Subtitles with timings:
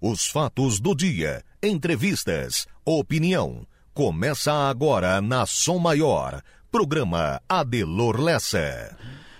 [0.00, 3.66] Os fatos do dia, entrevistas, opinião.
[3.92, 6.40] Começa agora na Som Maior.
[6.70, 8.96] Programa Adelor Lessa.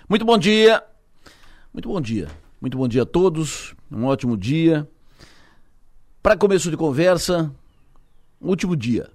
[0.08, 0.82] Muito bom dia.
[1.72, 2.26] Muito bom dia.
[2.60, 3.72] Muito bom dia a todos.
[3.88, 4.90] Um ótimo dia.
[6.20, 7.54] Para começo de conversa,
[8.40, 9.08] último dia.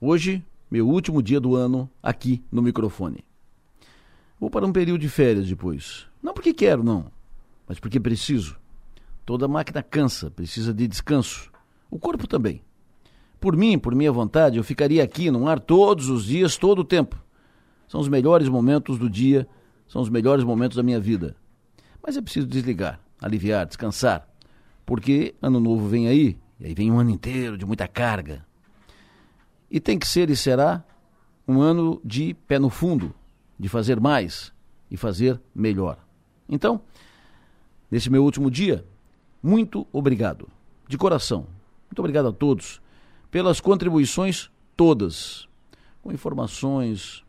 [0.00, 3.24] Hoje, meu último dia do ano aqui no microfone.
[4.40, 6.04] Vou para um período de férias depois.
[6.20, 7.12] Não porque quero, não,
[7.68, 8.56] mas porque preciso.
[9.26, 11.50] Toda máquina cansa, precisa de descanso.
[11.90, 12.62] O corpo também.
[13.40, 16.84] Por mim, por minha vontade, eu ficaria aqui no ar todos os dias, todo o
[16.84, 17.20] tempo.
[17.88, 19.46] São os melhores momentos do dia,
[19.88, 21.36] são os melhores momentos da minha vida.
[22.00, 24.28] Mas é preciso desligar, aliviar, descansar.
[24.86, 28.46] Porque ano novo vem aí, e aí vem um ano inteiro de muita carga.
[29.68, 30.84] E tem que ser e será
[31.48, 33.12] um ano de pé no fundo,
[33.58, 34.52] de fazer mais
[34.88, 35.98] e fazer melhor.
[36.48, 36.80] Então,
[37.90, 38.86] nesse meu último dia,
[39.46, 40.48] muito obrigado,
[40.88, 41.46] de coração.
[41.88, 42.82] Muito obrigado a todos
[43.30, 45.48] pelas contribuições todas,
[46.02, 47.22] com informações,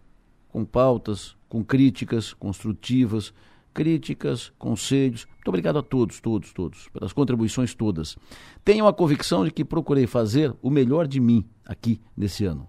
[0.50, 3.32] com pautas, com críticas construtivas,
[3.72, 5.28] críticas, conselhos.
[5.36, 8.18] Muito obrigado a todos, todos, todos, pelas contribuições todas.
[8.66, 12.68] Tenho a convicção de que procurei fazer o melhor de mim aqui nesse ano.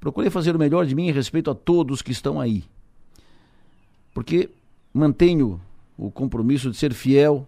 [0.00, 2.64] Procurei fazer o melhor de mim em respeito a todos que estão aí.
[4.14, 4.48] Porque
[4.94, 5.60] mantenho
[5.98, 7.46] o compromisso de ser fiel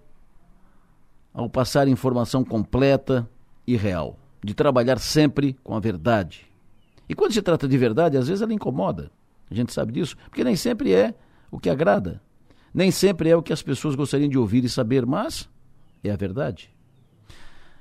[1.32, 3.28] ao passar informação completa
[3.66, 6.46] e real, de trabalhar sempre com a verdade.
[7.08, 9.10] E quando se trata de verdade, às vezes ela incomoda.
[9.50, 11.14] A gente sabe disso, porque nem sempre é
[11.50, 12.20] o que agrada.
[12.72, 15.48] Nem sempre é o que as pessoas gostariam de ouvir e saber, mas
[16.02, 16.70] é a verdade.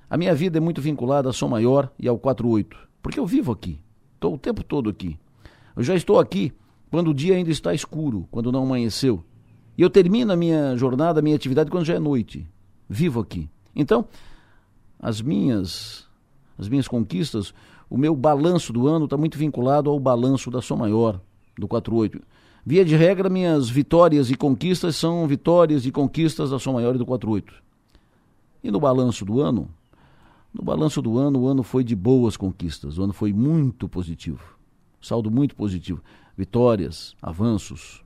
[0.10, 3.54] A minha vida é muito vinculada a Som Maior e ao 48, porque eu vivo
[3.54, 3.80] aqui.
[4.16, 5.18] Estou o tempo todo aqui.
[5.76, 6.54] Eu já estou aqui
[6.90, 9.24] quando o dia ainda está escuro, quando não amanheceu.
[9.78, 12.46] E eu termino a minha jornada, a minha atividade quando já é noite.
[12.94, 13.50] Vivo aqui.
[13.74, 14.06] Então,
[15.00, 16.06] as minhas
[16.60, 17.54] as minhas conquistas,
[17.90, 21.22] o meu balanço do ano está muito vinculado ao balanço da Som Maior,
[21.58, 22.22] do 48.
[22.66, 26.98] Via de regra, minhas vitórias e conquistas são vitórias e conquistas da Som Maior e
[26.98, 27.54] do 48.
[28.62, 29.70] E no balanço do ano,
[30.54, 34.58] no balanço do ano, o ano foi de boas conquistas, o ano foi muito positivo.
[35.02, 36.04] Saldo muito positivo.
[36.38, 38.04] Vitórias, avanços.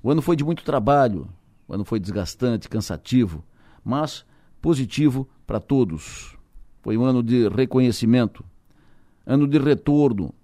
[0.00, 1.28] O ano foi de muito trabalho,
[1.66, 3.42] o ano foi desgastante, cansativo,
[3.88, 4.22] mas
[4.60, 6.36] positivo para todos.
[6.82, 8.44] Foi um ano de reconhecimento,
[9.26, 10.34] ano de retorno,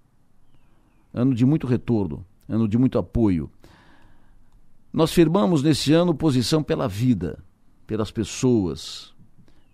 [1.13, 3.47] ano de muito retorno, ano de muito apoio.
[4.91, 7.37] Nós firmamos nesse ano posição pela vida,
[7.85, 9.13] pelas pessoas,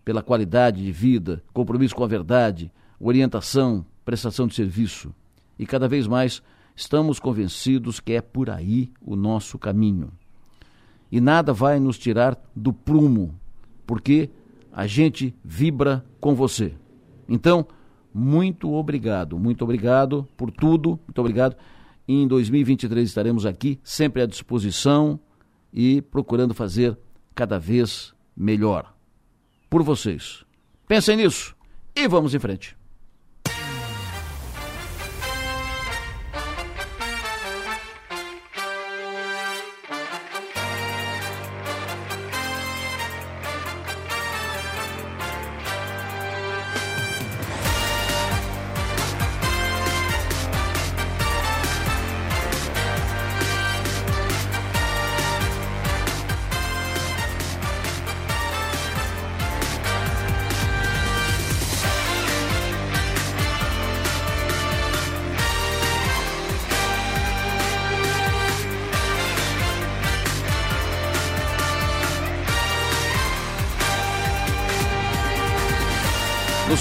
[0.03, 5.15] pela qualidade de vida, compromisso com a verdade, orientação, prestação de serviço.
[5.57, 6.43] E cada vez mais
[6.75, 10.11] estamos convencidos que é por aí o nosso caminho.
[11.09, 13.39] E nada vai nos tirar do prumo,
[13.91, 14.29] porque
[14.71, 16.73] a gente vibra com você.
[17.27, 17.67] Então,
[18.13, 21.57] muito obrigado, muito obrigado por tudo, muito obrigado.
[22.07, 25.19] Em 2023 estaremos aqui, sempre à disposição
[25.73, 26.97] e procurando fazer
[27.35, 28.95] cada vez melhor
[29.69, 30.45] por vocês.
[30.87, 31.53] Pensem nisso
[31.93, 32.80] e vamos em frente.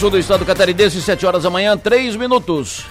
[0.01, 2.87] Sul do estado catarinense, 7 horas da manhã, 3 minutos.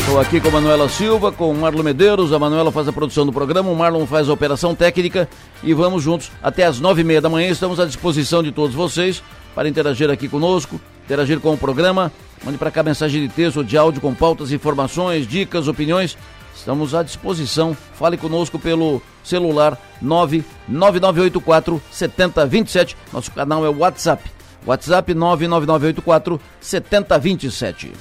[0.00, 2.30] Estou aqui com a Manuela Silva, com o Marlon Medeiros.
[2.30, 5.26] A Manuela faz a produção do programa, o Marlon faz a operação técnica
[5.62, 7.48] e vamos juntos até as nove e meia da manhã.
[7.48, 9.22] Estamos à disposição de todos vocês
[9.54, 12.12] para interagir aqui conosco, interagir com o programa.
[12.44, 16.18] Mande para cá mensagem de texto ou de áudio com pautas, informações, dicas, opiniões.
[16.54, 17.76] Estamos à disposição.
[17.94, 22.96] Fale conosco pelo celular 99984 7027.
[23.12, 24.30] Nosso canal é o WhatsApp.
[24.66, 27.92] WhatsApp 99984 7027.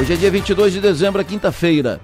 [0.00, 2.00] Hoje é dia 22 de dezembro, quinta-feira.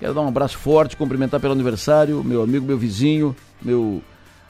[0.00, 4.02] Quero dar um abraço forte, cumprimentar pelo aniversário, meu amigo, meu vizinho, meu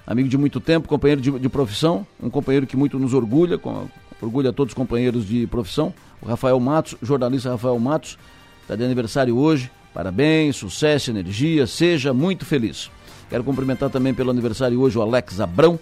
[0.06, 3.88] amigo de muito tempo, companheiro de, de profissão, um companheiro que muito nos orgulha, com,
[4.24, 8.18] orgulha a todos os companheiros de profissão, o Rafael Matos, jornalista Rafael Matos,
[8.62, 9.70] está de aniversário hoje.
[9.92, 12.90] Parabéns, sucesso, energia, seja muito feliz.
[13.30, 15.78] Quero cumprimentar também pelo aniversário hoje o Alex Abrão,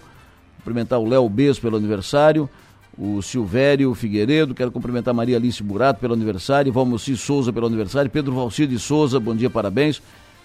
[0.57, 2.47] cumprimentar o Léo Bez pelo aniversário,
[2.97, 8.35] o Silvério Figueiredo, quero cumprimentar Maria Alice Burato pelo aniversário, Valmoci Souza pelo aniversário, Pedro
[8.35, 10.01] Valcide Souza, bom dia, parabéns.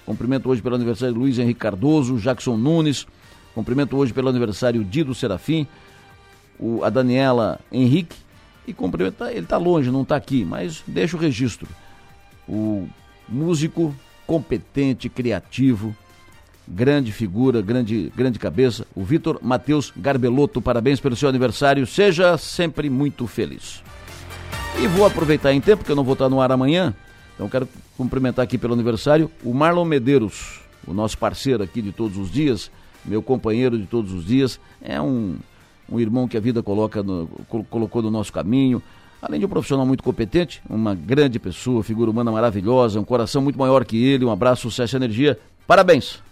[0.07, 3.07] Cumprimento hoje pelo aniversário Luiz Henrique Cardoso, Jackson Nunes,
[3.55, 5.67] cumprimento hoje pelo aniversário Dido Serafim,
[6.59, 8.17] o, a Daniela Henrique,
[8.67, 11.67] e cumprimentar, ele está longe, não está aqui, mas deixa o registro.
[12.47, 12.87] O
[13.27, 13.95] músico
[14.27, 15.97] competente, criativo,
[16.67, 20.61] grande figura, grande, grande cabeça, o Vitor Matheus Garbelotto.
[20.61, 23.83] Parabéns pelo seu aniversário, seja sempre muito feliz.
[24.79, 26.95] E vou aproveitar em tempo, que eu não vou estar no ar amanhã,
[27.35, 27.67] então quero
[27.97, 32.71] cumprimentar aqui pelo aniversário o Marlon Medeiros, o nosso parceiro aqui de todos os dias,
[33.03, 35.37] meu companheiro de todos os dias, é um,
[35.91, 37.29] um irmão que a vida coloca no,
[37.71, 38.83] colocou no nosso caminho,
[39.21, 43.59] Além de um profissional muito competente, uma grande pessoa, figura humana maravilhosa, um coração muito
[43.59, 45.37] maior que ele, um abraço, sucesso e energia.
[45.67, 46.23] Parabéns!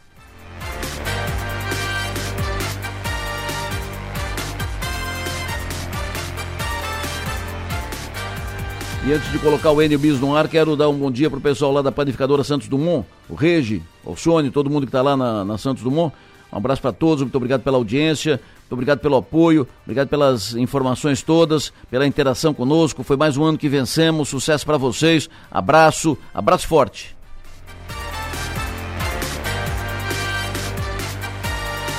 [9.05, 11.41] E antes de colocar o Enio Bis no ar, quero dar um bom dia pro
[11.41, 15.17] pessoal lá da panificadora Santos Dumont, o Regi, o Sônia, todo mundo que está lá
[15.17, 16.14] na, na Santos Dumont.
[16.53, 18.41] Um abraço para todos, muito obrigado pela audiência,
[18.74, 23.02] obrigado pelo apoio, obrigado pelas informações todas, pela interação conosco.
[23.02, 24.28] Foi mais um ano que vencemos.
[24.28, 25.28] Sucesso para vocês.
[25.50, 27.16] Abraço, abraço forte.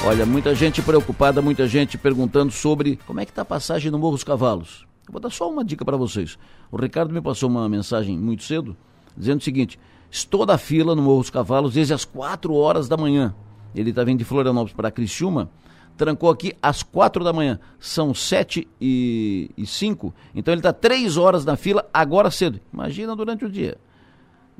[0.06, 4.00] Olha, muita gente preocupada, muita gente perguntando sobre como é que está a passagem no
[4.00, 4.86] Morro dos Cavalos.
[5.06, 6.38] Eu vou dar só uma dica para vocês.
[6.72, 8.76] O Ricardo me passou uma mensagem muito cedo,
[9.18, 9.78] dizendo o seguinte:
[10.10, 13.36] estou da fila no Morro dos Cavalos desde as 4 horas da manhã.
[13.76, 15.50] Ele está vindo de Florianópolis para Criciúma,
[15.98, 17.60] trancou aqui às quatro da manhã.
[17.80, 22.60] São sete e, e cinco, então ele está três horas na fila agora cedo.
[22.74, 23.78] Imagina durante o dia.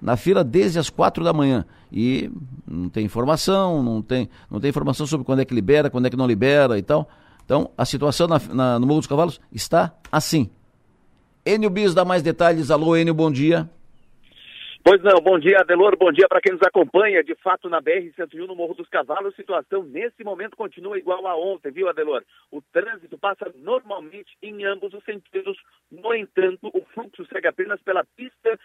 [0.02, 1.66] Na fila desde as quatro da manhã.
[1.92, 2.30] E
[2.68, 6.10] não tem informação, não tem, não tem informação sobre quando é que libera, quando é
[6.10, 7.08] que não libera e tal.
[7.46, 10.50] Então, a situação na, na, no Morro dos Cavalos está assim.
[11.46, 12.70] Enio Bis dá mais detalhes.
[12.70, 13.70] Alô, Enio, bom dia.
[14.90, 17.22] Pois não, bom dia, Adelor, bom dia para quem nos acompanha.
[17.22, 21.36] De fato, na BR-101, no Morro dos Cavalos, a situação nesse momento continua igual a
[21.36, 22.24] ontem, viu, Adelor?
[22.50, 25.58] O trânsito passa normalmente em ambos os sentidos,
[25.92, 28.58] no entanto, o fluxo segue apenas pela pista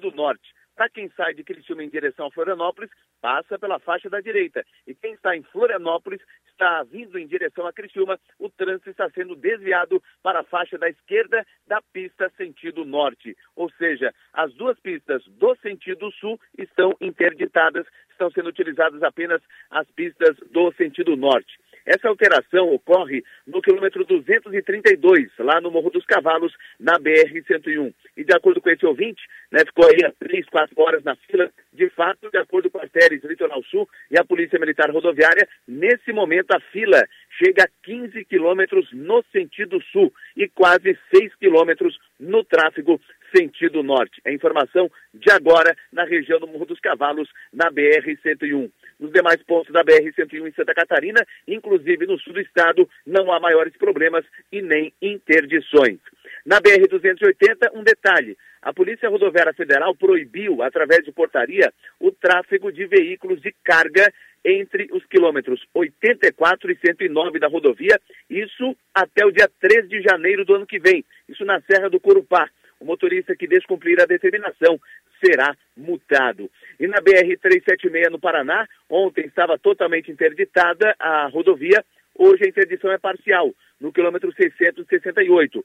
[0.00, 0.54] do norte.
[0.78, 2.88] Para quem sai de Criciúma em direção a Florianópolis,
[3.20, 4.64] passa pela faixa da direita.
[4.86, 6.20] E quem está em Florianópolis
[6.52, 10.88] está vindo em direção a Criciúma, o trânsito está sendo desviado para a faixa da
[10.88, 13.36] esquerda da pista sentido norte.
[13.56, 19.90] Ou seja, as duas pistas do sentido sul estão interditadas, estão sendo utilizadas apenas as
[19.90, 21.58] pistas do sentido norte.
[21.88, 27.94] Essa alteração ocorre no quilômetro 232, lá no Morro dos Cavalos, na BR-101.
[28.14, 31.50] E de acordo com esse ouvinte, né, ficou aí há três, quatro horas na fila.
[31.72, 36.12] De fato, de acordo com as séries Litoral Sul e a Polícia Militar Rodoviária, nesse
[36.12, 42.44] momento a fila chega a 15 quilômetros no sentido sul e quase 6 quilômetros no
[42.44, 43.00] tráfego
[43.36, 44.20] sentido norte.
[44.24, 48.70] É informação de agora na região do Morro dos Cavalos, na BR-101.
[48.98, 53.38] Nos demais pontos da BR-101 em Santa Catarina, inclusive no sul do estado, não há
[53.38, 55.98] maiores problemas e nem interdições.
[56.44, 58.36] Na BR-280, um detalhe.
[58.60, 64.12] A Polícia Rodoviária Federal proibiu, através de portaria, o tráfego de veículos de carga
[64.44, 70.44] entre os quilômetros 84 e 109 da rodovia, isso até o dia 3 de janeiro
[70.44, 72.48] do ano que vem, isso na Serra do Corupá.
[72.80, 74.80] O motorista que descumprir a determinação
[75.24, 76.48] será multado.
[76.78, 81.84] E na BR-376 no Paraná, ontem estava totalmente interditada a rodovia,
[82.14, 85.64] hoje a interdição é parcial, no quilômetro 668,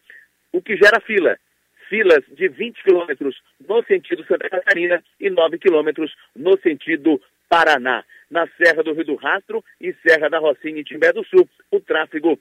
[0.51, 1.37] o que gera fila.
[1.89, 8.03] Filas de 20 quilômetros no sentido Santa Catarina e 9 quilômetros no sentido Paraná.
[8.33, 11.79] Na Serra do Rio do Rastro e Serra da Rocinha e Timbé do Sul, o
[11.79, 12.39] tráfego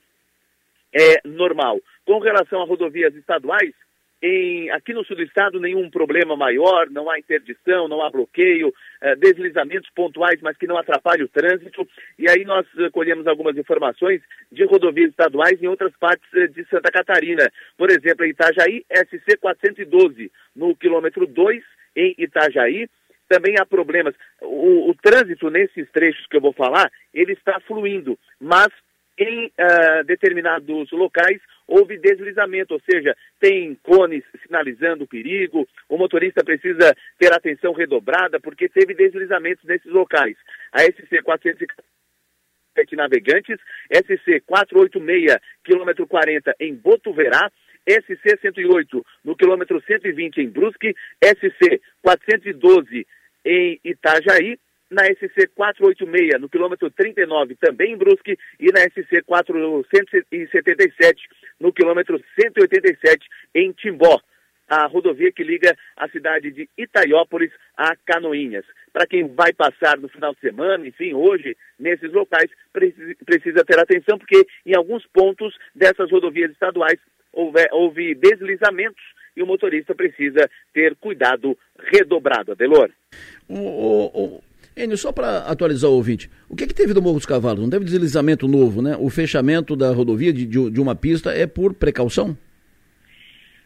[0.91, 1.79] é normal.
[2.03, 3.75] Com relação a rodovias estaduais,
[4.19, 8.73] em, aqui no sul do estado, nenhum problema maior, não há interdição, não há bloqueio,
[9.01, 11.87] eh, deslizamentos pontuais, mas que não atrapalham o trânsito.
[12.17, 14.19] E aí nós eh, colhemos algumas informações
[14.51, 17.51] de rodovias estaduais em outras partes eh, de Santa Catarina.
[17.77, 21.61] Por exemplo, em Itajaí, SC 412, no quilômetro 2,
[21.95, 22.89] em Itajaí.
[23.27, 24.15] Também há problemas.
[24.41, 28.69] O, o trânsito nesses trechos que eu vou falar, ele está fluindo, mas
[29.17, 36.43] em uh, determinados locais houve deslizamento, ou seja, tem cones sinalizando o perigo, o motorista
[36.43, 40.35] precisa ter atenção redobrada porque teve deslizamentos nesses locais.
[40.71, 43.59] A SC 407 Navegantes,
[43.91, 47.51] SC 486, quilômetro 40 em Botuverá,
[47.87, 53.05] SC 108 no quilômetro 120 em Brusque, SC 412
[53.45, 54.57] em Itajaí,
[54.89, 61.27] na SC 486, no quilômetro 39, também em Brusque, e na SC 477,
[61.59, 64.21] no quilômetro 187, em Timbó
[64.67, 68.65] a rodovia que liga a cidade de Itaiópolis a Canoinhas.
[68.91, 74.17] Para quem vai passar no final de semana, enfim, hoje, nesses locais, precisa ter atenção,
[74.17, 76.99] porque em alguns pontos dessas rodovias estaduais
[77.33, 79.03] houve, houve deslizamentos
[79.35, 81.57] e o motorista precisa ter cuidado
[81.91, 82.51] redobrado.
[82.51, 82.89] Adelor.
[83.49, 84.43] O, o, o...
[84.75, 87.61] Enio, só para atualizar o ouvinte, o que, é que teve do Morro dos Cavalos?
[87.61, 88.95] Não teve deslizamento novo, né?
[88.99, 92.37] O fechamento da rodovia de, de, de uma pista é por precaução?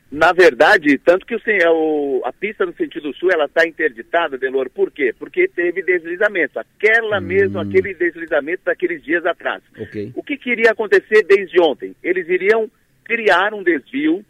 [0.10, 4.70] Na verdade, tanto que o, o, a pista no sentido sul ela está interditada, Delor,
[4.70, 5.14] por quê?
[5.18, 7.22] Porque teve deslizamento, aquela hum.
[7.22, 9.62] mesmo, aquele deslizamento daqueles dias atrás.
[9.78, 10.12] Okay.
[10.16, 11.94] O que queria acontecer desde ontem?
[12.02, 12.72] Eles iriam
[13.08, 14.24] criar um desvio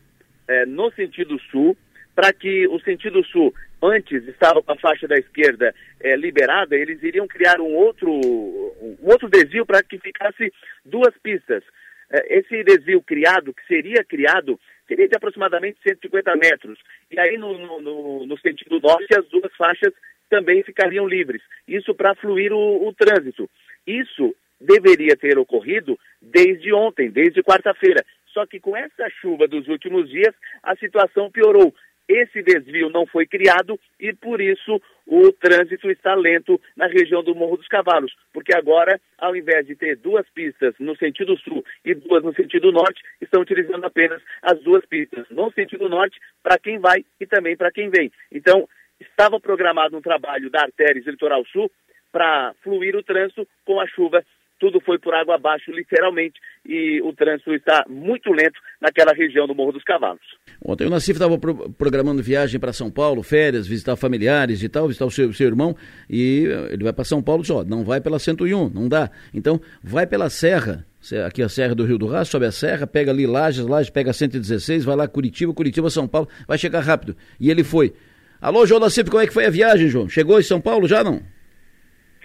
[0.47, 1.75] é, no sentido sul,
[2.15, 7.01] para que o sentido sul, antes estava com a faixa da esquerda é, liberada, eles
[7.01, 10.53] iriam criar um outro, um outro desvio para que ficasse
[10.85, 11.63] duas pistas.
[12.09, 16.79] É, esse desvio criado, que seria criado, seria de aproximadamente 150 metros.
[17.11, 19.93] E aí, no, no, no sentido norte, as duas faixas
[20.29, 21.41] também ficariam livres.
[21.67, 23.49] Isso para fluir o, o trânsito.
[23.85, 28.03] Isso deveria ter ocorrido desde ontem, desde quarta-feira.
[28.37, 31.73] Só que com essa chuva dos últimos dias, a situação piorou.
[32.07, 37.33] Esse desvio não foi criado e por isso o trânsito está lento na região do
[37.33, 41.95] Morro dos Cavalos, porque agora, ao invés de ter duas pistas no sentido sul e
[41.95, 46.77] duas no sentido norte, estão utilizando apenas as duas pistas no sentido norte para quem
[46.77, 48.11] vai e também para quem vem.
[48.31, 51.71] Então, estava programado um trabalho da artéria litoral sul
[52.11, 54.23] para fluir o trânsito com a chuva
[54.59, 59.55] tudo foi por água abaixo, literalmente, e o trânsito está muito lento naquela região do
[59.55, 60.21] Morro dos Cavalos.
[60.63, 64.87] Ontem o Nassif estava pro programando viagem para São Paulo, férias, visitar familiares e tal,
[64.87, 65.75] visitar o seu, seu irmão,
[66.09, 69.09] e ele vai para São Paulo só, não vai pela 101, não dá.
[69.33, 70.85] Então, vai pela Serra,
[71.25, 74.11] aqui a Serra do Rio do Rastro, sobe a Serra, pega ali Lages, Lages pega
[74.11, 77.15] 116, vai lá Curitiba, Curitiba, São Paulo, vai chegar rápido.
[77.39, 77.93] E ele foi.
[78.41, 80.09] Alô, João Nassif, como é que foi a viagem, João?
[80.09, 81.21] Chegou em São Paulo já não?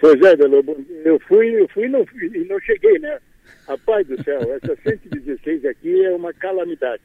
[0.03, 2.05] Pois é, Lobo, eu fui, eu fui e não,
[2.49, 3.19] não cheguei, né?
[3.65, 7.01] Rapaz do céu, essa 116 aqui é uma calamidade.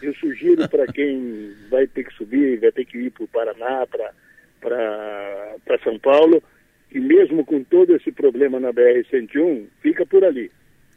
[0.00, 3.86] Eu sugiro para quem vai ter que subir, vai ter que ir para o Paraná,
[3.86, 6.42] para São Paulo,
[6.88, 10.50] que mesmo com todo esse problema na BR-101, fica por ali.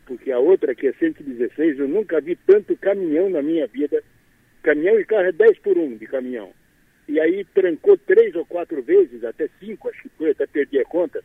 [0.05, 4.01] Porque a outra, que é 116, eu nunca vi tanto caminhão na minha vida.
[4.61, 6.53] Caminhão e carro é 10 por 1 de caminhão
[7.07, 10.85] e aí trancou três ou quatro vezes, até cinco, acho que foi, até perdi a
[10.85, 11.23] conta,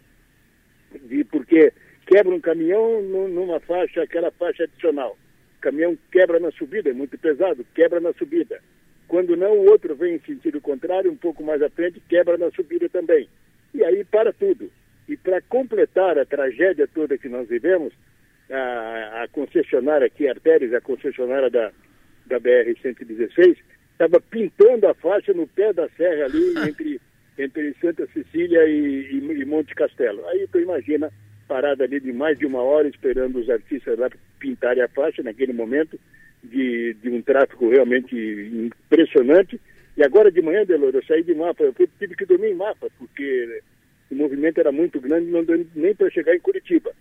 [1.05, 1.73] de, porque
[2.07, 5.17] quebra um caminhão numa faixa, aquela faixa adicional.
[5.59, 8.61] O caminhão quebra na subida, é muito pesado, quebra na subida.
[9.07, 12.51] Quando não, o outro vem em sentido contrário, um pouco mais à frente, quebra na
[12.51, 13.29] subida também.
[13.75, 14.71] E aí para tudo.
[15.09, 17.93] E para completar a tragédia toda que nós vivemos,
[18.51, 21.73] a, a concessionária aqui, Artérias, a concessionária da,
[22.27, 23.57] da BR-116,
[23.99, 27.01] estava pintando a faixa no pé da serra ali, entre,
[27.37, 30.25] entre Santa Cecília e, e, e Monte Castelo.
[30.29, 31.13] Aí tu imagina,
[31.49, 35.53] parada ali de mais de uma hora esperando os artistas lá pintarem a faixa naquele
[35.53, 35.99] momento,
[36.43, 39.61] de, de um tráfego realmente impressionante.
[39.97, 42.87] E agora de manhã, Delor, eu saí de mapa, eu tive que dormir em mapa,
[42.97, 43.61] porque
[44.09, 46.93] o movimento era muito grande, não deu nem para chegar em Curitiba.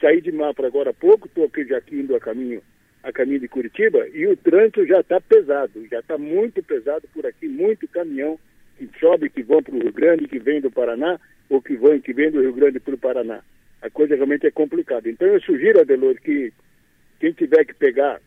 [0.00, 2.60] Saí de mapa agora há pouco, estou aqui já aqui indo a caminho
[3.02, 7.26] a caminho de Curitiba e o trânsito já está pesado, já está muito pesado por
[7.26, 8.38] aqui, muito caminhão
[8.78, 11.18] que sobe, que vão para o Rio Grande, que vem do Paraná,
[11.48, 13.42] ou que vão, que vem do Rio Grande para o Paraná.
[13.80, 15.08] A coisa realmente é complicada.
[15.08, 16.52] Então eu sugiro, Adelor, que
[17.20, 18.20] quem tiver que pegar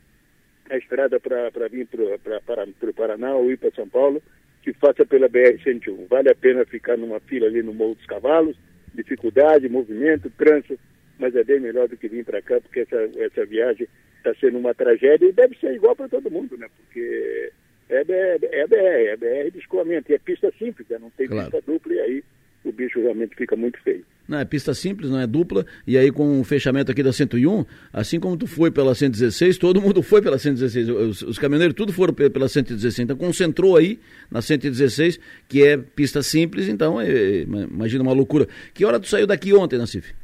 [0.69, 4.21] a estrada para vir para o Paraná ou ir para São Paulo,
[4.61, 6.07] que faça pela BR-101.
[6.07, 8.57] Vale a pena ficar numa fila ali no Morro dos Cavalos,
[8.93, 10.79] dificuldade, movimento, trânsito,
[11.19, 13.87] mas é bem melhor do que vir para cá, porque essa, essa viagem
[14.25, 16.67] está sendo uma tragédia e deve ser igual para todo mundo, né?
[16.75, 17.51] Porque
[17.89, 20.97] é BR, é BR, é BR de escoamento, e é pista simples, né?
[20.99, 21.51] não tem claro.
[21.51, 22.23] pista dupla, e aí
[22.63, 24.03] o bicho realmente fica muito feio.
[24.27, 27.63] Não, é pista simples, não é dupla, e aí com o fechamento aqui da 101,
[27.93, 31.93] assim como tu foi pela 116, todo mundo foi pela 116, os, os caminhoneiros tudo
[31.93, 33.99] foram pela 116, então concentrou aí
[34.31, 38.47] na 116, que é pista simples, então é, imagina uma loucura.
[38.73, 40.15] Que hora tu saiu daqui ontem, Nassif?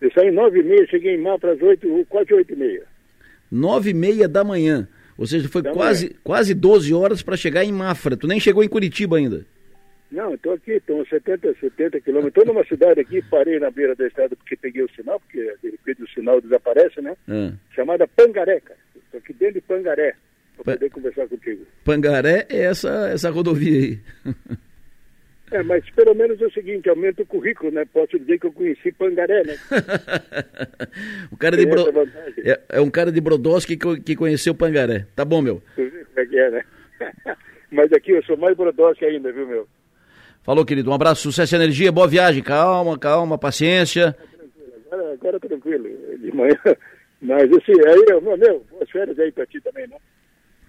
[0.00, 2.89] Eu saí nove e meia, cheguei em Mafra às oito, quase oito e meia
[3.50, 4.88] nove e meia da manhã.
[5.18, 8.16] Ou seja, foi quase, quase 12 horas para chegar em Mafra.
[8.16, 9.44] Tu nem chegou em Curitiba ainda.
[10.10, 12.36] Não, estou aqui, estou 70, 70 quilômetros.
[12.36, 15.70] Estou numa cidade aqui, parei na beira da estrada porque peguei o sinal, porque de
[15.70, 17.14] repente o sinal desaparece, né?
[17.28, 17.52] Ah.
[17.74, 18.80] Chamada Pangaré, cara.
[18.96, 20.14] Estou aqui dentro de Pangaré,
[20.56, 21.66] para pa poder conversar contigo.
[21.84, 24.00] Pangaré é essa, essa rodovia aí.
[25.50, 27.84] É, mas pelo menos é o seguinte, aumenta o currículo, né?
[27.92, 29.56] Posso dizer que eu conheci Pangaré, né?
[31.32, 31.86] o cara de Bro...
[32.44, 35.06] é, é, um cara de Brodowski que, que conheceu Pangaré.
[35.16, 35.60] Tá bom, meu.
[35.74, 36.64] Como é que é, né?
[37.72, 39.68] mas aqui eu sou mais Brodowski ainda, viu, meu?
[40.42, 40.90] Falou, querido.
[40.90, 42.42] Um abraço, sucesso e energia, boa viagem.
[42.42, 44.16] Calma, calma, paciência.
[44.86, 45.88] Agora, agora tranquilo,
[46.18, 46.56] de manhã.
[47.20, 49.96] Mas assim, aí, meu, boas férias aí pra ti também, né?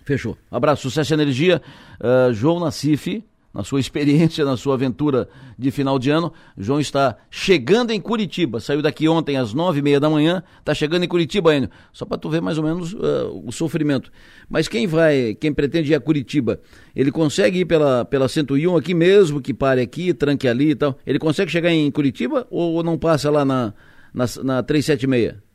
[0.03, 0.37] Fechou.
[0.49, 1.61] Abraço, sucesso e energia.
[1.99, 5.27] Uh, João Nassif, na sua experiência, na sua aventura
[5.57, 6.31] de final de ano.
[6.57, 8.59] João está chegando em Curitiba.
[8.59, 10.43] Saiu daqui ontem às nove e meia da manhã.
[10.59, 11.69] Está chegando em Curitiba, Enio.
[11.91, 14.11] Só para tu ver mais ou menos uh, o sofrimento.
[14.49, 16.59] Mas quem vai, quem pretende ir a Curitiba,
[16.95, 20.97] ele consegue ir pela, pela 101 aqui mesmo, que pare aqui, tranque ali e tal.
[21.05, 23.73] Ele consegue chegar em Curitiba ou não passa lá na,
[24.13, 25.51] na, na 376?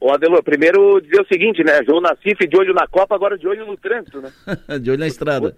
[0.00, 1.84] Ô Adelô, primeiro dizer o seguinte, né?
[1.84, 4.30] João Nassif de olho na Copa, agora de olho no trânsito, né?
[4.80, 5.54] de olho na estrada.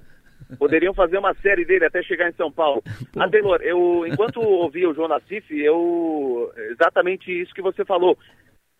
[0.59, 2.83] Poderiam fazer uma série dele até chegar em São Paulo.
[3.19, 6.53] Adelor, eu, enquanto ouvia o João Nassif, eu.
[6.71, 8.17] Exatamente isso que você falou.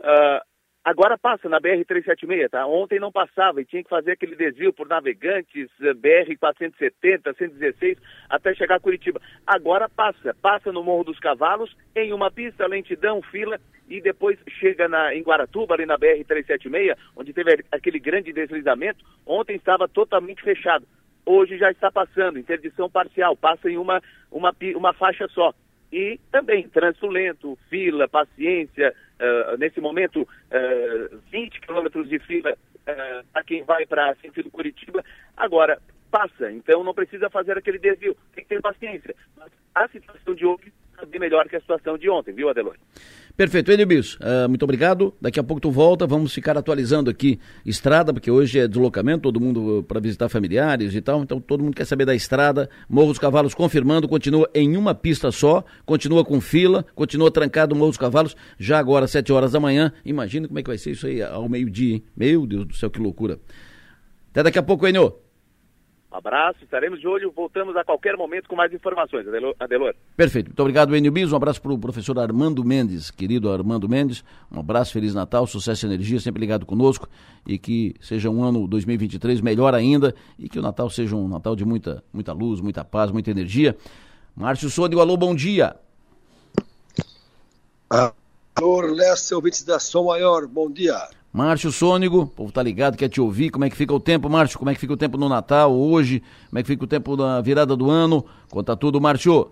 [0.01, 0.41] Uh,
[0.85, 2.67] agora passa na BR-376, tá?
[2.67, 8.55] Ontem não passava e tinha que fazer aquele desvio por navegantes, eh, BR-470, 116, até
[8.55, 9.21] chegar a Curitiba.
[9.47, 14.89] Agora passa, passa no Morro dos Cavalos, em uma pista, lentidão, fila, e depois chega
[14.89, 19.05] na, em Guaratuba, ali na BR-376, onde teve aquele grande deslizamento.
[19.27, 20.87] Ontem estava totalmente fechado
[21.25, 25.55] hoje já está passando, interdição parcial, passa em uma, uma, uma faixa só.
[25.93, 33.27] E também trânsito lento, fila, paciência, uh, nesse momento uh, 20 quilômetros de fila uh,
[33.33, 35.05] para quem vai para sentido Curitiba.
[35.37, 35.79] Agora,
[36.11, 39.15] passa, então não precisa fazer aquele desvio, tem que ter paciência.
[39.37, 42.77] Mas a situação de hoje está bem melhor que a situação de ontem, viu, Adelor?
[43.37, 45.15] Perfeito, Edilbis, uh, muito obrigado.
[45.21, 49.41] Daqui a pouco tu volta, vamos ficar atualizando aqui estrada, porque hoje é deslocamento, todo
[49.41, 52.69] mundo para visitar familiares e tal, então todo mundo quer saber da estrada.
[52.89, 57.79] Morro dos Cavalos confirmando, continua em uma pista só, continua com fila, continua trancado o
[57.79, 59.93] Morro dos Cavalos, já agora, sete horas da manhã.
[60.05, 62.05] Imagina como é que vai ser isso aí ao meio-dia, hein?
[62.17, 63.39] Meu Deus do céu, que loucura.
[64.31, 65.15] Até daqui a pouco, Enio.
[66.13, 69.27] Um abraço, estaremos de olho, voltamos a qualquer momento com mais informações,
[69.59, 69.95] Adelor.
[70.15, 74.23] Perfeito, muito obrigado, Enio Bis, um abraço para o professor Armando Mendes, querido Armando Mendes,
[74.51, 77.09] um abraço, Feliz Natal, sucesso e energia, sempre ligado conosco,
[77.47, 81.57] e que seja um ano 2023 melhor ainda, e que o Natal seja um Natal
[81.57, 83.75] de muita, muita luz, muita paz, muita energia.
[84.37, 85.77] Márcio Sônico, alô, bom dia.
[87.89, 91.09] Alô, Lessa, ouvintes da Som Maior, bom dia.
[91.33, 93.49] Márcio Sônigo, o povo tá ligado, quer te ouvir.
[93.49, 94.59] Como é que fica o tempo, Márcio?
[94.59, 96.23] Como é que fica o tempo no Natal, hoje?
[96.51, 98.23] Como é que fica o tempo na virada do ano?
[98.51, 99.51] Conta tudo, Márcio.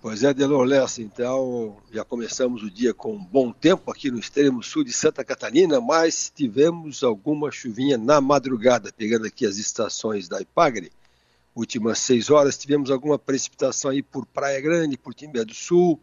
[0.00, 4.62] Pois é, Delor Lessa, então já começamos o dia com bom tempo aqui no extremo
[4.62, 10.40] sul de Santa Catarina, mas tivemos alguma chuvinha na madrugada, pegando aqui as estações da
[10.40, 10.92] Ipagre.
[11.54, 16.00] Últimas seis horas tivemos alguma precipitação aí por Praia Grande, por Timbé do Sul,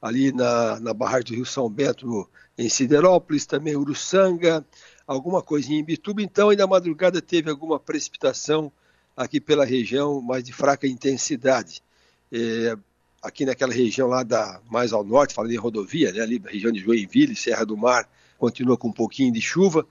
[0.00, 4.64] ali na, na barragem do Rio São Bento, em Siderópolis, também Uruçanga,
[5.06, 6.22] alguma coisinha em Bituba.
[6.22, 8.70] Então, ainda madrugada teve alguma precipitação
[9.16, 11.82] aqui pela região, mas de fraca intensidade.
[12.30, 12.76] É,
[13.22, 16.72] aqui naquela região lá da mais ao norte, falando em rodovia, né, ali na região
[16.72, 19.86] de Joinville, Serra do Mar, continua com um pouquinho de chuva.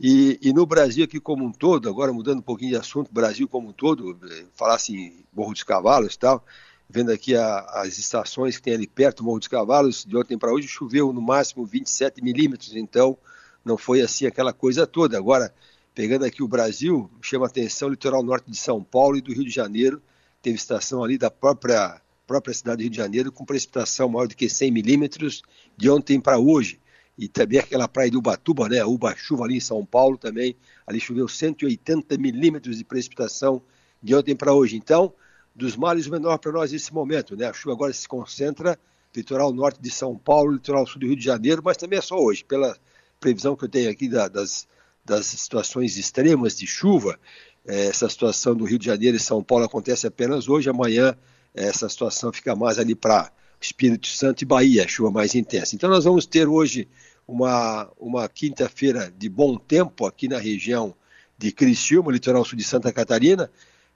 [0.00, 3.46] E, e, no Brasil aqui como um todo, agora mudando um pouquinho de assunto, Brasil
[3.46, 6.44] como um todo, é, falar assim, Morro dos Cavalos e tal,
[6.92, 10.52] vendo aqui a, as estações que tem ali perto, Morro dos Cavalos, de ontem para
[10.52, 13.16] hoje choveu no máximo 27 milímetros, então
[13.64, 15.16] não foi assim aquela coisa toda.
[15.16, 15.54] Agora,
[15.94, 19.44] pegando aqui o Brasil, chama atenção o litoral norte de São Paulo e do Rio
[19.44, 20.02] de Janeiro,
[20.42, 24.36] teve estação ali da própria, própria cidade do Rio de Janeiro com precipitação maior do
[24.36, 25.42] que 100 milímetros
[25.74, 26.78] de ontem para hoje.
[27.16, 31.26] E também aquela praia do Ubatuba, né, Uba-chuva ali em São Paulo também, ali choveu
[31.26, 33.62] 180 milímetros de precipitação
[34.02, 34.76] de ontem para hoje.
[34.76, 35.14] Então,
[35.54, 37.36] dos males menor para nós nesse momento.
[37.36, 37.46] Né?
[37.46, 38.78] A chuva agora se concentra
[39.14, 42.16] litoral norte de São Paulo, litoral sul do Rio de Janeiro, mas também é só
[42.16, 42.44] hoje.
[42.44, 42.76] Pela
[43.20, 44.66] previsão que eu tenho aqui da, das,
[45.04, 47.18] das situações extremas de chuva,
[47.66, 51.16] é, essa situação do Rio de Janeiro e São Paulo acontece apenas hoje, amanhã
[51.54, 55.74] é, essa situação fica mais ali para Espírito Santo e Bahia, chuva mais intensa.
[55.74, 56.88] Então nós vamos ter hoje
[57.28, 60.94] uma, uma quinta-feira de bom tempo aqui na região
[61.38, 63.50] de Criciúma, litoral sul de Santa Catarina,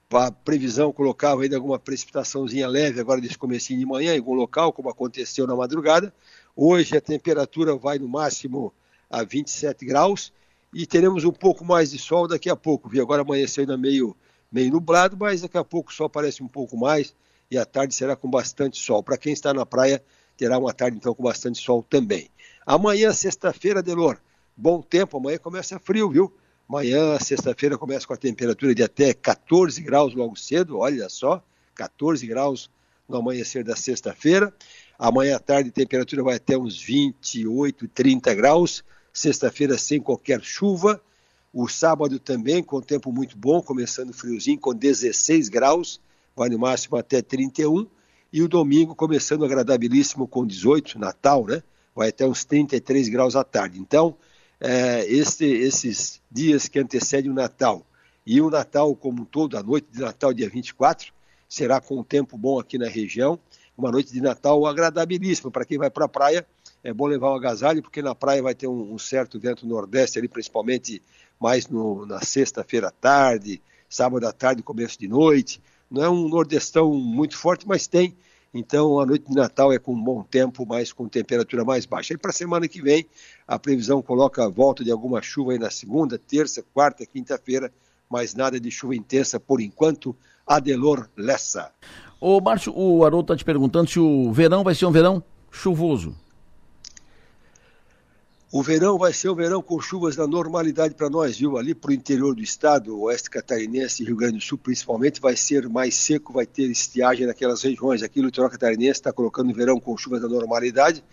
[0.09, 4.71] a previsão colocava ainda alguma precipitaçãozinha leve agora desse comecinho de manhã em algum local,
[4.71, 6.13] como aconteceu na madrugada.
[6.55, 8.73] Hoje a temperatura vai no máximo
[9.09, 10.31] a 27 graus
[10.73, 12.87] e teremos um pouco mais de sol daqui a pouco.
[12.87, 14.15] Vi agora amanheceu ainda meio,
[14.49, 17.13] meio nublado, mas daqui a pouco o sol aparece um pouco mais
[17.51, 19.03] e a tarde será com bastante sol.
[19.03, 20.01] Para quem está na praia,
[20.37, 22.29] terá uma tarde então com bastante sol também.
[22.65, 24.17] Amanhã, sexta-feira, Delor,
[24.55, 26.33] bom tempo, amanhã começa frio, viu?
[26.69, 31.41] Amanhã, sexta-feira, começa com a temperatura de até 14 graus logo cedo, olha só,
[31.73, 32.69] 14 graus
[33.07, 34.53] no amanhecer da sexta-feira.
[34.99, 38.83] Amanhã à tarde a temperatura vai até uns 28, 30 graus.
[39.13, 41.01] Sexta-feira sem qualquer chuva.
[41.53, 46.01] O sábado também com tempo muito bom, começando friozinho com 16 graus,
[46.35, 47.87] vai no máximo até 31.
[48.31, 51.63] E o domingo começando agradabilíssimo com 18, Natal, né?
[51.95, 53.79] Vai até uns 33 graus à tarde.
[53.79, 54.17] Então,
[54.59, 57.85] é, este, esses dias que antecedem o Natal
[58.25, 61.13] e o Natal como um todo, a noite de Natal, dia 24,
[61.47, 63.39] será com um tempo bom aqui na região.
[63.77, 65.51] Uma noite de Natal agradabilíssima.
[65.51, 66.45] Para quem vai para a praia,
[66.83, 70.17] é bom levar o agasalho, porque na praia vai ter um, um certo vento nordeste
[70.17, 71.01] ali, principalmente
[71.39, 75.61] mais no, na sexta-feira à tarde, sábado à tarde, começo de noite.
[75.89, 78.15] Não é um nordestão muito forte, mas tem.
[78.53, 82.13] Então a noite de Natal é com bom tempo, mas com temperatura mais baixa.
[82.13, 83.05] E para a semana que vem,
[83.47, 87.71] a previsão coloca a volta de alguma chuva aí na segunda, terça, quarta, quinta-feira,
[88.09, 90.15] mas nada de chuva intensa por enquanto.
[90.45, 91.71] Adelor Lessa.
[92.21, 96.15] Ô Márcio, o Haroldo está te perguntando se o verão vai ser um verão chuvoso.
[98.49, 101.57] O verão vai ser um verão com chuvas na normalidade para nós, viu?
[101.57, 105.35] Ali para o interior do estado, oeste catarinense e Rio Grande do Sul, principalmente, vai
[105.35, 108.01] ser mais seco, vai ter estiagem naquelas regiões.
[108.01, 111.03] Aqui o litoral catarinense está colocando o verão com chuvas na normalidade,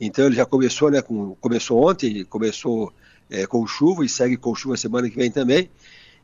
[0.00, 1.02] então ele já começou, né?
[1.02, 2.92] Com, começou ontem, começou
[3.28, 5.68] é, com chuva e segue com chuva semana que vem também.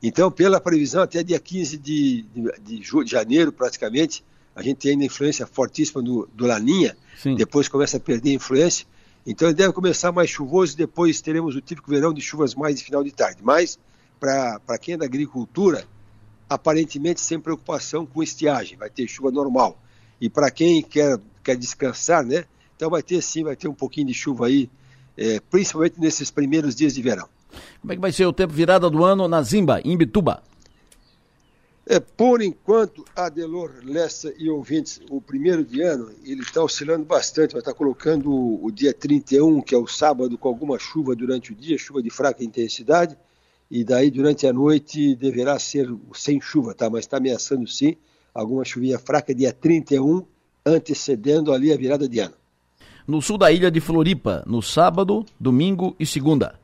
[0.00, 4.92] Então, pela previsão, até dia 15 de, de, de, de janeiro, praticamente, a gente tem
[4.92, 7.34] ainda influência fortíssima do, do Laninha, Sim.
[7.34, 8.86] depois começa a perder influência.
[9.26, 12.76] Então ele deve começar mais chuvoso e depois teremos o típico verão de chuvas mais
[12.76, 13.40] de final de tarde.
[13.42, 13.78] Mas,
[14.18, 15.86] para quem é da agricultura,
[16.48, 19.78] aparentemente sem preocupação com estiagem, vai ter chuva normal.
[20.20, 22.44] E para quem quer, quer descansar, né?
[22.76, 24.70] Então vai ter sim, vai ter um pouquinho de chuva aí,
[25.16, 27.28] é, principalmente nesses primeiros dias de verão.
[27.80, 30.42] Como é que vai ser o tempo virada do ano na Zimba, em Bituba?
[31.90, 37.50] É, por enquanto, Adelor, Lessa e ouvintes, o primeiro de ano, ele está oscilando bastante,
[37.50, 41.16] vai estar tá colocando o, o, dia 31, que é o sábado, com alguma chuva
[41.16, 43.18] durante o dia, chuva de fraca intensidade,
[43.68, 46.88] e daí durante a noite deverá ser sem chuva, tá?
[46.88, 47.96] Mas está ameaçando sim
[48.32, 50.24] alguma chuvinha fraca dia 31,
[50.64, 52.34] antecedendo ali a virada de ano.
[53.04, 56.54] No sul da ilha de Floripa, no sábado, domingo e segunda.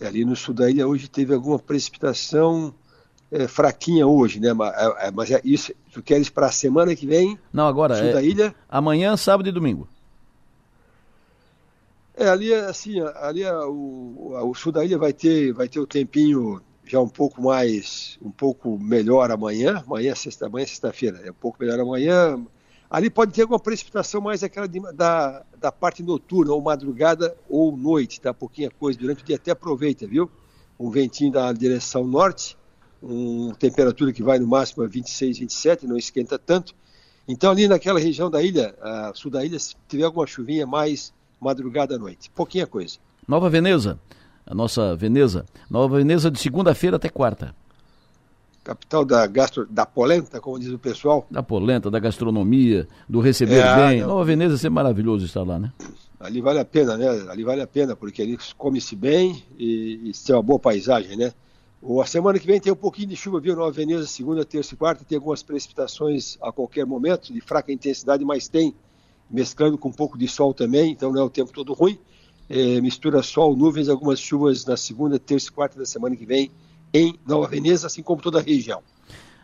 [0.00, 2.74] É, ali no sul da ilha hoje teve alguma precipitação
[3.32, 4.52] é, fraquinha hoje, né?
[4.52, 7.38] Mas, é, é, mas é isso, tu queres para a semana que vem?
[7.50, 8.54] Não, agora sul é da ilha?
[8.68, 9.88] Amanhã, sábado e domingo.
[12.14, 16.60] É, ali assim, ali o, o sul da ilha vai ter, vai ter o tempinho
[16.84, 21.56] já um pouco mais, um pouco melhor amanhã, amanhã sexta, amanhã sexta-feira, é um pouco
[21.58, 22.38] melhor amanhã.
[22.90, 27.74] Ali pode ter alguma precipitação mais aquela de, da, da parte noturna, ou madrugada ou
[27.74, 28.34] noite, tá?
[28.34, 30.30] Pouquinha coisa durante o dia, até aproveita, viu?
[30.78, 32.58] Um ventinho da direção norte,
[33.02, 36.74] uma temperatura que vai no máximo a 26, 27, não esquenta tanto.
[37.26, 38.74] Então, ali naquela região da ilha,
[39.14, 42.98] sul da ilha, se tiver alguma chuvinha mais madrugada à noite, pouquinha coisa.
[43.26, 43.98] Nova Veneza,
[44.46, 45.44] a nossa Veneza.
[45.70, 47.54] Nova Veneza de segunda-feira até quarta.
[48.64, 51.26] Capital da, gastro, da polenta, como diz o pessoal.
[51.28, 54.00] Da polenta, da gastronomia, do receber é, bem.
[54.00, 55.72] Não, Nova Veneza é maravilhoso estar lá, né?
[56.20, 57.08] Ali vale a pena, né?
[57.28, 61.32] Ali vale a pena, porque ali come-se bem e, e tem uma boa paisagem, né?
[61.84, 63.56] A semana que vem tem um pouquinho de chuva, viu?
[63.56, 68.24] Nova Veneza, segunda, terça e quarta, tem algumas precipitações a qualquer momento, de fraca intensidade,
[68.24, 68.72] mas tem,
[69.28, 71.98] mesclando com um pouco de sol também, então não é o tempo todo ruim.
[72.48, 76.52] É, mistura sol, nuvens, algumas chuvas na segunda, terça e quarta da semana que vem
[76.94, 78.80] em Nova Veneza, assim como toda a região.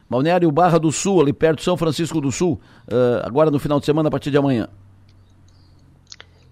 [0.08, 3.80] Balneário Barra do Sul, ali perto de São Francisco do Sul, uh, agora no final
[3.80, 4.68] de semana, a partir de amanhã.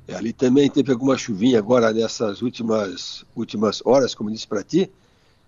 [0.08, 4.90] É, ali também teve alguma chuvinha agora nessas últimas, últimas horas, como disse para ti.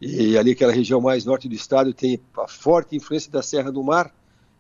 [0.01, 3.83] E ali aquela região mais norte do estado tem a forte influência da Serra do
[3.83, 4.15] Mar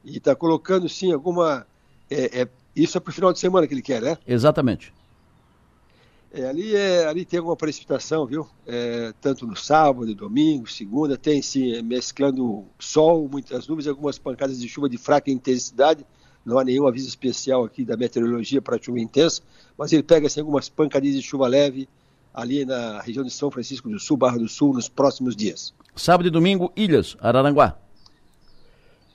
[0.04, 1.66] e está colocando sim alguma.
[2.10, 4.18] É, é, isso é para o final de semana que ele quer, né?
[4.26, 4.92] Exatamente.
[6.30, 8.46] É, ali, é, ali tem alguma precipitação, viu?
[8.66, 14.68] É, tanto no sábado, domingo, segunda, tem sim, mesclando sol, muitas nuvens, algumas pancadas de
[14.68, 16.04] chuva de fraca intensidade.
[16.44, 19.42] Não há nenhum aviso especial aqui da meteorologia para chuva intensa,
[19.76, 21.88] mas ele pega assim, algumas pancadinhas de chuva leve
[22.38, 25.74] ali na região de São Francisco do Sul, Barra do Sul, nos próximos dias.
[25.96, 27.76] Sábado e domingo, Ilhas, Araranguá.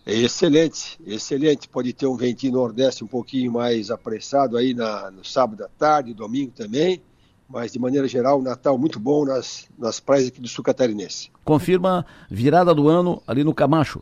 [0.05, 1.69] Excelente, excelente.
[1.69, 6.13] Pode ter um ventinho nordeste um pouquinho mais apressado aí na, no sábado à tarde,
[6.13, 7.01] domingo também.
[7.47, 11.31] Mas, de maneira geral, Natal muito bom nas, nas praias aqui do sul catarinense.
[11.45, 14.01] Confirma virada do ano ali no Camacho.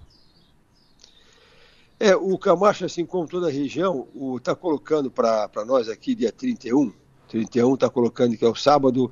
[1.99, 6.91] É, o Camacho, assim como toda a região, está colocando para nós aqui dia 31,
[7.32, 9.12] 31 está colocando que é o sábado,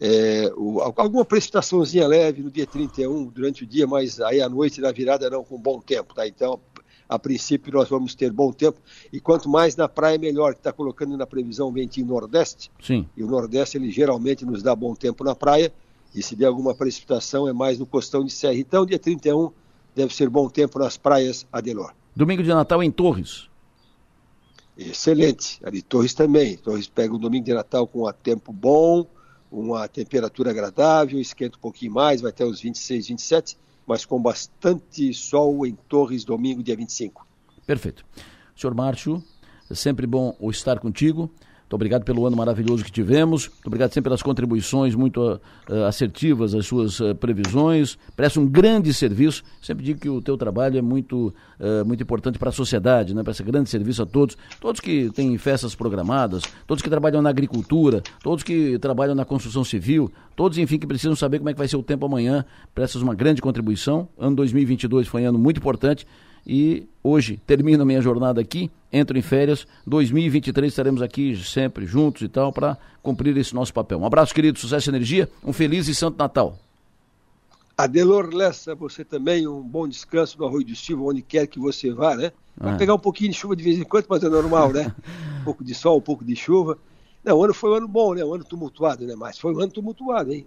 [0.00, 4.80] é, o, alguma precipitaçãozinha leve no dia 31, durante o dia, mas aí à noite,
[4.80, 6.26] na virada, não, com bom tempo, tá?
[6.26, 6.58] Então,
[7.08, 8.80] a princípio nós vamos ter bom tempo.
[9.12, 12.70] E quanto mais na praia, melhor, que está colocando na previsão ventinho nordeste.
[12.80, 13.06] Sim.
[13.16, 15.72] E o nordeste, ele geralmente nos dá bom tempo na praia.
[16.14, 18.54] E se der alguma precipitação, é mais no costão de serra.
[18.54, 19.50] Então, dia 31
[19.94, 21.92] deve ser bom tempo nas praias, Adelor.
[22.14, 23.49] Domingo de Natal em Torres.
[24.80, 25.60] Excelente.
[25.62, 26.56] Ali Torres também.
[26.56, 29.06] Torres pega o domingo de Natal com um tempo bom,
[29.52, 35.12] uma temperatura agradável, esquenta um pouquinho mais, vai até os 26, 27, mas com bastante
[35.12, 37.26] sol em Torres, domingo, dia 25.
[37.66, 38.04] Perfeito.
[38.56, 39.22] Senhor Márcio,
[39.70, 41.30] é sempre bom estar contigo.
[41.70, 43.46] Muito obrigado pelo ano maravilhoso que tivemos.
[43.46, 47.96] Muito obrigado sempre pelas contribuições muito uh, assertivas, as suas uh, previsões.
[48.16, 49.44] Presta um grande serviço.
[49.62, 53.22] Sempre digo que o teu trabalho é muito, uh, muito importante para a sociedade, né?
[53.22, 54.36] presta grande serviço a todos.
[54.60, 59.62] Todos que têm festas programadas, todos que trabalham na agricultura, todos que trabalham na construção
[59.62, 62.44] civil, todos, enfim, que precisam saber como é que vai ser o tempo amanhã.
[62.74, 64.08] Prestas uma grande contribuição.
[64.18, 66.04] Ano 2022 foi um ano muito importante
[66.46, 69.66] e hoje termino a minha jornada aqui, entro em férias.
[69.86, 73.98] 2023 estaremos aqui sempre juntos e tal para cumprir esse nosso papel.
[73.98, 76.58] Um abraço, querido, sucesso e energia, um feliz e santo Natal.
[77.76, 81.90] Adelor Lessa, você também, um bom descanso no Arroio do Silva, onde quer que você
[81.90, 82.30] vá, né?
[82.54, 82.76] Vai ah.
[82.76, 84.94] pegar um pouquinho de chuva de vez em quando, mas é normal, né?
[85.40, 86.76] um pouco de sol, um pouco de chuva.
[87.24, 88.22] Não, o ano foi um ano bom, né?
[88.22, 89.14] Um ano tumultuado, né?
[89.16, 90.46] Mas foi um ano tumultuado, hein?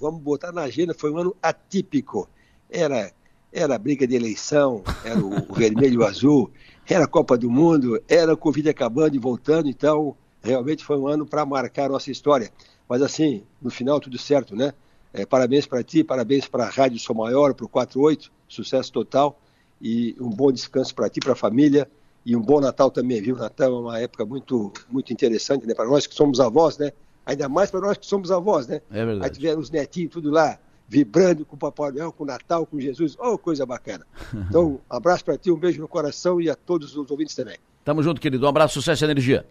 [0.00, 2.26] Vamos botar na agenda, foi um ano atípico.
[2.70, 3.12] Era
[3.52, 6.50] era briga de eleição, era o, vermelho e o azul,
[6.88, 11.06] era a Copa do Mundo, era o Covid acabando e voltando, então realmente foi um
[11.06, 12.50] ano para marcar a nossa história.
[12.88, 14.72] Mas assim, no final tudo certo, né?
[15.12, 19.40] É, parabéns para ti, parabéns para a Rádio Sou Maior, para o 48, sucesso total
[19.80, 21.90] e um bom descanso para ti, para a família
[22.24, 23.36] e um bom Natal também, viu?
[23.36, 25.74] Natal é uma época muito, muito interessante, né?
[25.74, 26.92] Para nós que somos avós, né?
[27.26, 28.82] Ainda mais para nós que somos avós, né?
[28.90, 29.24] É verdade.
[29.24, 30.58] Aí tiveram os netinhos tudo lá,
[30.90, 33.16] vibrando com o Papai Noel, com o Natal, com Jesus.
[33.18, 34.04] Oh, coisa bacana.
[34.50, 37.56] Então, um abraço para ti, um beijo no coração e a todos os ouvintes também.
[37.84, 38.44] Tamo junto, querido.
[38.44, 39.46] Um abraço, sucesso e energia.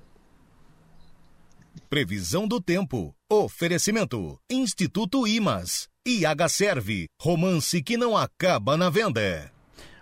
[1.89, 3.15] Previsão do tempo.
[3.31, 4.37] Oferecimento.
[4.51, 5.87] Instituto Imas.
[6.05, 7.07] IH Serve.
[7.21, 9.49] Romance que não acaba na venda.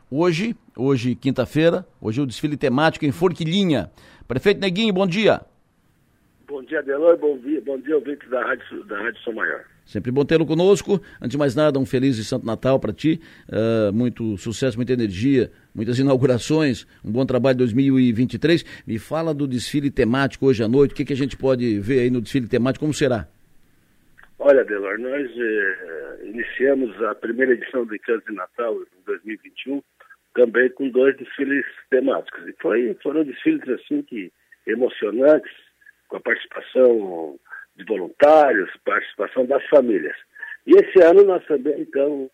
[0.10, 3.92] Hoje, hoje quinta-feira, hoje é o desfile temático em Forquilinha.
[4.28, 5.42] Prefeito Neguinho, bom dia.
[6.48, 7.18] Bom dia, Adelor.
[7.18, 9.66] Bom dia, bom dia, ouvintes da Rádio, da Rádio São Maior.
[9.88, 11.02] Sempre bom tê-lo conosco.
[11.22, 13.22] Antes de mais nada, um feliz e santo Natal para ti.
[13.48, 18.84] Uh, muito sucesso, muita energia, muitas inaugurações, um bom trabalho 2023.
[18.86, 20.92] Me fala do desfile temático hoje à noite.
[20.92, 22.84] O que, que a gente pode ver aí no desfile temático?
[22.84, 23.28] Como será?
[24.38, 29.82] Olha, Delor, nós eh, iniciamos a primeira edição do Encanto de Natal em 2021
[30.38, 32.48] também com dois desfiles temáticos.
[32.48, 34.32] E foi, foram desfiles assim que
[34.68, 35.52] emocionantes,
[36.08, 37.40] com a participação
[37.78, 40.16] de voluntários, participação das famílias.
[40.66, 42.30] E esse ano nós também, então,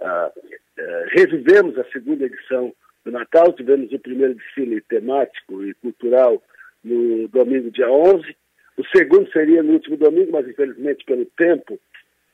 [0.00, 0.32] ah,
[0.78, 6.42] ah, revivemos a segunda edição do Natal, tivemos o primeiro desfile temático e cultural
[6.82, 8.36] no domingo, dia 11.
[8.76, 11.78] O segundo seria no último domingo, mas infelizmente pelo tempo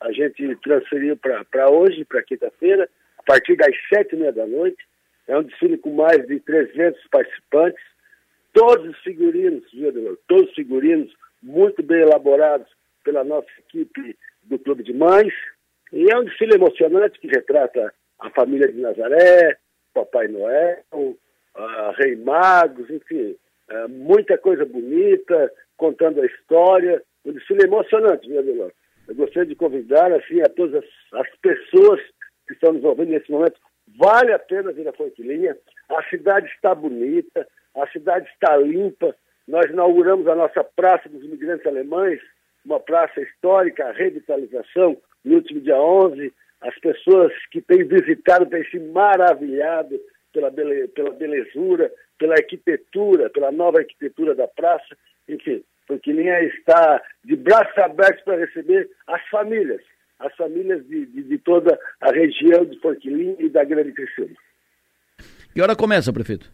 [0.00, 4.78] a gente transferiu para hoje, para quinta-feira, a partir das sete e meia da noite.
[5.26, 7.82] É um desfile com mais de 300 participantes,
[8.52, 11.12] todos os figurinos, viu, todos os figurinos
[11.46, 12.66] muito bem elaborados
[13.04, 15.32] pela nossa equipe do Clube de Mães.
[15.92, 19.56] E é um desfile emocionante que retrata a família de Nazaré,
[19.94, 23.36] Papai Noel, uh, Rei Magos, enfim,
[23.70, 27.00] uh, muita coisa bonita, contando a história.
[27.24, 28.72] Um desfile emocionante, viu, Adelor?
[29.06, 32.00] Eu gostaria de convidar assim, a todas as, as, pessoas
[32.48, 33.60] que estão nos ouvindo nesse momento.
[33.96, 35.56] Vale a pena vir a Forquilinha.
[35.90, 39.14] A cidade está bonita, a cidade está limpa,
[39.46, 42.20] nós inauguramos a nossa Praça dos Imigrantes Alemães,
[42.64, 46.32] uma praça histórica, a revitalização, no último dia 11.
[46.60, 50.00] As pessoas que têm visitado têm se maravilhado
[50.32, 54.96] pela, bele, pela belezura, pela arquitetura, pela nova arquitetura da praça.
[55.28, 59.80] Enfim, Forquilinha está de braços abertos para receber as famílias,
[60.18, 64.34] as famílias de, de, de toda a região de Forquilinha e da Grande Criciúma.
[65.54, 66.50] Que hora começa, prefeito?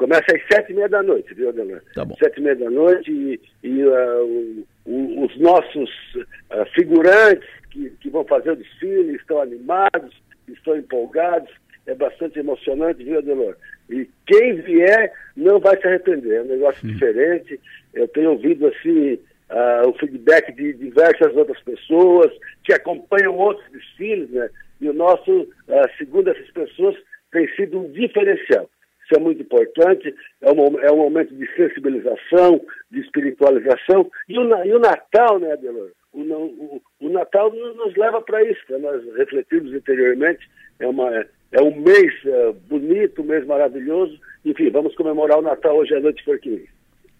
[0.00, 1.84] Começa às sete e meia da noite, viu, Adelante?
[1.94, 2.16] Tá bom.
[2.18, 8.08] Sete e meia da noite e, e uh, o, os nossos uh, figurantes que, que
[8.08, 10.14] vão fazer o desfile estão animados,
[10.48, 11.50] estão empolgados,
[11.86, 13.58] é bastante emocionante, viu, Adelor?
[13.90, 16.92] E quem vier não vai se arrepender, é um negócio hum.
[16.92, 17.60] diferente.
[17.92, 19.18] Eu tenho ouvido, assim,
[19.50, 22.32] uh, o feedback de diversas outras pessoas
[22.64, 24.48] que acompanham outros desfiles, né?
[24.80, 25.46] E o nosso,
[25.98, 26.96] segundo essas pessoas,
[27.30, 28.66] tem sido um diferencial.
[29.10, 32.60] Isso é muito importante, é um, é um momento de sensibilização,
[32.92, 34.08] de espiritualização.
[34.28, 35.90] E o, e o Natal, né, Adelor?
[36.12, 40.48] O, o, o, Natal nos leva para isso, para nós refletirmos interiormente.
[40.78, 44.16] É, uma, é um mês uh, bonito, um mês maravilhoso.
[44.44, 46.64] Enfim, vamos comemorar o Natal hoje à noite, Forquinho.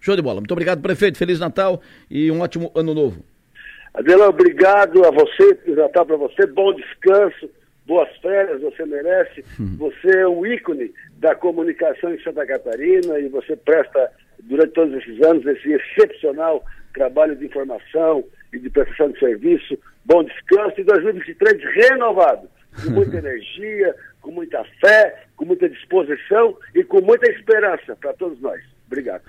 [0.00, 0.40] Show de bola.
[0.40, 1.18] Muito obrigado, prefeito.
[1.18, 3.22] Feliz Natal e um ótimo ano novo.
[3.92, 7.50] Adela, obrigado a você, Feliz Natal para você, bom descanso,
[7.90, 9.44] boas férias, você merece.
[9.58, 9.74] Hum.
[9.78, 14.12] Você é um ícone da comunicação em Santa Catarina e você presta,
[14.44, 18.22] durante todos esses anos, esse excepcional trabalho de informação
[18.52, 19.76] e de prestação de serviço.
[20.04, 22.48] Bom descanso e 2023 renovado,
[22.84, 28.40] com muita energia, com muita fé, com muita disposição e com muita esperança para todos
[28.40, 28.60] nós.
[28.86, 29.22] Obrigado.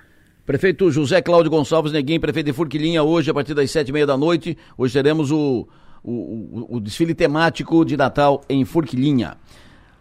[0.45, 4.05] Prefeito José Cláudio Gonçalves Neguim, prefeito de Furquilinha, hoje a partir das sete e meia
[4.05, 5.67] da noite, hoje teremos o,
[6.03, 9.37] o, o, o desfile temático de Natal em Furquilinha.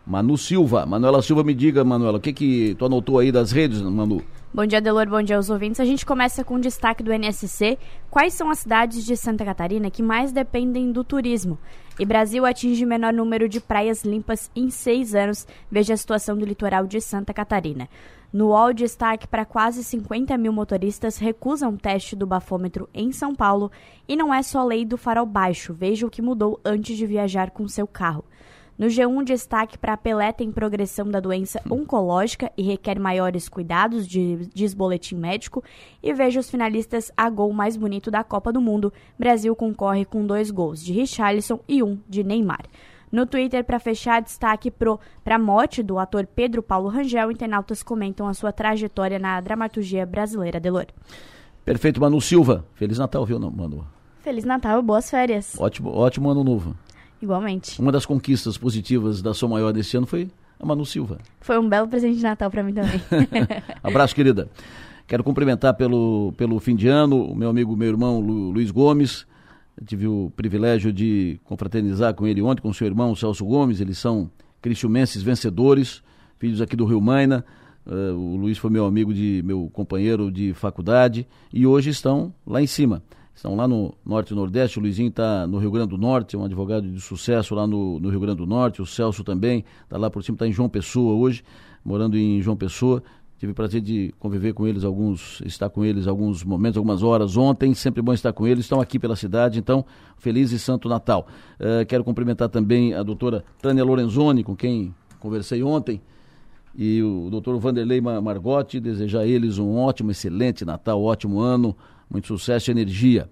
[0.06, 3.80] Manu Silva, Manuela Silva, me diga, Manuela, o que que tu anotou aí das redes,
[3.80, 4.22] Manu?
[4.52, 5.08] Bom dia, Delor.
[5.08, 5.78] Bom dia aos ouvintes.
[5.78, 7.78] A gente começa com um destaque do NSC.
[8.10, 11.56] Quais são as cidades de Santa Catarina que mais dependem do turismo?
[11.96, 15.46] E Brasil atinge menor número de praias limpas em seis anos.
[15.70, 17.88] Veja a situação do litoral de Santa Catarina.
[18.32, 23.72] No UOL, destaque para quase 50 mil motoristas recusam teste do bafômetro em São Paulo.
[24.06, 25.74] E não é só lei do farol baixo.
[25.74, 28.24] Veja o que mudou antes de viajar com seu carro.
[28.78, 34.06] No G1, destaque para a Pelé tem progressão da doença oncológica e requer maiores cuidados,
[34.06, 35.64] diz boletim médico.
[36.00, 38.92] E veja os finalistas a gol mais bonito da Copa do Mundo.
[39.18, 42.62] Brasil concorre com dois gols de Richarlison e um de Neymar.
[43.12, 47.32] No Twitter, para fechar, destaque para a morte do ator Pedro Paulo Rangel.
[47.32, 50.60] Internautas comentam a sua trajetória na dramaturgia brasileira.
[50.60, 50.86] Delor.
[51.64, 52.64] Perfeito, Manu Silva.
[52.74, 53.84] Feliz Natal, viu, Manu?
[54.20, 55.56] Feliz Natal, boas férias.
[55.58, 56.76] Ótimo, ótimo ano novo.
[57.20, 57.80] Igualmente.
[57.80, 61.18] Uma das conquistas positivas da Som Maior desse ano foi a Manu Silva.
[61.40, 63.00] Foi um belo presente de Natal para mim também.
[63.82, 64.48] Abraço, querida.
[65.06, 69.26] Quero cumprimentar pelo, pelo fim de ano o meu amigo, meu irmão Lu, Luiz Gomes.
[69.86, 73.80] Tive o privilégio de confraternizar com ele ontem, com seu irmão Celso Gomes.
[73.80, 74.30] Eles são
[74.60, 76.02] cristiumenses vencedores,
[76.38, 77.44] filhos aqui do Rio Maina.
[77.86, 82.60] Uh, o Luiz foi meu amigo, de meu companheiro de faculdade e hoje estão lá
[82.60, 83.02] em cima
[83.40, 84.78] estão lá no Norte e Nordeste.
[84.78, 87.98] O Luizinho está no Rio Grande do Norte, é um advogado de sucesso lá no,
[87.98, 88.82] no Rio Grande do Norte.
[88.82, 91.42] O Celso também está lá por cima, está em João Pessoa hoje,
[91.84, 93.02] morando em João Pessoa.
[93.40, 97.38] Tive o prazer de conviver com eles alguns, estar com eles alguns momentos, algumas horas
[97.38, 97.72] ontem.
[97.72, 98.66] Sempre bom estar com eles.
[98.66, 99.82] Estão aqui pela cidade, então
[100.18, 101.26] feliz e santo Natal.
[101.58, 106.02] Uh, quero cumprimentar também a doutora Tânia Lorenzoni, com quem conversei ontem,
[106.76, 108.78] e o doutor Vanderlei Margotti.
[108.78, 111.74] Desejar a eles um ótimo, excelente Natal, ótimo ano,
[112.10, 113.26] muito sucesso e energia.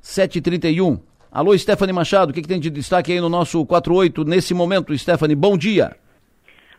[0.00, 1.00] 7h31.
[1.32, 4.96] Alô, Stephanie Machado, o que, que, tem de destaque aí no nosso 48 nesse momento,
[4.96, 5.34] Stephanie?
[5.34, 5.96] Bom dia.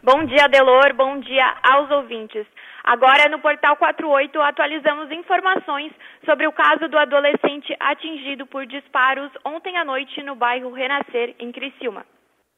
[0.03, 0.93] Bom dia, Delor.
[0.93, 2.45] Bom dia aos ouvintes.
[2.83, 5.91] Agora, no Portal 48, atualizamos informações
[6.23, 11.51] sobre o caso do adolescente atingido por disparos ontem à noite no bairro Renascer, em
[11.51, 12.05] Criciúma.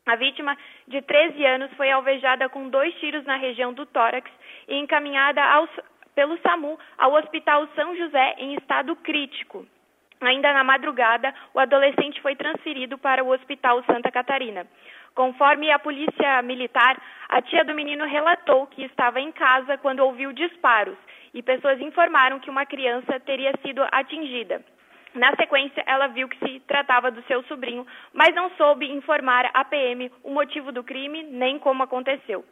[0.05, 4.29] A vítima, de 13 anos, foi alvejada com dois tiros na região do tórax
[4.67, 5.69] e encaminhada aos,
[6.13, 9.65] pelo SAMU ao Hospital São José em estado crítico.
[10.21, 14.67] Ainda na madrugada, o adolescente foi transferido para o Hospital Santa Catarina.
[15.19, 20.31] Conforme a polícia militar, a tia do menino relatou que estava em casa quando ouviu
[20.31, 20.97] disparos
[21.33, 24.63] e pessoas informaram que uma criança teria sido atingida.
[25.13, 29.65] Na sequência, ela viu que se tratava do seu sobrinho, mas não soube informar a
[29.65, 32.45] PM o motivo do crime nem como aconteceu.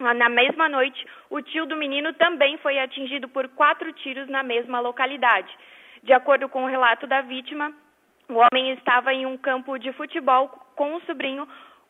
[0.00, 4.80] Na mesma noite, o tio do menino também foi atingido por quatro tiros na mesma
[4.80, 5.56] localidade.
[6.02, 7.72] De acordo com o relato da vítima,
[8.28, 11.48] o homem estava em um campo de futebol com o sobrinho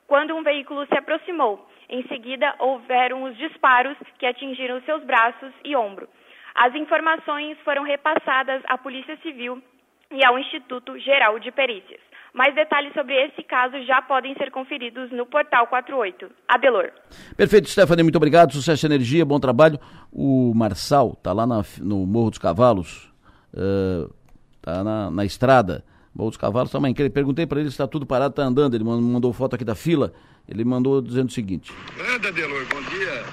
[0.09, 1.69] quando um veículo se aproximou.
[1.89, 6.09] Em seguida, houveram os disparos que atingiram seus braços e ombro.
[6.57, 9.63] As informações foram repassadas à Polícia Civil
[10.11, 12.01] e ao Instituto Geral de Perícias.
[12.35, 16.31] Mais detalhes sobre esse caso já podem ser conferidos no portal 48.
[16.49, 16.91] Adelor.
[17.37, 18.53] Perfeito, Stephanie, muito obrigado.
[18.53, 19.79] Sucesso e energia, bom trabalho.
[20.13, 23.13] O Marçal está lá na, no Morro dos Cavalos,
[23.53, 25.85] está uh, na, na, estrada.
[26.27, 26.93] Dos Cavalos também.
[26.93, 28.75] Perguntei para ele se está tudo parado, está andando.
[28.75, 30.13] Ele mandou foto aqui da fila.
[30.49, 31.73] Ele mandou dizendo o seguinte:
[32.15, 33.25] Anda, Adelor, bom dia.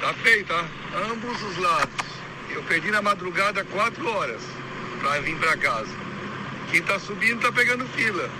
[0.00, 0.64] Tá feio, tá?
[1.10, 2.06] Ambos os lados.
[2.54, 4.42] Eu perdi na madrugada quatro horas
[5.00, 5.90] para vir para casa.
[6.70, 8.30] Quem está subindo está pegando fila.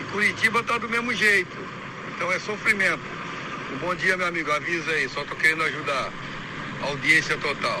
[0.00, 1.56] E Curitiba está do mesmo jeito.
[2.14, 3.02] Então é sofrimento.
[3.74, 4.50] Um bom dia, meu amigo.
[4.52, 6.12] Avisa aí, só estou querendo ajudar.
[6.88, 7.80] Audiência total.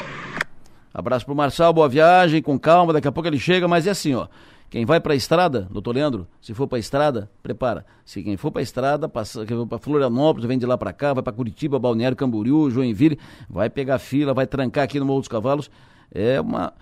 [0.92, 4.14] Abraço pro Marçal, boa viagem, com calma, daqui a pouco ele chega, mas é assim,
[4.14, 4.26] ó.
[4.68, 7.86] Quem vai para a estrada, doutor Leandro, se for para a estrada, prepara.
[8.04, 11.22] Se quem for para a estrada, passa, para Florianópolis, vem de lá para cá, vai
[11.22, 15.70] para Curitiba, Balneário Camboriú, Joinville, vai pegar fila, vai trancar aqui no Morro dos Cavalos.
[16.12, 16.72] É uma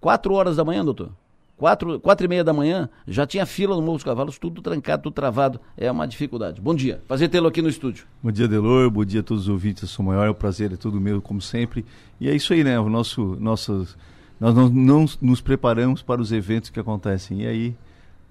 [0.00, 1.10] quatro horas da manhã, doutor.
[1.56, 5.04] Quatro, quatro e meia da manhã, já tinha fila no Morro dos Cavalos, tudo trancado,
[5.04, 5.58] tudo travado.
[5.76, 6.60] É uma dificuldade.
[6.60, 7.00] Bom dia.
[7.08, 8.06] Prazer tê-lo aqui no estúdio.
[8.22, 8.90] Bom dia, Delor.
[8.90, 9.82] Bom dia a todos os ouvintes.
[9.82, 10.28] Eu sou maior.
[10.28, 11.84] O prazer é todo meu, como sempre.
[12.20, 12.78] E é isso aí, né?
[12.78, 13.96] O nosso, nossos,
[14.38, 17.42] nós não, não nos preparamos para os eventos que acontecem.
[17.42, 17.76] E aí,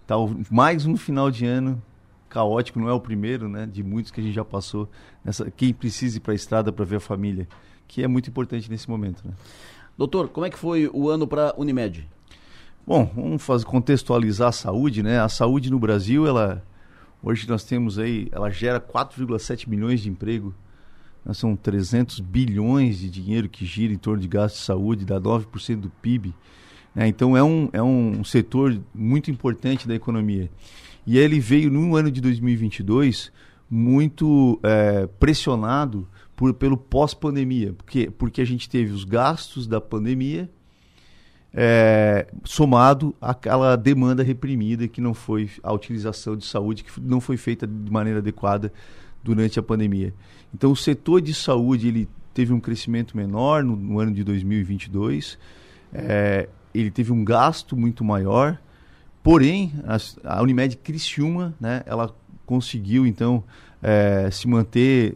[0.06, 1.82] tá o, mais um final de ano
[2.30, 3.66] caótico, não é o primeiro, né?
[3.66, 4.89] De muitos que a gente já passou.
[5.24, 7.47] Nessa, quem precisa ir para a estrada para ver a família,
[7.88, 9.34] que é muito importante nesse momento, né?
[9.97, 12.08] Doutor, como é que foi o ano para Unimed?
[12.86, 15.20] Bom, vamos fazer, contextualizar a saúde, né?
[15.20, 16.62] A saúde no Brasil, ela
[17.24, 20.53] hoje nós temos aí, ela gera 4,7 milhões de emprego.
[21.34, 25.78] São 300 bilhões de dinheiro que gira em torno de gasto de saúde, dá 9%
[25.78, 26.34] do PIB.
[26.93, 27.07] Né?
[27.07, 30.49] Então é um, é um setor muito importante da economia.
[31.05, 33.32] E ele veio no ano de 2022
[33.69, 40.49] muito é, pressionado por, pelo pós-pandemia, porque, porque a gente teve os gastos da pandemia
[41.57, 47.38] é, somado àquela demanda reprimida que não foi a utilização de saúde que não foi
[47.38, 48.73] feita de maneira adequada
[49.23, 50.13] durante a pandemia.
[50.54, 55.38] Então o setor de saúde ele teve um crescimento menor no, no ano de 2022,
[55.93, 58.60] é, ele teve um gasto muito maior,
[59.24, 62.14] porém a, a Unimed Criciúma, né, ela
[62.46, 63.43] conseguiu então
[63.82, 65.16] é, se manter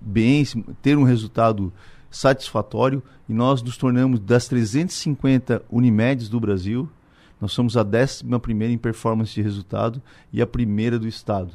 [0.00, 0.44] bem,
[0.82, 1.72] ter um resultado
[2.10, 6.88] satisfatório e nós nos tornamos das 350 Unimedes do Brasil,
[7.40, 8.24] nós somos a 11
[8.70, 10.00] em performance de resultado
[10.32, 11.52] e a primeira do estado,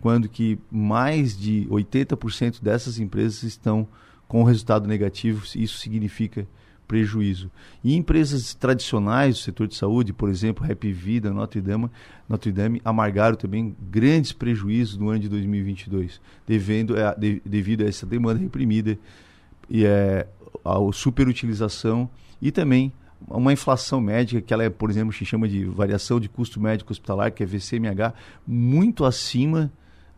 [0.00, 3.86] quando que mais de 80% dessas empresas estão
[4.26, 6.46] com resultado negativo, isso significa
[6.88, 7.50] prejuízo.
[7.84, 11.90] E empresas tradicionais do setor de saúde, por exemplo, Happy Vida, Notre Dame,
[12.26, 17.86] Notre Dame amargaram também grandes prejuízos no ano de 2022, devendo, é, de, devido a
[17.86, 18.98] essa demanda reprimida
[19.68, 20.26] e é,
[20.64, 22.08] a superutilização
[22.40, 22.90] e também
[23.26, 26.92] uma inflação médica, que ela é, por exemplo, se chama de variação de custo médico
[26.92, 28.14] hospitalar, que é VCMH,
[28.46, 29.70] muito acima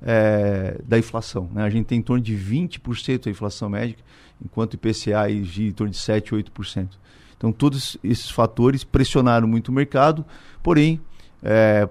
[0.02, 1.48] é, da inflação.
[1.52, 1.62] Né?
[1.62, 4.02] A gente tem em torno de 20% a inflação médica,
[4.44, 6.88] enquanto o IPCA gira em torno de 7%, 8%.
[7.36, 10.24] Então, todos esses fatores pressionaram muito o mercado,
[10.62, 11.00] porém,
[11.42, 11.88] é,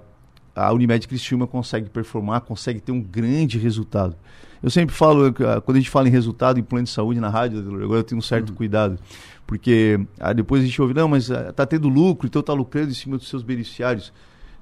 [0.56, 4.16] a Unimed Criciúma consegue performar, consegue ter um grande resultado.
[4.62, 7.30] Eu sempre falo, ah, quando a gente fala em resultado em plano de saúde na
[7.30, 8.56] rádio, agora eu tenho um certo uhum.
[8.56, 9.00] cuidado,
[9.48, 12.92] porque ah, depois a gente ouve, não, mas está ah, tendo lucro, então está lucrando
[12.92, 14.12] em cima dos seus beneficiários.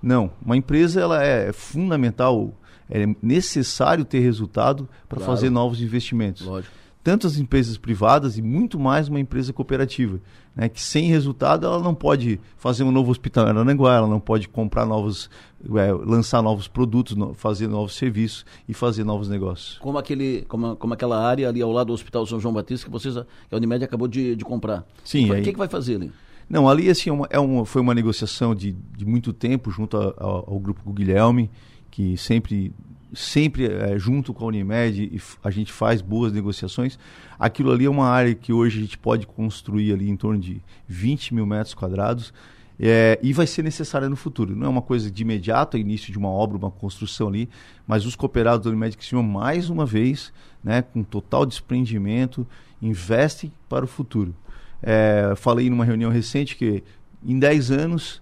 [0.02, 2.54] Não, uma empresa ela é fundamental,
[2.90, 5.32] é necessário ter resultado para claro.
[5.32, 6.46] fazer novos investimentos.
[6.46, 6.78] Lógico
[7.08, 10.20] tanto as empresas privadas e muito mais uma empresa cooperativa,
[10.54, 14.20] né, que sem resultado ela não pode fazer um novo hospital em Aranaguá, ela não
[14.20, 15.30] pode comprar novos,
[15.78, 19.78] é, lançar novos produtos, no, fazer novos serviços e fazer novos negócios.
[19.78, 22.92] Como, aquele, como, como aquela área ali ao lado do Hospital São João Batista que,
[22.92, 24.86] vocês, que a Unimed acabou de, de comprar.
[25.06, 25.30] Sim.
[25.30, 25.44] O aí...
[25.44, 26.12] que, que vai fazer ali?
[26.50, 29.96] Não, ali assim, é uma, é uma, foi uma negociação de, de muito tempo junto
[29.96, 31.50] a, a, ao grupo Guilherme,
[31.90, 32.74] que sempre
[33.14, 37.00] sempre é, junto com a Unimed a gente faz boas negociações.
[37.40, 40.62] Aquilo ali é uma área que hoje a gente pode construir ali em torno de
[40.88, 42.34] 20 mil metros quadrados
[42.80, 44.56] é, e vai ser necessária no futuro.
[44.56, 47.50] Não é uma coisa de imediato, é início de uma obra, uma construção ali,
[47.88, 50.32] mas os cooperados da Unimed que mais uma vez,
[50.64, 52.46] né, com total desprendimento,
[52.82, 54.36] investem para o futuro.
[54.82, 56.84] É, falei numa reunião recente que
[57.26, 58.22] em 10 anos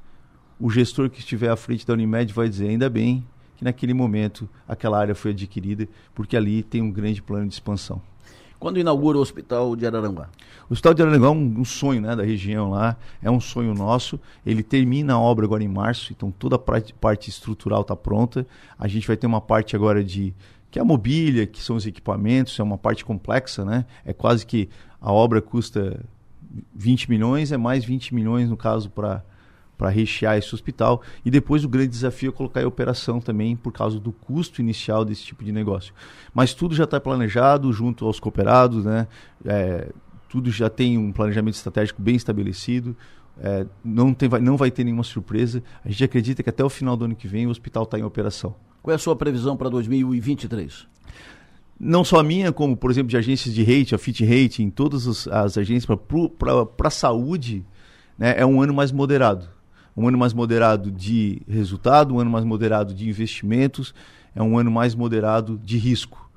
[0.57, 3.25] o gestor que estiver à frente da Unimed vai dizer ainda bem
[3.55, 8.01] que naquele momento aquela área foi adquirida, porque ali tem um grande plano de expansão.
[8.59, 10.29] Quando inaugura o Hospital de Araranguá?
[10.69, 13.73] O Hospital de Araranguá é um, um, sonho né, da região lá, é um sonho
[13.73, 14.19] nosso.
[14.45, 18.47] Ele termina a obra agora em março, então toda a parte, estrutural está pronta.
[18.79, 20.33] A gente vai ter uma parte agora de
[20.71, 23.85] que é a mobília, que são os equipamentos, é uma parte complexa, né?
[24.03, 24.67] É quase que
[24.99, 26.03] a obra custa
[26.73, 29.23] 20 milhões, é mais 20 milhões no caso para
[29.77, 31.01] para rechear esse hospital.
[31.23, 35.03] E depois o grande desafio é colocar em operação também por causa do custo inicial
[35.03, 35.93] desse tipo de negócio.
[36.33, 39.07] Mas tudo já está planejado junto aos cooperados, né?
[39.45, 39.89] É,
[40.29, 42.95] tudo já tem um planejamento estratégico bem estabelecido.
[43.37, 45.61] É, não, tem, não vai ter nenhuma surpresa.
[45.83, 48.03] A gente acredita que até o final do ano que vem o hospital está em
[48.03, 48.55] operação.
[48.81, 50.87] Qual é a sua previsão para 2023?
[51.77, 55.07] Não só a minha, como, por exemplo, de agências de rating, a Fit Rating, todas
[55.07, 55.85] as, as agências
[56.37, 57.65] para a saúde,
[58.17, 59.54] né, é um ano mais moderado
[59.95, 63.93] um ano mais moderado de resultado, um ano mais moderado de investimentos,
[64.35, 66.29] é um ano mais moderado de risco.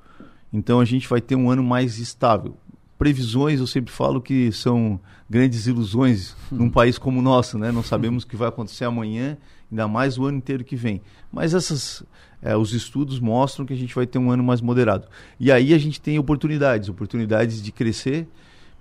[0.51, 2.57] Então a gente vai ter um ano mais estável.
[2.97, 4.99] Previsões, eu sempre falo que são
[5.29, 7.71] grandes ilusões num país como o nosso, né?
[7.71, 9.37] Não sabemos o que vai acontecer amanhã,
[9.71, 11.01] ainda mais o ano inteiro que vem.
[11.31, 12.03] Mas essas,
[12.41, 15.07] é, os estudos mostram que a gente vai ter um ano mais moderado.
[15.39, 18.27] E aí a gente tem oportunidades, oportunidades de crescer,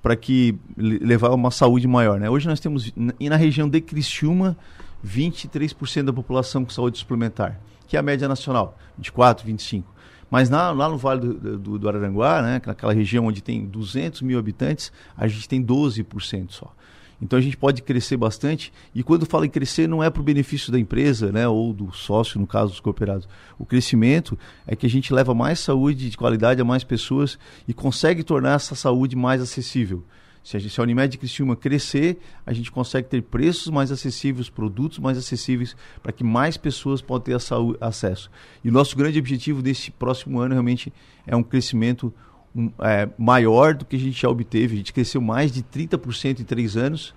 [0.03, 2.20] para que levar uma saúde maior.
[2.20, 2.30] Né?
[2.30, 4.57] Hoje nós temos, e na região de Criciúma,
[5.07, 9.99] 23% da população com saúde suplementar, que é a média nacional, 24, 25.
[10.30, 14.22] Mas na, lá no Vale do, do, do, Araranguá, né, naquela região onde tem 200
[14.22, 16.72] mil habitantes, a gente tem 12% só.
[17.21, 20.25] Então a gente pode crescer bastante e quando fala em crescer não é para o
[20.25, 23.29] benefício da empresa, né, ou do sócio, no caso dos cooperados.
[23.59, 27.75] O crescimento é que a gente leva mais saúde de qualidade a mais pessoas e
[27.75, 30.05] consegue tornar essa saúde mais acessível.
[30.49, 34.49] Se a, gente, se a Unimed Criciúma crescer, a gente consegue ter preços mais acessíveis,
[34.49, 38.31] produtos mais acessíveis, para que mais pessoas possam ter saúde, acesso.
[38.64, 40.91] E o nosso grande objetivo desse próximo ano realmente
[41.27, 42.14] é um crescimento
[42.80, 44.74] é, maior do que a gente já obteve.
[44.74, 47.14] A gente cresceu mais de 30% em três anos.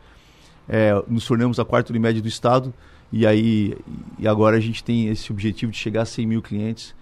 [0.67, 2.73] É, nos tornamos a quarta Unimed do Estado.
[3.11, 3.77] E aí
[4.17, 6.95] e agora a gente tem esse objetivo de chegar a 100 mil clientes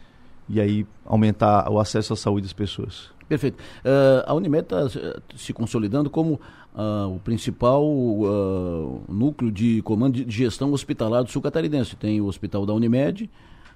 [0.48, 3.12] e aí aumentar o acesso à saúde das pessoas.
[3.28, 3.60] Perfeito.
[3.86, 4.90] Uh, a Unimed está
[5.36, 6.42] se consolidando como
[6.74, 11.96] uh, o principal uh, núcleo de comando de gestão hospitalar do sul catarinense.
[11.96, 13.30] Tem o hospital da Unimed,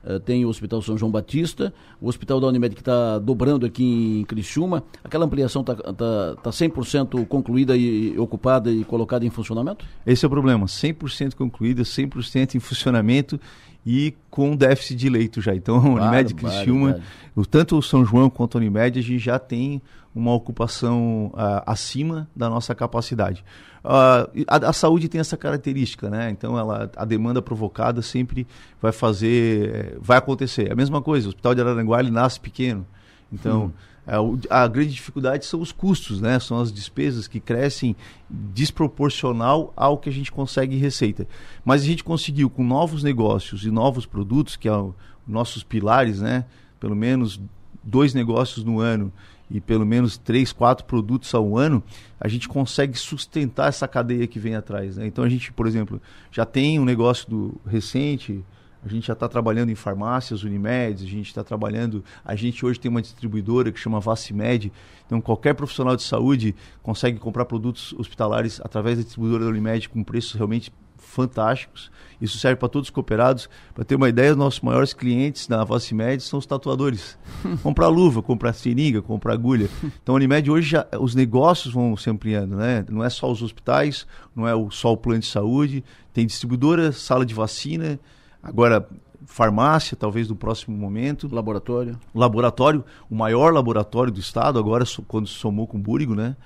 [0.04, 4.20] Uh, tem o Hospital São João Batista, o Hospital da Unimed que está dobrando aqui
[4.22, 4.84] em Criciúma.
[5.04, 9.86] Aquela ampliação está tá, tá 100% tá concluída e ocupada e colocada em funcionamento?
[10.06, 13.40] Esse é o problema, 100% concluída, 100% em funcionamento
[13.86, 15.56] e com déficit de leito já.
[15.56, 17.02] Então, a Unimed claro, Criciúma,
[17.36, 17.48] claro.
[17.50, 19.82] tanto o São João quanto a Unimed, a gente já tem
[20.16, 23.44] uma ocupação uh, acima da nossa capacidade.
[23.84, 26.30] Uh, a, a, saúde tem essa característica, né?
[26.30, 28.48] Então, ela, a demanda provocada sempre
[28.82, 30.72] vai fazer, vai acontecer.
[30.72, 32.86] A mesma coisa, o Hospital de Araranguá ele nasce pequeno.
[33.32, 33.72] Então, hum.
[34.06, 34.16] É,
[34.50, 36.40] a grande dificuldade são os custos, né?
[36.40, 37.96] São as despesas que crescem
[38.30, 41.26] desproporcional ao que a gente consegue em receita.
[41.64, 46.20] Mas a gente conseguiu com novos negócios e novos produtos, que são é nossos pilares,
[46.20, 46.46] né?
[46.80, 47.40] Pelo menos
[47.82, 49.12] dois negócios no ano
[49.54, 51.82] e pelo menos três, quatro produtos ao ano,
[52.20, 54.98] a gente consegue sustentar essa cadeia que vem atrás.
[54.98, 55.06] Né?
[55.06, 56.02] Então a gente, por exemplo,
[56.32, 58.44] já tem um negócio do recente,
[58.84, 62.04] a gente já está trabalhando em farmácias, Unimed, a gente está trabalhando.
[62.26, 64.74] A gente hoje tem uma distribuidora que chama Vacimed.
[65.06, 70.04] Então, qualquer profissional de saúde consegue comprar produtos hospitalares através da distribuidora da Unimed com
[70.04, 71.92] preços realmente fantásticos.
[72.24, 73.50] Isso serve para todos os cooperados.
[73.76, 77.18] Para ter uma ideia, nossos maiores clientes na Vacimed são os tatuadores.
[77.62, 79.70] comprar luva, comprar seringa, comprar agulha.
[80.02, 82.86] Então, a Unimed hoje já, os negócios vão se ampliando, né?
[82.90, 87.26] Não é só os hospitais, não é só o plano de saúde, tem distribuidora, sala
[87.26, 88.00] de vacina.
[88.42, 88.88] Agora,
[89.26, 91.28] farmácia, talvez no próximo momento.
[91.30, 92.00] Laboratório.
[92.16, 96.38] Laboratório, o maior laboratório do estado, agora quando se somou com o Búrigo, né?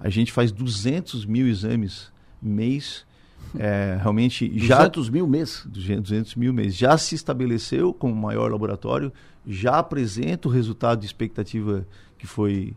[0.00, 2.10] A gente faz 200 mil exames
[2.40, 3.04] mês.
[3.58, 8.50] É, realmente 200 já 200 mil mês 200 mil mês já se estabeleceu como maior
[8.50, 9.12] laboratório
[9.46, 11.86] já apresenta o resultado de expectativa
[12.18, 12.74] que foi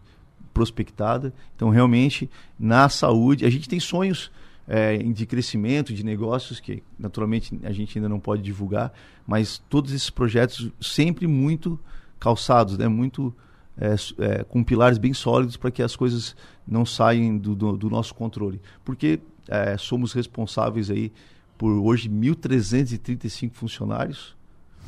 [0.54, 4.32] prospectada então realmente na saúde a gente tem sonhos
[4.70, 8.94] é, de crescimento, de negócios, que naturalmente a gente ainda não pode divulgar,
[9.26, 11.80] mas todos esses projetos sempre muito
[12.20, 12.88] calçados, né?
[12.88, 13.34] muito
[13.76, 16.36] é, é, com pilares bem sólidos para que as coisas
[16.68, 18.62] não saiam do, do, do nosso controle.
[18.86, 21.12] Porque é, somos responsáveis aí
[21.58, 24.36] por hoje 1.335 funcionários,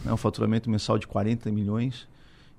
[0.06, 0.14] né?
[0.14, 2.08] um faturamento mensal de 40 milhões.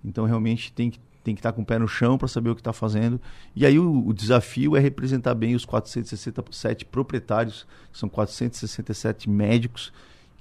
[0.04, 2.54] Então realmente tem que tem que estar com o pé no chão para saber o
[2.54, 3.20] que está fazendo.
[3.54, 9.92] E aí o, o, desafio é representar bem os 467 proprietários, são 467 médicos,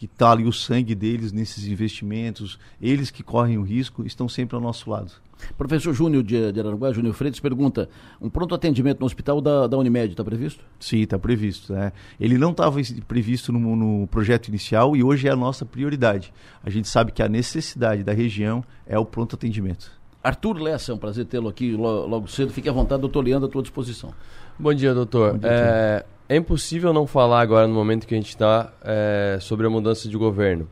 [0.01, 4.55] que está ali o sangue deles nesses investimentos, eles que correm o risco, estão sempre
[4.55, 5.11] ao nosso lado.
[5.55, 7.87] Professor Júnior de, de Araranguá, Júnior Freitas, pergunta:
[8.19, 10.63] um pronto atendimento no hospital da, da Unimed está previsto?
[10.79, 11.71] Sim, está previsto.
[11.73, 11.91] Né?
[12.19, 16.33] Ele não estava previsto no, no, projeto inicial e hoje é a nossa prioridade.
[16.63, 19.91] A gente sabe que a necessidade da região é o pronto atendimento.
[20.23, 22.51] Arthur Lessa, é um prazer tê-lo aqui logo cedo.
[22.51, 24.11] Fique à vontade, doutor Leandro, à tua disposição.
[24.57, 25.33] Bom dia, doutor.
[25.33, 29.37] Bom dia, é, é, impossível não falar agora, no momento que a gente está, é,
[29.41, 30.65] sobre a mudança de governo.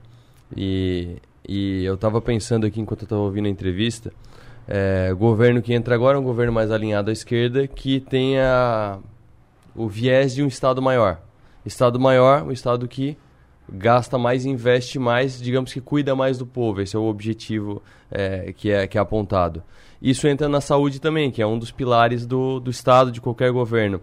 [0.56, 4.14] E, e eu estava pensando aqui, enquanto eu estava ouvindo a entrevista,
[4.66, 8.40] é, o governo que entra agora é um governo mais alinhado à esquerda, que tem
[8.40, 9.00] a,
[9.76, 11.20] o viés de um Estado maior.
[11.66, 13.18] Estado maior, um Estado que
[13.70, 16.80] gasta mais, investe mais, digamos que cuida mais do povo.
[16.80, 19.62] Esse é o objetivo é, que, é, que é apontado.
[20.02, 23.52] Isso entra na saúde também, que é um dos pilares do, do Estado, de qualquer
[23.52, 24.00] governo.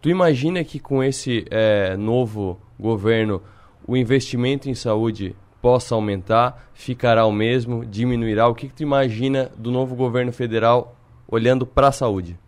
[0.00, 3.42] Tu imagina que com esse é, novo governo
[3.86, 8.46] o investimento em saúde possa aumentar, ficará o mesmo, diminuirá?
[8.46, 10.96] O que, que tu imagina do novo governo federal
[11.26, 12.38] olhando para a saúde?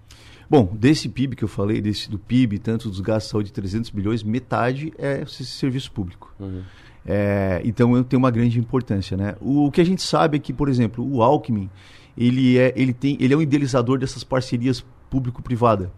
[0.49, 3.91] Bom, desse PIB que eu falei, desse, do PIB, tanto dos gastos de saúde, 300
[3.91, 6.35] bilhões, metade é serviço público.
[6.39, 6.63] Uhum.
[7.07, 9.37] É, então tem uma grande importância, né?
[9.41, 11.71] O, o, que a gente sabe é que, por exemplo, o Alckmin,
[12.19, 15.93] ele é, ele tem, ele é um idealizador dessas parcerias público-privada.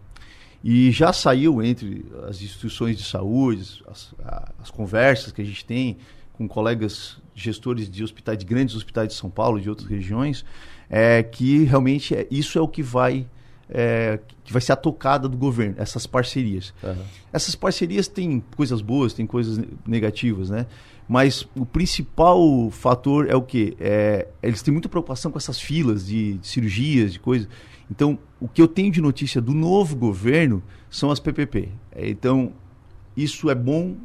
[0.63, 4.13] E já saiu entre as instituições de saúde, as,
[4.61, 5.97] as conversas que a gente tem
[6.31, 10.45] com colegas gestores de hospitais, de grandes hospitais de São Paulo, de outras regiões,
[10.89, 13.27] é que realmente é, isso é o que vai
[13.69, 16.73] é, que vai ser a tocada do governo, essas parcerias.
[16.83, 16.95] Uhum.
[17.31, 20.67] Essas parcerias têm coisas boas, têm coisas negativas, né?
[21.07, 23.75] Mas o principal fator é o que?
[23.79, 27.47] É, eles têm muita preocupação com essas filas de, de cirurgias, de coisas.
[27.89, 31.69] Então, o que eu tenho de notícia do novo governo são as PPP.
[31.91, 32.51] É, então,
[33.15, 33.95] isso é bom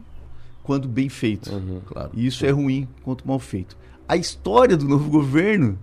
[0.62, 1.52] quando bem feito.
[1.52, 2.10] Uhum, claro.
[2.12, 3.76] E isso é ruim quando mal feito.
[4.06, 5.78] A história do novo governo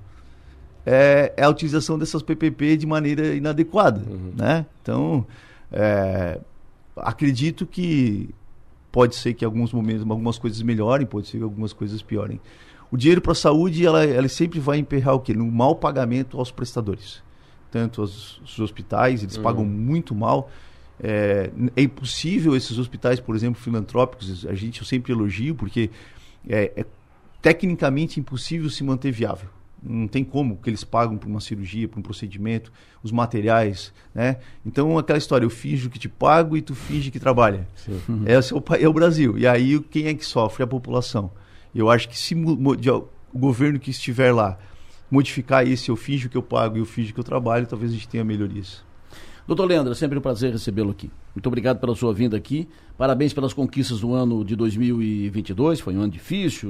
[0.86, 4.02] é, é a utilização dessas PPP de maneira inadequada.
[4.08, 4.34] Uhum.
[4.36, 4.66] Né?
[4.82, 5.26] Então,
[5.72, 6.40] é,
[6.96, 8.30] acredito que
[8.92, 12.40] pode ser que alguns momentos algumas coisas melhorem, pode ser que algumas coisas piorem.
[12.92, 15.34] O dinheiro para a saúde, ela, ela sempre vai emperrar o quê?
[15.34, 17.25] No mau pagamento aos prestadores
[17.76, 19.44] tanto os, os hospitais, eles uhum.
[19.44, 20.50] pagam muito mal.
[20.98, 25.90] É, é, impossível esses hospitais, por exemplo, filantrópicos, a gente eu sempre elogio, porque
[26.48, 26.86] é, é
[27.42, 29.50] tecnicamente impossível se manter viável.
[29.84, 32.72] Não tem como que eles pagam por uma cirurgia, por um procedimento,
[33.04, 34.38] os materiais, né?
[34.66, 37.68] Então, aquela história, eu finjo que te pago e tu finge que trabalha.
[37.90, 38.24] Uhum.
[38.26, 39.38] É, o, é o Brasil.
[39.38, 40.64] E aí, quem é que sofre?
[40.64, 41.30] A população.
[41.76, 44.58] Eu acho que se o governo que estiver lá
[45.16, 47.94] modificar esse eu finjo que eu pago e eu finjo que eu trabalho, talvez a
[47.94, 48.84] gente tenha melhorias.
[49.48, 51.10] Doutor Leandro, é sempre um prazer recebê-lo aqui.
[51.34, 52.68] Muito obrigado pela sua vinda aqui.
[52.98, 55.80] Parabéns pelas conquistas do ano de 2022.
[55.80, 56.70] Foi um ano difícil,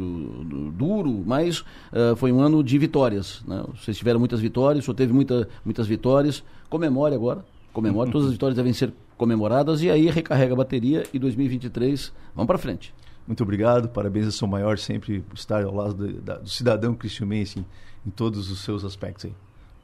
[0.74, 3.42] duro, mas uh, foi um ano de vitórias.
[3.48, 3.64] Né?
[3.74, 6.44] Vocês tiveram muitas vitórias, o senhor teve muita, muitas vitórias.
[6.70, 7.46] Comemore agora.
[7.72, 8.12] Comemore.
[8.12, 12.58] Todas as vitórias devem ser comemoradas e aí recarrega a bateria e 2023 vamos para
[12.58, 12.94] frente.
[13.26, 13.88] Muito obrigado.
[13.88, 17.66] Parabéns a São Maior sempre por estar ao lado do, do cidadão cristiumense
[18.06, 19.26] em todos os seus aspectos.
[19.26, 19.34] Aí.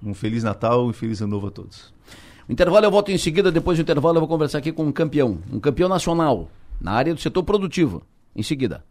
[0.03, 1.93] Um Feliz Natal e Feliz Ano Novo a todos.
[2.47, 4.91] O intervalo eu volto em seguida, depois do intervalo eu vou conversar aqui com um
[4.91, 6.49] campeão, um campeão nacional,
[6.79, 8.03] na área do setor produtivo,
[8.35, 8.83] em seguida.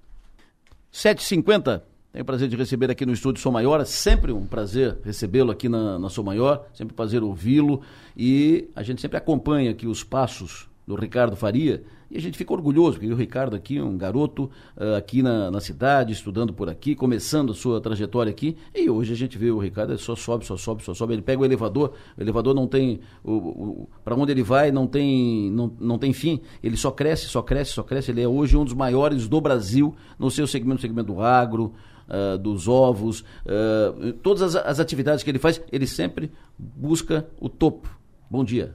[0.93, 4.99] 7h50, tenho o prazer de receber aqui no estúdio Sou Maior, é sempre um prazer
[5.05, 7.83] recebê-lo aqui na, na Sou Maior, sempre um prazer ouvi-lo
[8.17, 12.53] e a gente sempre acompanha aqui os passos do Ricardo Faria, e a gente fica
[12.53, 16.95] orgulhoso, porque o Ricardo aqui, um garoto uh, aqui na, na, cidade, estudando por aqui,
[16.95, 20.57] começando a sua trajetória aqui, e hoje a gente vê o Ricardo, só sobe, só
[20.57, 24.33] sobe, só sobe, ele pega o elevador, o elevador não tem, o, o para onde
[24.33, 28.11] ele vai não tem, não, não tem fim, ele só cresce, só cresce, só cresce,
[28.11, 31.73] ele é hoje um dos maiores do Brasil no seu segmento, segmento do agro,
[32.11, 37.49] Uh, dos ovos, uh, todas as, as, atividades que ele faz, ele sempre busca o
[37.49, 37.89] topo.
[38.29, 38.75] Bom dia.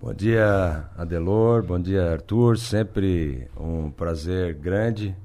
[0.00, 1.62] Bom dia, Adelor.
[1.62, 2.58] Bom dia, Arthur.
[2.58, 5.16] Sempre um prazer grande.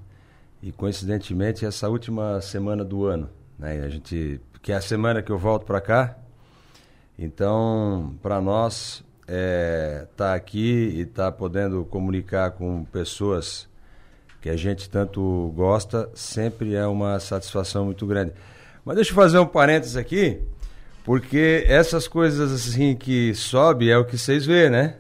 [0.61, 3.81] E coincidentemente essa última semana do ano, né?
[3.83, 6.17] A gente que é a semana que eu volto para cá.
[7.17, 13.67] Então, para nós é, tá aqui e tá podendo comunicar com pessoas
[14.39, 18.33] que a gente tanto gosta, sempre é uma satisfação muito grande.
[18.85, 20.41] Mas deixa eu fazer um parênteses aqui.
[21.09, 24.93] Porque essas coisas assim que sobe é o que vocês vê, né?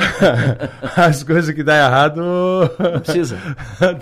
[0.94, 2.20] As coisas que dá errado.
[2.20, 3.38] Não precisa.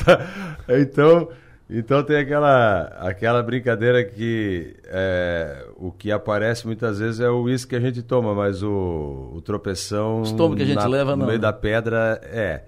[0.05, 0.27] Tá.
[0.69, 1.29] então,
[1.71, 7.71] então tem aquela, aquela brincadeira que é, o que aparece muitas vezes é o uísque
[7.71, 10.23] que a gente toma, mas o, o tropeção.
[10.23, 11.27] O estômago que a gente na, leva no não.
[11.29, 12.65] meio da pedra é.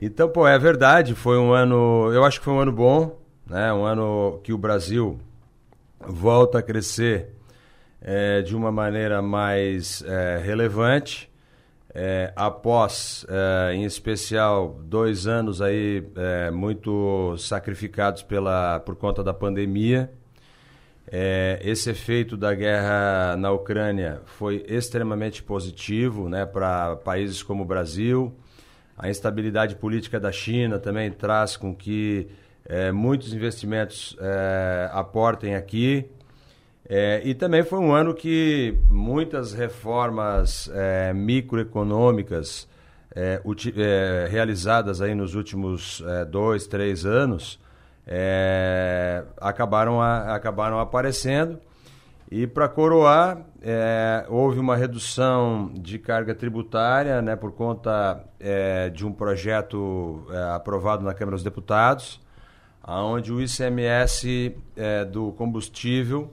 [0.00, 2.08] Então, pô, é verdade, foi um ano.
[2.14, 3.18] Eu acho que foi um ano bom,
[3.48, 3.72] né?
[3.72, 5.18] Um ano que o Brasil
[6.06, 7.39] volta a crescer
[8.00, 11.30] é, de uma maneira mais é, relevante.
[11.92, 19.34] É, após, é, em especial, dois anos aí é, muito sacrificados pela, por conta da
[19.34, 20.10] pandemia,
[21.10, 27.66] é, esse efeito da guerra na Ucrânia foi extremamente positivo né, para países como o
[27.66, 28.32] Brasil.
[28.96, 32.28] A instabilidade política da China também traz com que
[32.92, 34.16] muitos investimentos
[34.92, 36.08] aportem aqui.
[36.92, 42.68] É, e também foi um ano que muitas reformas é, microeconômicas
[43.14, 43.40] é,
[43.76, 47.60] é realizadas aí nos últimos é, dois, três anos
[48.04, 51.60] é, acabaram, a, acabaram aparecendo.
[52.28, 53.40] E para coroar,
[54.28, 58.24] houve uma redução de carga tributária né, por conta
[58.94, 60.24] de um projeto
[60.54, 62.20] aprovado na Câmara dos Deputados,
[62.86, 64.54] onde o ICMS
[65.10, 66.32] do combustível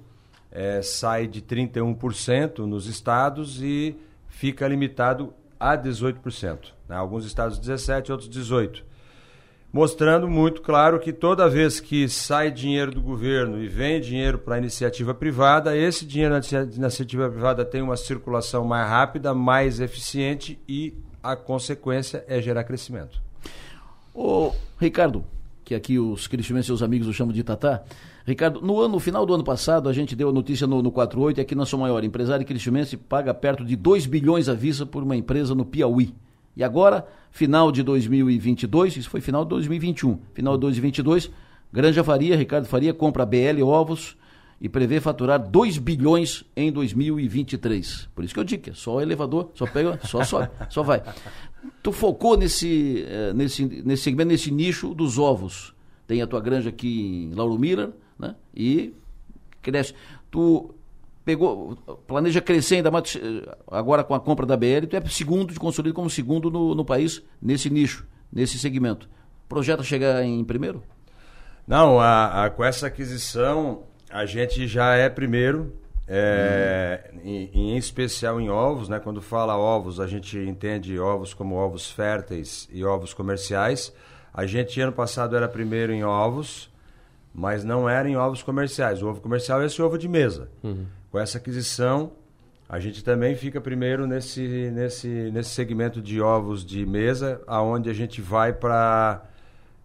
[0.52, 3.96] é, sai de 31% nos estados e
[4.28, 6.74] fica limitado a 18%.
[6.88, 6.96] Né?
[6.96, 8.84] Alguns estados 17%, outros 18%.
[9.72, 14.56] mostrando muito claro que toda vez que sai dinheiro do governo e vem dinheiro para
[14.56, 20.60] a iniciativa privada, esse dinheiro na iniciativa privada tem uma circulação mais rápida, mais eficiente
[20.68, 23.22] e a consequência é gerar crescimento.
[24.14, 25.24] Ô, Ricardo,
[25.64, 27.84] que aqui os cristianos e seus amigos o chamam de Tatá.
[28.28, 30.92] Ricardo, no, ano, no final do ano passado, a gente deu a notícia no, no
[30.92, 35.02] 48, aqui na sua maior, empresário cristianense paga perto de 2 bilhões à vista por
[35.02, 36.14] uma empresa no Piauí.
[36.54, 41.32] E agora, final de 2022, isso foi final de 2021, final de 2022,
[41.72, 44.18] Granja Faria, Ricardo Faria, compra BL Ovos
[44.60, 48.10] e prevê faturar 2 bilhões em 2023.
[48.14, 51.02] Por isso que eu digo que é só elevador, só pega, só sobe, só vai.
[51.82, 55.74] Tu focou nesse, eh, nesse, nesse segmento, nesse nicho dos ovos.
[56.06, 58.36] Tem a tua granja aqui em Lauro Miller, né?
[58.56, 58.94] E
[59.62, 59.94] cresce.
[60.30, 60.74] Tu
[61.26, 61.76] pegou,
[62.08, 63.18] planeja crescer ainda mais,
[63.70, 66.86] agora com a compra da BL, tu é segundo, te consolida como segundo no, no
[66.86, 69.10] país, nesse nicho, nesse segmento.
[69.50, 70.82] Projeta chegar em primeiro?
[71.68, 75.74] Não, a, a, com essa aquisição, a gente já é primeiro,
[76.08, 77.20] é, hum.
[77.24, 79.00] em, em, especial em ovos, né?
[79.00, 83.94] Quando fala ovos, a gente entende ovos como ovos férteis e ovos comerciais.
[84.34, 86.72] A gente ano passado era primeiro em ovos,
[87.38, 89.04] mas não era em ovos comerciais.
[89.04, 90.50] O ovo comercial é esse ovo de mesa.
[90.64, 90.88] Uhum.
[91.12, 92.12] Com essa aquisição,
[92.68, 97.94] a gente também fica primeiro nesse, nesse, nesse segmento de ovos de mesa, aonde a
[97.94, 99.24] gente vai para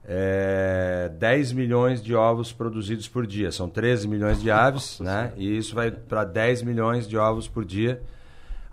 [0.08, 3.52] é, 10 milhões de ovos produzidos por dia.
[3.52, 5.34] São 13 milhões de aves, né?
[5.36, 8.00] E isso vai para 10 milhões de ovos por dia.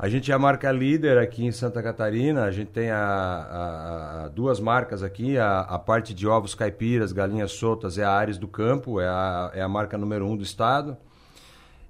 [0.02, 2.46] A gente é a marca líder aqui em Santa Catarina.
[2.46, 5.38] A gente tem a, a, a duas marcas aqui.
[5.38, 9.52] A, a, parte de ovos caipiras, galinhas soltas é a Ares do Campo, é a,
[9.54, 10.96] é a marca número um do estado.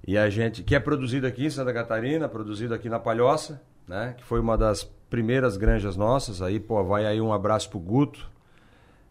[0.04, 4.16] E a gente, que é produzido aqui em Santa Catarina, produzido aqui na Palhoça, né?
[4.18, 6.42] Que foi uma das primeiras granjas nossas.
[6.42, 8.28] Aí, pô, vai aí um abraço pro Guto,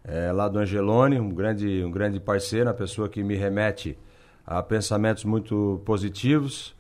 [0.04, 3.98] é, lá do Angelone, um grande, um grande parceiro, uma pessoa que me remete
[4.46, 6.78] a pensamentos muito positivos.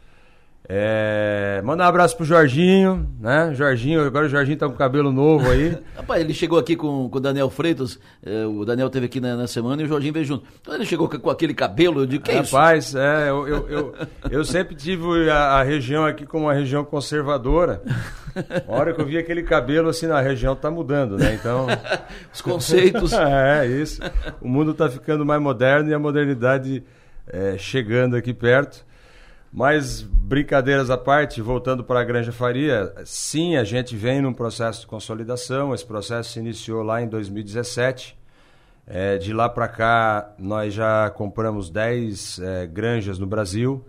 [0.72, 3.52] É, manda um abraço pro Jorginho, né?
[3.56, 5.76] Jorginho, agora o Jorginho tá com cabelo novo aí.
[5.98, 9.36] Rapaz, ele chegou aqui com, com o Daniel Freitas, é, o Daniel teve aqui na,
[9.36, 10.46] na, semana e o Jorginho veio junto.
[10.62, 12.56] Então ele chegou com, com aquele cabelo, eu digo, que é isso?
[12.56, 13.96] Rapaz, é, eu, eu, eu,
[14.30, 17.82] eu, sempre tive a, a, região aqui como uma região conservadora.
[18.68, 21.34] A hora que eu vi aquele cabelo assim na região tá mudando, né?
[21.34, 21.66] Então.
[22.32, 23.12] Os conceitos.
[23.18, 24.04] é, isso.
[24.40, 26.84] O mundo tá ficando mais moderno e a modernidade
[27.28, 28.88] é, chegando aqui perto.
[29.52, 34.82] Mas, brincadeiras à parte, voltando para a Granja Faria, sim, a gente vem num processo
[34.82, 35.74] de consolidação.
[35.74, 38.16] Esse processo se iniciou lá em 2017.
[38.86, 43.84] É, de lá para cá, nós já compramos 10 é, granjas no Brasil.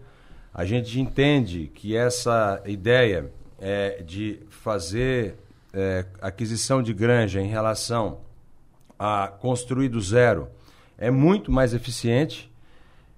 [0.52, 5.36] A gente entende que essa ideia é, de fazer
[5.72, 8.20] é, aquisição de granja em relação
[8.98, 10.48] a construir do zero
[10.98, 12.50] é muito mais eficiente.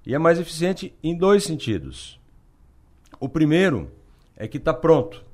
[0.04, 2.20] E é mais eficiente em dois sentidos.
[3.22, 3.88] O primeiro
[4.36, 5.24] é que está pronto.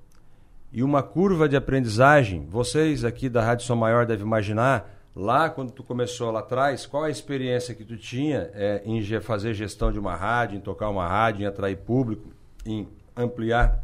[0.71, 5.73] E uma curva de aprendizagem, vocês aqui da Rádio Som Maior devem imaginar, lá quando
[5.73, 9.99] tu começou lá atrás, qual a experiência que tu tinha é, em fazer gestão de
[9.99, 12.29] uma rádio, em tocar uma rádio, em atrair público,
[12.67, 12.87] em
[13.17, 13.83] ampliar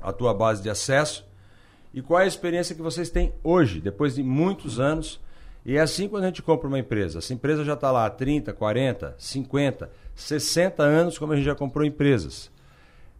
[0.00, 1.26] a tua base de acesso?
[1.92, 5.20] E qual a experiência que vocês têm hoje, depois de muitos anos?
[5.66, 7.18] E é assim quando a gente compra uma empresa.
[7.18, 11.56] Essa empresa já está lá há 30, 40, 50, 60 anos, como a gente já
[11.56, 12.52] comprou empresas.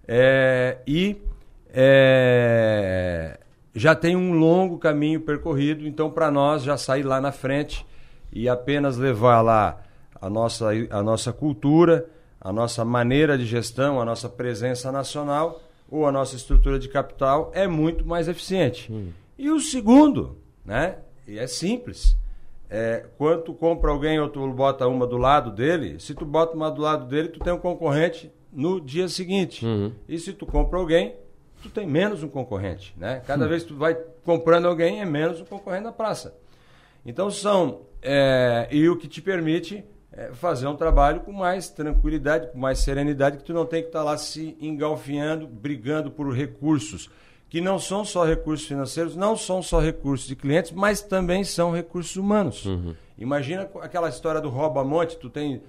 [0.07, 1.17] É, e
[1.73, 3.39] é,
[3.75, 7.87] já tem um longo caminho percorrido, então para nós já sair lá na frente
[8.33, 9.83] e apenas levar lá
[10.21, 12.07] a nossa, a nossa cultura,
[12.41, 17.51] a nossa maneira de gestão, a nossa presença nacional ou a nossa estrutura de capital
[17.55, 18.93] é muito mais eficiente.
[18.93, 19.11] Hum.
[19.39, 20.99] E o segundo, né?
[21.27, 22.17] E é simples.
[22.71, 26.57] É, quando tu compra alguém ou tu bota uma do lado dele, se tu bota
[26.57, 29.65] uma do lado dele, tu tem um concorrente no dia seguinte.
[29.65, 29.93] Uhum.
[30.09, 31.17] E se tu compra alguém,
[31.63, 33.23] tu tem menos um concorrente, né?
[33.27, 33.49] Cada uhum.
[33.49, 33.95] vez que tu vai
[34.25, 36.37] comprando alguém, é menos um concorrente na praça.
[37.05, 37.81] Então são...
[38.05, 42.81] É, e o que te permite é fazer um trabalho com mais tranquilidade, com mais
[42.81, 47.09] serenidade, que tu não tem que estar tá lá se engalfinhando, brigando por recursos,
[47.49, 51.71] que não são só recursos financeiros, não são só recursos de clientes, mas também são
[51.71, 52.67] recursos humanos.
[52.67, 52.95] Uhum.
[53.17, 55.63] Imagina aquela história do rouba-monte, tu tem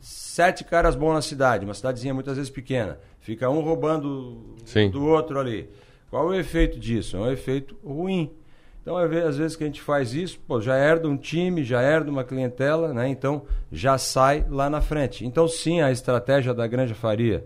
[0.00, 4.90] sete caras bons na cidade, uma cidadezinha muitas vezes pequena, fica um roubando Sim.
[4.90, 5.68] do outro ali.
[6.10, 7.16] Qual é o efeito disso?
[7.16, 8.32] É um efeito ruim.
[8.80, 12.10] Então, às vezes que a gente faz isso, pô, já herda um time, já herda
[12.10, 13.06] uma clientela, né?
[13.08, 15.26] Então, já sai lá na frente.
[15.26, 17.44] Então, sim, a estratégia da Granja Faria,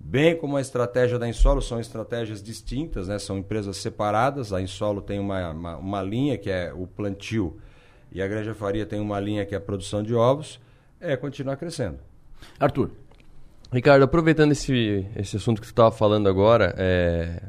[0.00, 3.16] bem como a estratégia da Insolo, são estratégias distintas, né?
[3.20, 4.52] São empresas separadas.
[4.52, 7.60] A Insolo tem uma, uma, uma linha que é o plantio
[8.16, 10.58] e a Granja Faria tem uma linha que é a produção de ovos,
[11.00, 11.98] é continuar crescendo.
[12.58, 12.90] Arthur.
[13.72, 17.42] Ricardo, aproveitando esse, esse assunto que tu estava falando agora, é,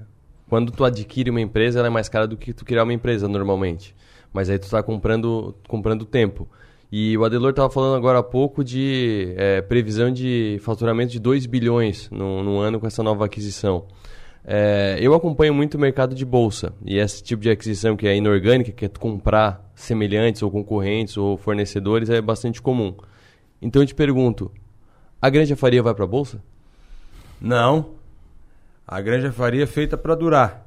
[0.49, 3.27] quando tu adquire uma empresa, ela é mais cara do que tu criar uma empresa
[3.27, 3.95] normalmente.
[4.33, 6.47] Mas aí tu está comprando, comprando tempo.
[6.91, 11.45] E o Adelor estava falando agora há pouco de é, previsão de faturamento de 2
[11.45, 13.85] bilhões no, no ano com essa nova aquisição.
[14.45, 18.15] É, eu acompanho muito o mercado de bolsa e esse tipo de aquisição que é
[18.15, 22.95] inorgânica, que é tu comprar semelhantes ou concorrentes ou fornecedores, é bastante comum.
[23.61, 24.51] Então eu te pergunto,
[25.21, 26.41] a Granja Faria vai para a bolsa?
[27.39, 27.91] Não.
[28.87, 30.65] A Granja Faria é feita para durar.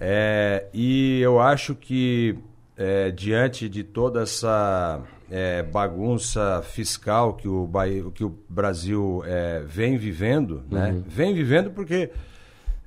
[0.00, 2.38] É, e eu acho que
[2.76, 7.68] é, diante de toda essa é, bagunça fiscal que o,
[8.14, 10.90] que o Brasil é, vem vivendo, né?
[10.90, 11.04] Uhum.
[11.06, 12.10] Vem vivendo porque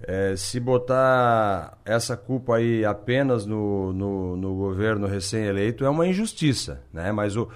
[0.01, 6.81] é, se botar essa culpa aí apenas no, no, no governo recém-eleito é uma injustiça,
[6.91, 7.11] né?
[7.11, 7.47] Mas o,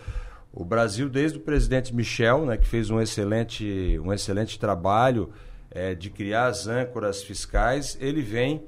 [0.60, 5.30] o Brasil, desde o presidente Michel, né, que fez um excelente, um excelente trabalho
[5.70, 8.64] é, de criar as âncoras fiscais, ele vem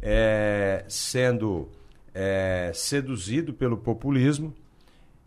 [0.00, 1.68] é, sendo
[2.14, 4.54] é, seduzido pelo populismo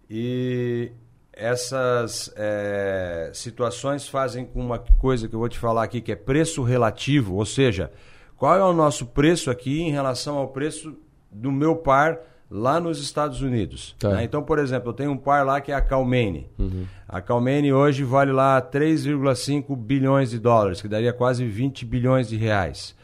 [0.10, 0.90] e
[1.34, 6.16] essas é, situações fazem com uma coisa que eu vou te falar aqui, que é
[6.16, 7.92] preço relativo, ou seja,
[8.38, 10.98] qual é o nosso preço aqui em relação ao preço
[11.30, 13.96] do meu par lá nos Estados Unidos.
[14.00, 14.12] Tá.
[14.12, 14.24] Né?
[14.24, 16.48] Então, por exemplo, eu tenho um par lá que é a Calmene.
[16.58, 16.86] Uhum.
[17.08, 22.36] A Calmene hoje vale lá 3,5 bilhões de dólares, que daria quase 20 bilhões de
[22.36, 22.96] reais.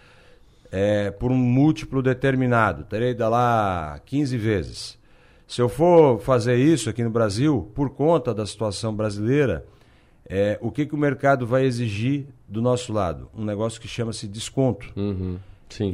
[0.72, 4.98] É, por um múltiplo determinado, terei da lá 15 vezes.
[5.46, 9.66] Se eu for fazer isso aqui no Brasil, por conta da situação brasileira,
[10.26, 13.30] é, o que, que o mercado vai exigir do nosso lado?
[13.36, 14.88] Um negócio que chama-se desconto.
[14.96, 15.38] Uhum.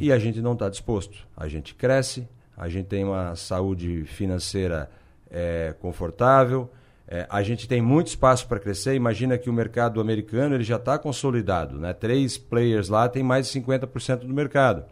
[0.00, 1.26] E a gente não está disposto.
[1.36, 2.28] A gente cresce,
[2.58, 4.90] a gente tem uma saúde financeira
[5.30, 6.68] é, confortável,
[7.06, 8.94] é, a gente tem muito espaço para crescer.
[8.94, 11.78] Imagina que o mercado americano ele já está consolidado.
[11.78, 11.92] Né?
[11.92, 14.84] Três players lá têm mais de 50% do mercado.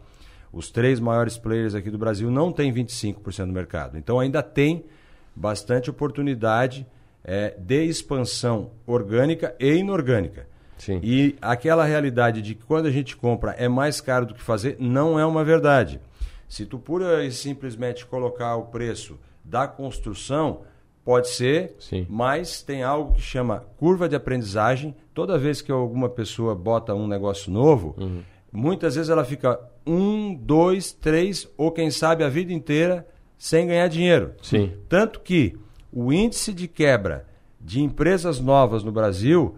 [0.51, 3.97] Os três maiores players aqui do Brasil não têm 25% do mercado.
[3.97, 4.85] Então ainda tem
[5.35, 6.87] bastante oportunidade
[7.23, 10.47] é, de expansão orgânica e inorgânica.
[10.77, 10.99] Sim.
[11.03, 14.77] E aquela realidade de que quando a gente compra é mais caro do que fazer,
[14.79, 15.99] não é uma verdade.
[16.47, 20.61] Se tu pura e simplesmente colocar o preço da construção,
[21.03, 22.05] pode ser, Sim.
[22.09, 24.95] mas tem algo que chama curva de aprendizagem.
[25.13, 28.21] Toda vez que alguma pessoa bota um negócio novo, uhum.
[28.51, 33.87] muitas vezes ela fica um, dois, três, ou quem sabe a vida inteira sem ganhar
[33.87, 34.33] dinheiro.
[34.41, 34.73] Sim.
[34.89, 35.57] Tanto que
[35.93, 37.25] o índice de quebra
[37.59, 39.55] de empresas novas no Brasil,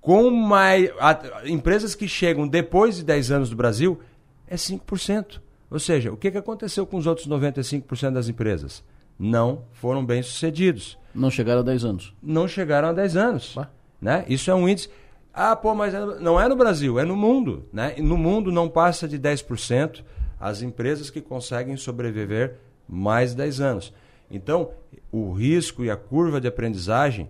[0.00, 0.90] com mais.
[0.98, 3.98] A, empresas que chegam depois de 10 anos do Brasil,
[4.46, 5.40] é 5%.
[5.74, 8.84] Ou seja, o que, que aconteceu com os outros 95% das empresas?
[9.18, 10.96] Não foram bem sucedidos.
[11.12, 12.14] Não chegaram a 10 anos.
[12.22, 13.56] Não chegaram a 10 anos.
[14.00, 14.24] Né?
[14.28, 14.88] Isso é um índice.
[15.32, 17.68] Ah, pô, mas é não é no Brasil, é no mundo.
[17.72, 17.94] Né?
[17.96, 20.04] E no mundo não passa de 10%
[20.38, 22.54] as empresas que conseguem sobreviver
[22.88, 23.92] mais de 10 anos.
[24.30, 24.70] Então,
[25.10, 27.28] o risco e a curva de aprendizagem,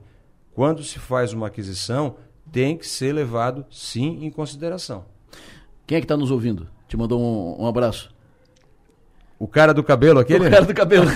[0.53, 2.17] quando se faz uma aquisição,
[2.53, 5.07] tem que ser levado sim em consideração.
[5.87, 6.69] Quem é que está nos ouvindo?
[6.87, 8.14] Te mandou um, um abraço.
[9.39, 10.47] O cara do cabelo aquele?
[10.47, 11.07] O cara do cabelo.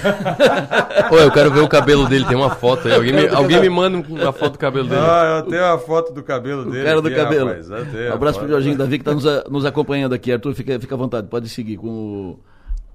[1.08, 2.94] Pô, eu quero ver o cabelo dele, tem uma foto aí.
[2.94, 5.00] Alguém me, alguém me manda uma foto do cabelo dele.
[5.00, 6.82] Ah, eu tenho a foto do cabelo o dele.
[6.82, 7.48] O cara do aqui, cabelo.
[7.48, 10.32] Rapaz, um abraço pro Jorginho Davi que está nos, nos acompanhando aqui.
[10.32, 12.40] Arthur, fica, fica à vontade, pode seguir com o,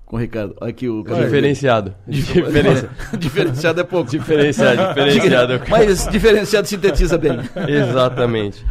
[0.05, 0.55] com o Ricardo.
[0.59, 1.95] Aqui o Diferenciado.
[2.05, 2.89] Diferenciado.
[3.17, 4.11] diferenciado é pouco.
[4.11, 5.61] Diferenciado, diferenciado.
[5.69, 7.39] Mas diferenciado sintetiza bem.
[7.67, 8.63] Exatamente.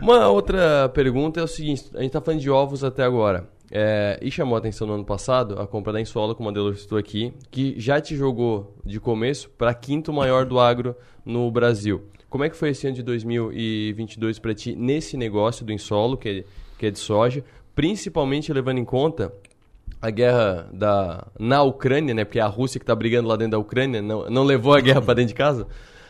[0.00, 3.55] Uma outra pergunta é o seguinte: a gente está falando de ovos até agora.
[3.70, 6.76] É, e chamou a atenção no ano passado a compra da Insolo, como a Delor
[6.76, 10.94] citou aqui, que já te jogou de começo para quinto maior do agro
[11.24, 12.04] no Brasil.
[12.28, 16.28] Como é que foi esse ano de 2022 para ti nesse negócio do Insolo, que
[16.28, 16.44] é,
[16.78, 17.44] que é de soja,
[17.74, 19.32] principalmente levando em conta
[20.00, 22.24] a guerra da, na Ucrânia, né?
[22.24, 24.80] Porque é a Rússia que está brigando lá dentro da Ucrânia não, não levou a
[24.80, 25.66] guerra para dentro de casa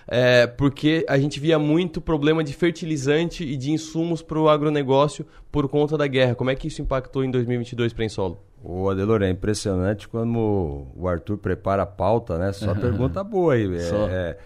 [0.09, 5.27] é, porque a gente via muito problema de fertilizante e de insumos para o agronegócio
[5.51, 6.35] por conta da guerra.
[6.35, 8.39] Como é que isso impactou em 2022 para Insolo?
[8.63, 12.53] O Adelor, é impressionante como o Arthur prepara a pauta, né?
[12.53, 13.75] Só pergunta boa aí.
[13.75, 14.09] É, Só.
[14.09, 14.37] É,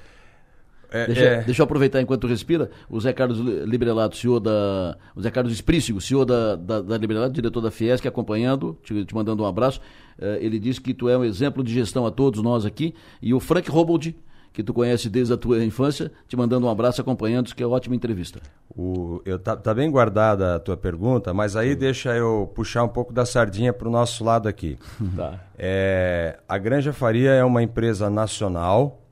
[0.90, 1.42] é, deixa, é...
[1.42, 2.70] deixa, eu aproveitar enquanto respira.
[2.88, 4.96] O Zé Carlos Librelato, CEO da.
[5.14, 9.14] O Zé Carlos Esprícigo, CEO da, da, da Librelato, diretor da Fiesc, acompanhando, te, te
[9.14, 9.80] mandando um abraço.
[10.18, 12.94] Uh, ele disse que tu é um exemplo de gestão a todos nós aqui.
[13.22, 14.16] E o Frank Robold,
[14.52, 17.94] que tu conhece desde a tua infância, te mandando um abraço, acompanhando, que é ótima
[17.94, 18.40] entrevista.
[18.76, 22.88] O, eu tá, tá, bem guardada a tua pergunta, mas aí deixa eu puxar um
[22.88, 24.78] pouco da sardinha para o nosso lado aqui.
[25.16, 25.40] Tá.
[25.58, 29.02] É, a Granja Faria é uma empresa nacional,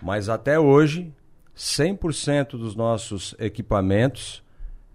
[0.00, 1.12] mas até hoje
[1.56, 4.42] 100% dos nossos equipamentos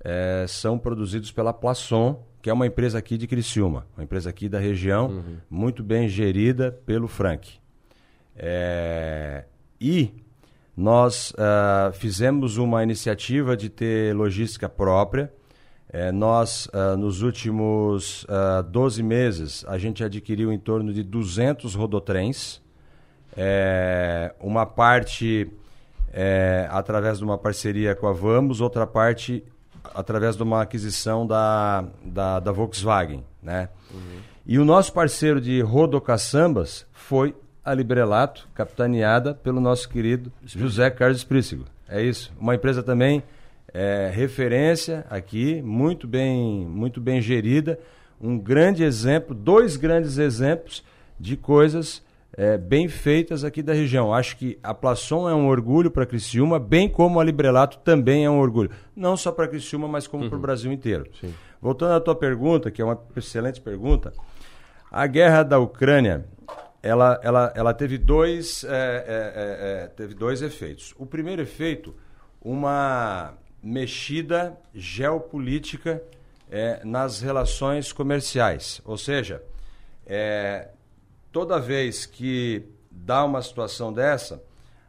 [0.04, 4.48] é, são produzidos pela Plasson, que é uma empresa aqui de Criciúma, uma empresa aqui
[4.48, 5.38] da região, uhum.
[5.50, 7.58] muito bem gerida pelo Frank.
[8.36, 9.46] É,
[9.80, 10.12] e
[10.76, 15.34] nós uh, fizemos uma iniciativa de ter logística própria.
[15.90, 21.74] É, nós, uh, nos últimos uh, 12 meses, a gente adquiriu em torno de 200
[21.74, 22.62] rodotrens.
[23.36, 25.52] É, uma parte
[26.12, 29.44] é, através de uma parceria com a Vamos, outra parte
[29.94, 33.24] através de uma aquisição da, da, da Volkswagen.
[33.42, 33.70] Né?
[33.92, 34.20] Uhum.
[34.46, 37.36] E o nosso parceiro de rodocaçambas foi
[37.68, 41.66] a Librelato, capitaneada pelo nosso querido José Carlos Prícigo.
[41.90, 42.32] É isso.
[42.40, 43.22] Uma empresa também
[43.74, 47.78] é, referência aqui, muito bem, muito bem gerida.
[48.22, 50.82] Um grande exemplo, dois grandes exemplos
[51.20, 52.02] de coisas
[52.38, 54.14] é, bem feitas aqui da região.
[54.14, 58.30] Acho que a Plasson é um orgulho para Criciúma, bem como a Librelato também é
[58.30, 58.72] um orgulho.
[58.96, 60.30] Não só para Criciúma, mas como uhum.
[60.30, 61.06] para o Brasil inteiro.
[61.20, 61.34] Sim.
[61.62, 64.14] Voltando à tua pergunta, que é uma excelente pergunta,
[64.90, 66.26] a guerra da Ucrânia
[66.88, 70.94] ela, ela, ela teve, dois, é, é, é, é, teve dois efeitos.
[70.98, 71.94] O primeiro efeito,
[72.42, 76.02] uma mexida geopolítica
[76.50, 78.82] é, nas relações comerciais.
[78.86, 79.44] Ou seja,
[81.30, 84.42] toda vez que dá uma situação dessa,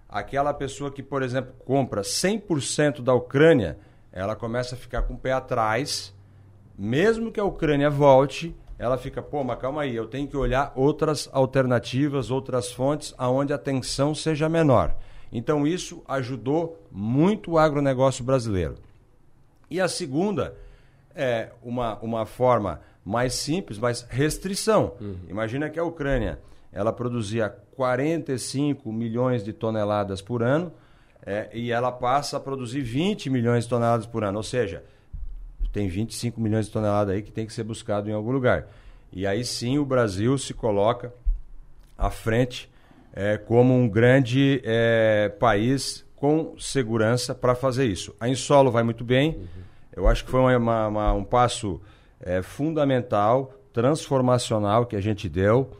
[0.08, 3.76] aquela pessoa que, por exemplo, compra 100% da Ucrânia,
[4.12, 6.14] ela começa a ficar com o pé atrás,
[6.78, 10.72] mesmo que a Ucrânia volte ela fica, pô, mas calma aí, eu tenho que olhar
[10.76, 14.94] outras alternativas, outras fontes, aonde a tensão seja menor.
[15.32, 18.76] Então isso ajudou muito o agronegócio brasileiro.
[19.70, 20.54] E a segunda
[21.14, 24.92] é uma, uma forma mais simples, mas restrição.
[25.00, 25.16] Uhum.
[25.28, 26.38] Imagina que a Ucrânia
[26.72, 30.72] ela produzia 45 milhões de toneladas por ano
[31.24, 34.38] é, e ela passa a produzir 20 milhões de toneladas por ano.
[34.38, 34.84] Ou seja,
[35.72, 38.68] tem 25 milhões de toneladas aí que tem que ser buscado em algum lugar.
[39.12, 41.12] E aí sim o Brasil se coloca
[41.96, 42.70] à frente
[43.12, 48.14] é, como um grande é, país com segurança para fazer isso.
[48.20, 49.36] A Insolo vai muito bem.
[49.36, 49.46] Uhum.
[49.92, 51.80] Eu acho que foi uma, uma, um passo
[52.20, 55.70] é, fundamental, transformacional que a gente deu.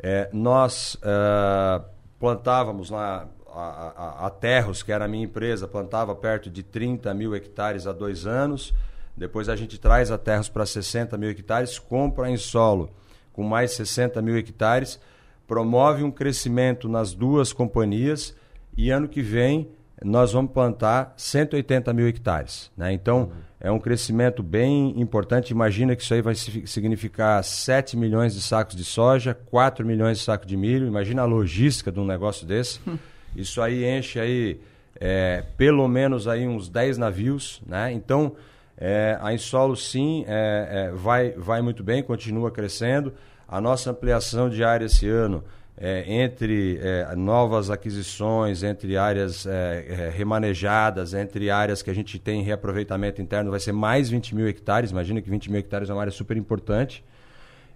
[0.00, 1.80] É, nós é,
[2.18, 7.12] plantávamos lá a, a, a Terros, que era a minha empresa, plantava perto de 30
[7.14, 8.72] mil hectares há dois anos.
[9.18, 12.90] Depois a gente traz a terras para 60 mil hectares, compra em solo
[13.32, 14.98] com mais 60 mil hectares,
[15.46, 18.34] promove um crescimento nas duas companhias
[18.76, 19.70] e ano que vem
[20.04, 22.70] nós vamos plantar 180 mil hectares.
[22.76, 22.92] Né?
[22.92, 23.30] Então, uhum.
[23.60, 25.50] é um crescimento bem importante.
[25.50, 30.24] Imagina que isso aí vai significar 7 milhões de sacos de soja, 4 milhões de
[30.24, 30.86] sacos de milho.
[30.86, 32.80] Imagina a logística de um negócio desse.
[33.34, 34.60] isso aí enche aí,
[35.00, 37.60] é, pelo menos aí uns 10 navios.
[37.66, 37.92] Né?
[37.92, 38.36] Então,
[38.80, 43.12] é, a Insolo, sim, é, é, vai, vai muito bem, continua crescendo.
[43.46, 45.42] A nossa ampliação de área esse ano,
[45.76, 52.42] é, entre é, novas aquisições, entre áreas é, remanejadas, entre áreas que a gente tem
[52.42, 54.92] reaproveitamento interno, vai ser mais 20 mil hectares.
[54.92, 57.04] Imagina que 20 mil hectares é uma área super importante.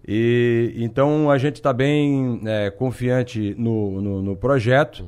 [0.06, 2.40] E, então a gente está bem
[2.76, 5.04] confiante no, no, no projeto.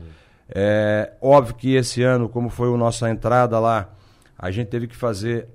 [1.20, 3.92] Óbvio que esse ano, como foi a nossa entrada lá,
[4.38, 5.48] a gente teve que fazer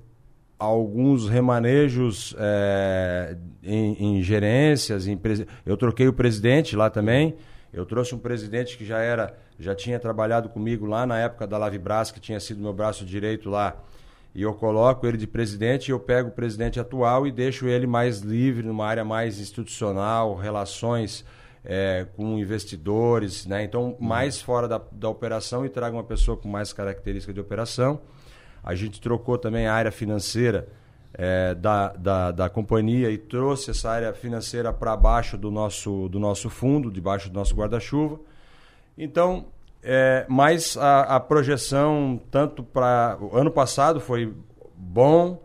[0.60, 5.08] alguns remanejos é, em, em, gerências.
[5.08, 5.18] Em
[5.66, 7.38] eu troquei o presidente lá também.
[7.72, 11.58] Eu trouxe um presidente que já era, já tinha trabalhado comigo lá na época da
[11.58, 13.82] Lavibras, que tinha sido meu braço direito lá.
[14.36, 17.88] E eu coloco ele de presidente e eu pego o presidente atual e deixo ele
[17.88, 21.26] mais livre numa área mais institucional, relações
[21.64, 23.64] é, com investidores, né?
[23.64, 28.02] Então, mais fora da, da operação e trago uma pessoa com mais característica de operação.
[28.64, 30.68] A gente trocou também a área financeira
[31.14, 36.20] é, da, da, da, companhia e trouxe essa área financeira para baixo do nosso, do
[36.20, 38.20] nosso fundo, debaixo do nosso guarda-chuva.
[38.98, 39.48] Então,
[39.82, 43.18] é, mas a, a projeção, tanto para.
[43.20, 44.34] O ano passado foi
[44.76, 45.44] bom,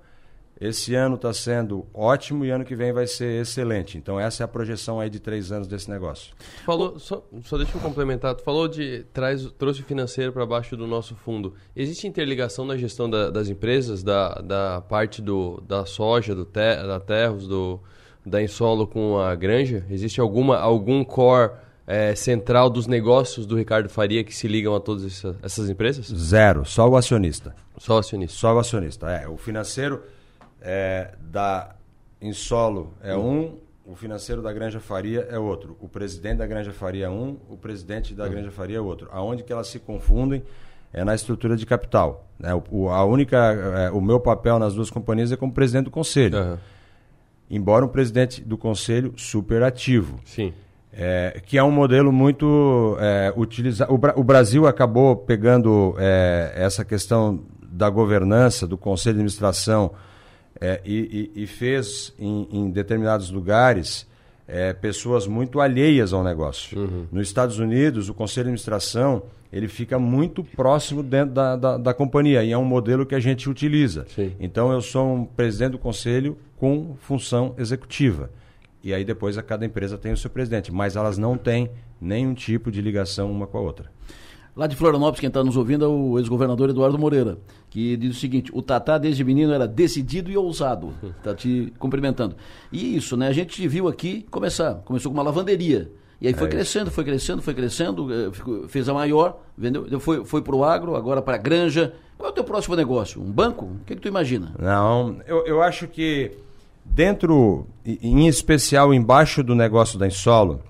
[0.64, 3.98] esse ano está sendo ótimo e ano que vem vai ser excelente.
[3.98, 6.34] Então essa é a projeção aí de três anos desse negócio.
[6.64, 8.34] Falou, só, só deixa eu complementar.
[8.34, 11.54] Tu falou de traz, trouxe financeiro para baixo do nosso fundo.
[11.76, 16.76] Existe interligação na gestão da, das empresas, da, da parte do, da soja, do te,
[16.86, 17.78] da terras, do,
[18.24, 19.84] da Insolo com a granja?
[19.90, 21.52] Existe alguma algum core
[21.86, 26.06] é, central dos negócios do Ricardo Faria que se ligam a todas essa, essas empresas?
[26.06, 27.54] Zero, só o acionista.
[27.76, 28.36] Só o acionista.
[28.38, 29.28] Só o acionista, é.
[29.28, 30.02] O financeiro
[30.64, 31.76] é, da
[32.20, 35.76] Insolo é um, o financeiro da Granja Faria é outro.
[35.78, 38.26] O presidente da Granja Faria é um, o presidente da.
[38.26, 39.08] Granja Faria é outro.
[39.12, 40.42] Aonde que elas se confundem
[40.90, 42.26] é na estrutura de capital.
[42.38, 42.50] Né?
[42.70, 46.38] O, a única, é, o meu papel nas duas companhias é como presidente do conselho.
[46.38, 46.56] Uhum.
[47.50, 50.18] Embora um presidente do conselho super ativo.
[50.24, 50.54] Sim.
[50.90, 53.92] É, que é um modelo muito é, utilizado.
[53.92, 59.90] O, o, Brasil acabou pegando é, essa questão da governança, do conselho de administração,
[60.60, 64.06] é, e, e, e, fez em, em determinados lugares
[64.46, 66.78] é, pessoas muito alheias ao negócio.
[66.78, 67.06] Uhum.
[67.10, 71.94] Nos Estados Unidos, o conselho de administração ele fica muito próximo dentro da, da, da
[71.94, 74.04] companhia e é um modelo que a gente utiliza.
[74.12, 74.32] Sim.
[74.40, 78.30] Então eu sou um presidente do conselho com função executiva.
[78.82, 82.34] E aí depois a cada empresa tem o seu presidente, mas elas não têm nenhum
[82.34, 83.90] tipo de ligação uma com a outra.
[84.56, 87.38] Lá de Florianópolis, quem está nos ouvindo é o ex-governador Eduardo Moreira,
[87.68, 90.94] que diz o seguinte: o Tatá, desde menino, era decidido e ousado.
[91.02, 92.36] Está te cumprimentando.
[92.70, 93.26] E isso, né?
[93.26, 94.74] A gente viu aqui começar.
[94.84, 95.90] Começou com uma lavanderia.
[96.20, 98.30] E aí foi é crescendo, foi crescendo, foi crescendo, eh,
[98.68, 101.92] fez a maior, vendeu, foi, foi para o agro, agora para a granja.
[102.16, 103.20] Qual é o teu próximo negócio?
[103.20, 103.64] Um banco?
[103.64, 104.54] O que, que tu imagina?
[104.58, 106.30] Não, eu, eu acho que
[106.84, 110.62] dentro, em especial embaixo do negócio da Insolo,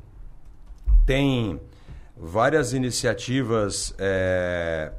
[1.05, 1.61] tem
[2.25, 4.91] várias iniciativas é,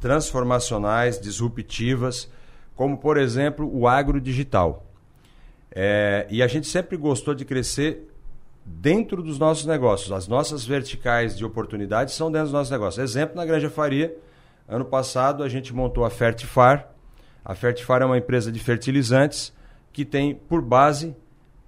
[0.00, 2.30] transformacionais, disruptivas,
[2.74, 4.86] como por exemplo o agro digital.
[5.70, 8.10] É, e a gente sempre gostou de crescer
[8.64, 10.10] dentro dos nossos negócios.
[10.10, 13.04] As nossas verticais de oportunidades são dentro dos nossos negócios.
[13.04, 14.16] Exemplo, na Granja Faria,
[14.66, 16.88] ano passado a gente montou a Fertifar.
[17.44, 19.52] A Fertifar é uma empresa de fertilizantes
[19.92, 21.14] que tem por base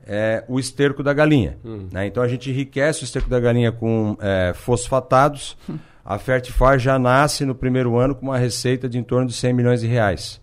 [0.09, 1.59] é, o esterco da galinha.
[1.63, 1.89] Hum.
[1.93, 2.07] Né?
[2.07, 5.57] Então a gente enriquece o esterco da galinha com é, fosfatados.
[6.05, 9.53] A Fertifar já nasce no primeiro ano com uma receita de em torno de 100
[9.53, 10.41] milhões de reais.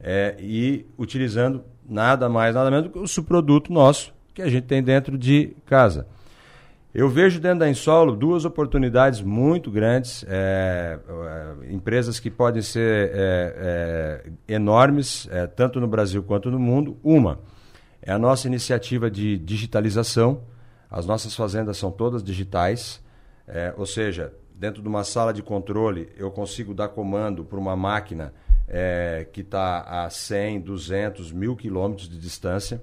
[0.00, 4.64] É, e utilizando nada mais, nada menos do que o subproduto nosso que a gente
[4.64, 6.08] tem dentro de casa.
[6.92, 13.10] Eu vejo dentro da Insolo duas oportunidades muito grandes, é, é, empresas que podem ser
[13.14, 16.98] é, enormes, tanto no Brasil quanto no mundo.
[17.04, 17.38] Uma,
[18.06, 20.44] é a nossa iniciativa de digitalização.
[20.88, 23.02] As nossas fazendas são todas digitais,
[23.48, 27.74] é, ou seja, dentro de uma sala de controle eu consigo dar comando para uma
[27.74, 28.32] máquina
[28.68, 32.80] é, que está a 100, 200, mil quilômetros de distância.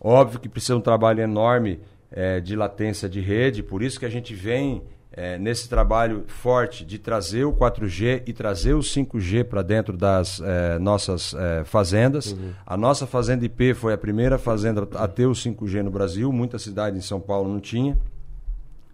[0.00, 1.80] Óbvio que precisa um trabalho enorme
[2.10, 4.82] é, de latência de rede, por isso que a gente vem
[5.18, 10.40] é, nesse trabalho forte de trazer o 4G e trazer o 5G para dentro das
[10.40, 12.30] é, nossas é, fazendas.
[12.30, 12.52] Uhum.
[12.64, 16.32] A nossa fazenda IP foi a primeira fazenda a ter o 5G no Brasil.
[16.32, 17.98] Muita cidade em São Paulo não tinha.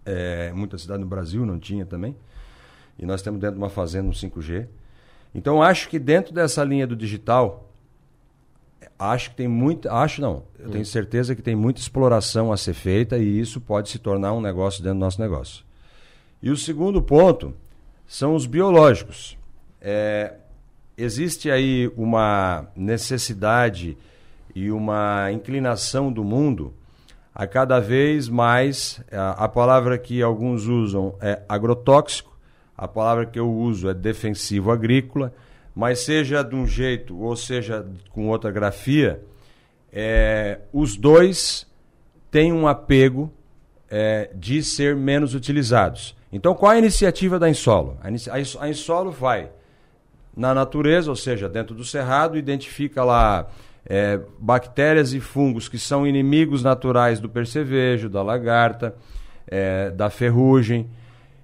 [0.03, 2.15] É, muita cidade no Brasil não tinha também.
[2.97, 4.65] E nós temos dentro de uma fazenda um 5G.
[5.31, 7.69] Então acho que dentro dessa linha do digital,
[8.97, 9.93] acho que tem muita.
[9.93, 10.85] Acho não, eu tenho uhum.
[10.85, 14.81] certeza que tem muita exploração a ser feita e isso pode se tornar um negócio
[14.81, 15.63] dentro do nosso negócio.
[16.41, 17.53] E o segundo ponto
[18.07, 19.37] são os biológicos.
[19.81, 20.33] É,
[20.97, 23.97] existe aí uma necessidade
[24.53, 26.73] e uma inclinação do mundo
[27.33, 29.01] a cada vez mais.
[29.11, 32.37] A, a palavra que alguns usam é agrotóxico,
[32.77, 35.33] a palavra que eu uso é defensivo agrícola,
[35.73, 39.21] mas seja de um jeito ou seja com outra grafia,
[39.91, 41.67] é, os dois
[42.31, 43.31] têm um apego
[43.89, 46.15] é, de ser menos utilizados.
[46.35, 47.97] Então, qual é a iniciativa da Insolo?
[48.01, 49.47] A Insolo vai
[50.35, 53.47] na natureza, ou seja, dentro do cerrado, identifica lá
[53.85, 58.93] é, bactérias e fungos que são inimigos naturais do percevejo, da lagarta,
[59.47, 60.89] é, da ferrugem.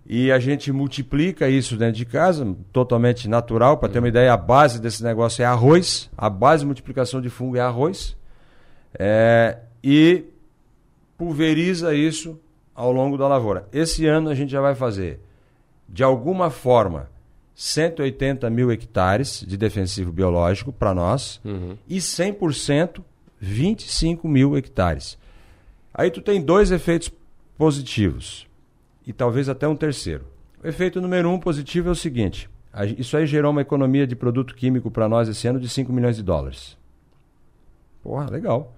[0.05, 3.77] E a gente multiplica isso dentro de casa, totalmente natural.
[3.77, 6.09] Para ter uma ideia, a base desse negócio é arroz.
[6.17, 8.17] A base de multiplicação de fungo é arroz.
[8.99, 10.25] É, e
[11.17, 12.37] pulveriza isso
[12.75, 13.67] ao longo da lavoura.
[13.71, 15.19] Esse ano a gente já vai fazer,
[15.87, 17.09] de alguma forma,
[17.55, 21.77] 180 mil hectares de defensivo biológico para nós uhum.
[21.87, 23.03] e 100%,
[23.39, 25.17] 25 mil hectares.
[25.93, 27.11] Aí tu tem dois efeitos
[27.57, 28.47] positivos
[29.05, 30.25] e talvez até um terceiro.
[30.63, 32.49] O efeito número um positivo é o seguinte:
[32.97, 36.15] isso aí gerou uma economia de produto químico para nós esse ano de 5 milhões
[36.15, 36.77] de dólares.
[38.01, 38.73] Porra, legal.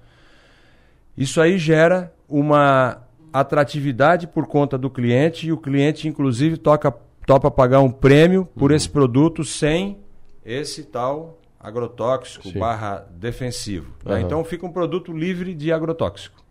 [1.15, 3.02] Isso aí gera uma
[3.33, 6.93] atratividade por conta do cliente e o cliente, inclusive, toca,
[7.25, 8.77] topa pagar um prêmio por uhum.
[8.77, 9.97] esse produto sem
[10.45, 12.59] esse tal agrotóxico Sim.
[12.59, 13.93] barra defensivo.
[14.05, 14.17] Uhum.
[14.17, 16.43] Então fica um produto livre de agrotóxico.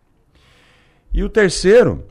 [1.12, 2.04] E o terceiro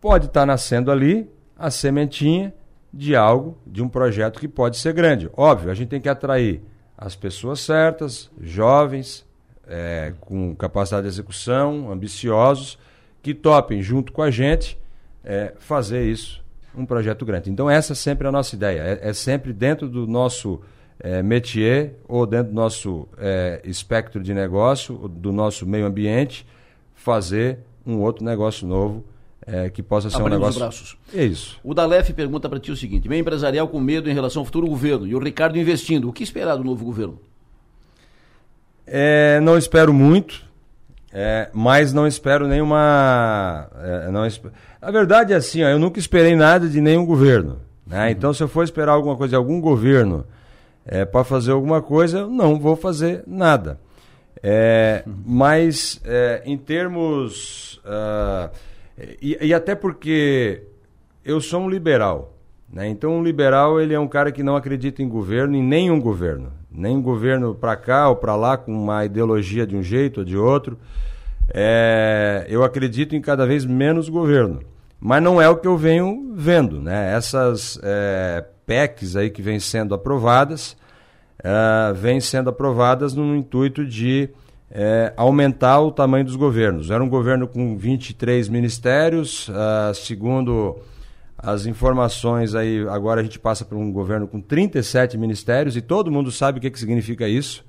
[0.00, 1.28] pode estar tá nascendo ali
[1.58, 2.54] a sementinha
[2.92, 5.28] de algo, de um projeto que pode ser grande.
[5.36, 6.62] Óbvio, a gente tem que atrair
[6.96, 9.26] as pessoas certas, jovens,
[9.66, 12.78] é, com capacidade de execução, ambiciosos,
[13.24, 14.78] que topem junto com a gente
[15.24, 16.44] é, fazer isso
[16.76, 17.50] um projeto grande.
[17.50, 20.60] Então essa é sempre a nossa ideia, é, é sempre dentro do nosso
[21.00, 26.46] é, métier ou dentro do nosso é, espectro de negócio, do nosso meio ambiente,
[26.94, 29.02] fazer um outro negócio novo
[29.46, 30.60] é, que possa ser Abrimos um negócio.
[30.60, 30.96] Os braços.
[31.14, 31.58] É isso.
[31.64, 34.66] O Dalef pergunta para ti o seguinte: meio empresarial com medo em relação ao futuro
[34.66, 36.10] governo e o Ricardo investindo.
[36.10, 37.18] O que esperar do novo governo?
[38.86, 40.44] É, não espero muito,
[41.16, 43.70] é, mas não espero nenhuma.
[43.80, 44.46] É, não esp...
[44.82, 47.60] A verdade é assim: ó, eu nunca esperei nada de nenhum governo.
[47.86, 48.06] Né?
[48.06, 48.10] Uhum.
[48.10, 50.26] Então, se eu for esperar alguma coisa de algum governo
[50.84, 53.78] é, para fazer alguma coisa, eu não vou fazer nada.
[54.42, 55.14] É, uhum.
[55.24, 57.80] Mas, é, em termos.
[57.84, 58.50] Uh,
[59.22, 60.62] e, e, até porque
[61.24, 62.34] eu sou um liberal.
[62.68, 62.88] Né?
[62.88, 66.52] Então, um liberal ele é um cara que não acredita em governo, em nenhum governo.
[66.74, 70.36] Nem governo para cá ou para lá, com uma ideologia de um jeito ou de
[70.36, 70.78] outro.
[71.52, 74.60] É, eu acredito em cada vez menos governo.
[74.98, 76.80] Mas não é o que eu venho vendo.
[76.80, 77.14] Né?
[77.14, 80.76] Essas é, PECs aí que vêm sendo aprovadas,
[81.40, 84.30] uh, vêm sendo aprovadas no intuito de
[84.70, 86.90] é, aumentar o tamanho dos governos.
[86.90, 90.78] Era um governo com 23 ministérios, uh, segundo
[91.38, 96.10] as informações aí, agora a gente passa por um governo com 37 ministérios e todo
[96.10, 97.64] mundo sabe o que, que significa isso.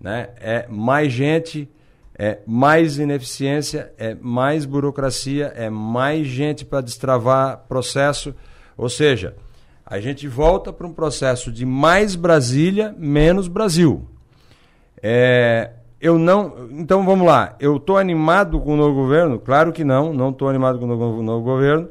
[0.00, 0.30] Né?
[0.40, 1.68] É mais gente,
[2.16, 8.34] é mais ineficiência, é mais burocracia, é mais gente para destravar processo.
[8.76, 9.36] Ou seja,
[9.86, 14.08] a gente volta para um processo de mais Brasília, menos Brasil.
[15.02, 15.70] É,
[16.00, 16.68] eu não.
[16.70, 17.56] Então vamos lá.
[17.60, 19.38] Eu estou animado com o novo governo?
[19.38, 20.12] Claro que não.
[20.12, 21.88] Não estou animado com o novo, novo governo.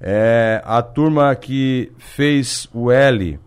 [0.00, 3.38] É, a turma que fez o L,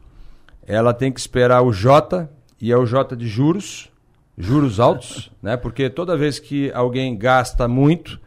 [0.68, 2.30] ela tem que esperar o J
[2.60, 3.90] e é o J de juros,
[4.38, 5.56] juros altos, né?
[5.56, 8.19] Porque toda vez que alguém gasta muito,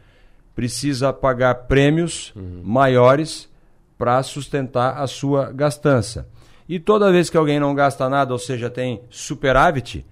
[0.55, 2.61] precisa pagar prêmios uhum.
[2.63, 3.49] maiores
[3.97, 6.27] para sustentar a sua gastança.
[6.67, 10.05] E toda vez que alguém não gasta nada, ou seja, tem superávit,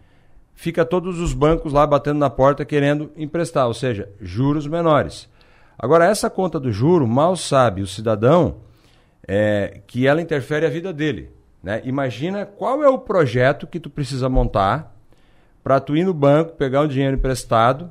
[0.54, 5.28] fica todos os bancos lá batendo na porta querendo emprestar, ou seja, juros menores.
[5.78, 8.58] Agora, essa conta do juro, mal sabe o cidadão
[9.28, 11.32] é, que ela interfere a vida dele.
[11.62, 11.82] Né?
[11.86, 14.94] Imagina qual é o projeto que tu precisa montar
[15.64, 17.90] para tu ir no banco, pegar um dinheiro emprestado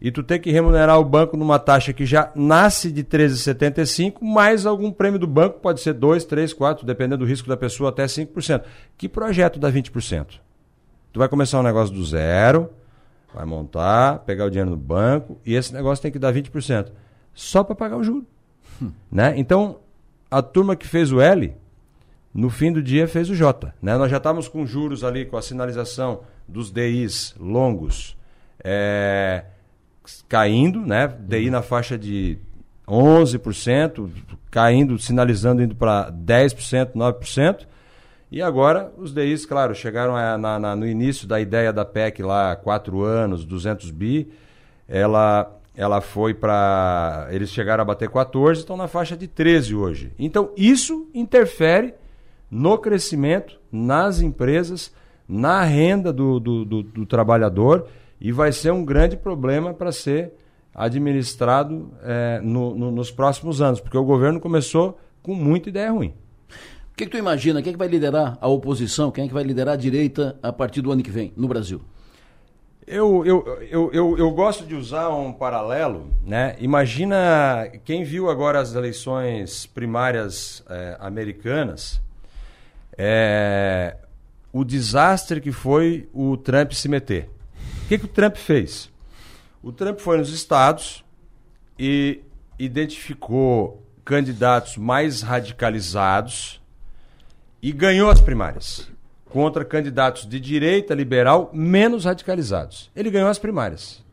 [0.00, 4.64] e tu ter que remunerar o banco numa taxa que já nasce de 13,75, mais
[4.64, 8.06] algum prêmio do banco, pode ser 2, 3, 4, dependendo do risco da pessoa, até
[8.06, 8.62] 5%.
[8.96, 10.40] Que projeto dá 20%?
[11.12, 12.70] Tu vai começar um negócio do zero,
[13.34, 16.90] vai montar, pegar o dinheiro no banco, e esse negócio tem que dar 20%.
[17.34, 18.26] Só para pagar o juro.
[18.82, 18.92] Hum.
[19.10, 19.34] Né?
[19.36, 19.78] Então,
[20.30, 21.54] a turma que fez o L,
[22.32, 23.74] no fim do dia fez o J.
[23.82, 23.96] Né?
[23.96, 28.16] Nós já estávamos com juros ali, com a sinalização dos DIs longos.
[28.62, 29.44] É,
[30.28, 31.08] caindo, né?
[31.08, 31.52] DI uhum.
[31.52, 32.38] na faixa de
[32.86, 34.10] 11%,
[34.50, 37.66] caindo, sinalizando indo para 10%, 9%.
[38.30, 42.22] E agora os DIs, claro, chegaram a, na, na, no início da ideia da PEC
[42.22, 44.30] lá, quatro anos, 200 bi,
[44.88, 47.28] ela, ela foi para...
[47.30, 50.12] Eles chegaram a bater 14, estão na faixa de 13 hoje.
[50.18, 51.94] Então isso interfere
[52.50, 54.92] no crescimento, nas empresas,
[55.28, 57.86] na renda do, do, do, do trabalhador
[58.20, 60.32] e vai ser um grande problema para ser
[60.74, 66.14] administrado é, no, no, nos próximos anos, porque o governo começou com muita ideia ruim.
[66.92, 67.62] O que, que tu imagina?
[67.62, 69.10] Quem é que vai liderar a oposição?
[69.10, 71.80] Quem é que vai liderar a direita a partir do ano que vem no Brasil?
[72.90, 76.12] Eu, eu, eu, eu, eu gosto de usar um paralelo.
[76.26, 76.56] Né?
[76.58, 82.02] Imagina quem viu agora as eleições primárias é, americanas,
[82.98, 83.96] é,
[84.52, 87.30] o desastre que foi o Trump se meter
[87.90, 88.88] que, que o Trump fez?
[89.60, 91.04] O Trump foi nos estados
[91.76, 92.20] e
[92.56, 96.62] identificou candidatos mais radicalizados
[97.60, 98.88] e ganhou as primárias
[99.30, 102.90] contra candidatos de direita liberal menos radicalizados.
[102.94, 104.04] Ele ganhou as primárias.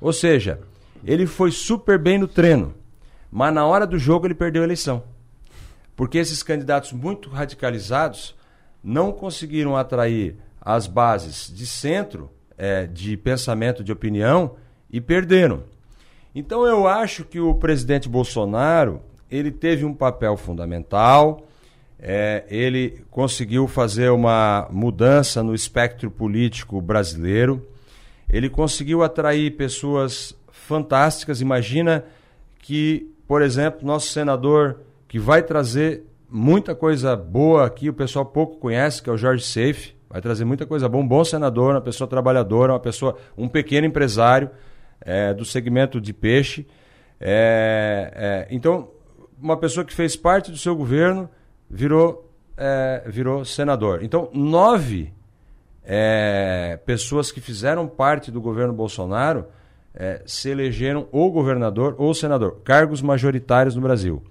[0.00, 0.60] Ou seja,
[1.04, 2.74] ele foi super bem no treino,
[3.30, 5.04] mas na hora do jogo ele perdeu a eleição.
[5.94, 8.34] Porque esses candidatos muito radicalizados
[8.82, 14.56] não conseguiram atrair as bases de centro é, de pensamento, de opinião
[14.90, 15.64] e perderam.
[16.34, 21.46] Então eu acho que o presidente Bolsonaro ele teve um papel fundamental.
[22.02, 27.66] É, ele conseguiu fazer uma mudança no espectro político brasileiro.
[28.28, 31.40] Ele conseguiu atrair pessoas fantásticas.
[31.40, 32.04] Imagina
[32.58, 38.56] que por exemplo, nosso senador que vai trazer muita coisa boa aqui, o pessoal pouco
[38.56, 41.80] conhece, que é o Jorge Seife, vai trazer muita coisa boa, um bom senador, uma
[41.80, 44.50] pessoa trabalhadora, uma pessoa, um pequeno empresário
[45.00, 46.66] é, do segmento de peixe.
[47.20, 48.88] É, é, então,
[49.40, 51.30] uma pessoa que fez parte do seu governo
[51.70, 54.02] virou, é, virou senador.
[54.02, 55.12] Então, nove
[55.84, 59.46] é, pessoas que fizeram parte do governo Bolsonaro
[59.94, 64.22] é, se elegeram ou governador ou senador, cargos majoritários no Brasil.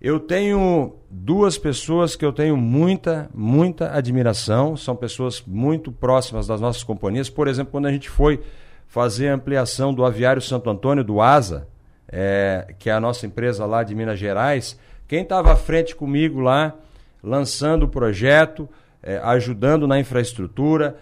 [0.00, 6.60] Eu tenho duas pessoas que eu tenho muita, muita admiração, são pessoas muito próximas das
[6.60, 7.30] nossas companhias.
[7.30, 8.40] Por exemplo, quando a gente foi
[8.88, 11.68] fazer a ampliação do Aviário Santo Antônio, do ASA,
[12.08, 14.76] é, que é a nossa empresa lá de Minas Gerais,
[15.12, 16.74] quem estava à frente comigo lá,
[17.22, 18.66] lançando o projeto,
[19.02, 20.96] é, ajudando na infraestrutura,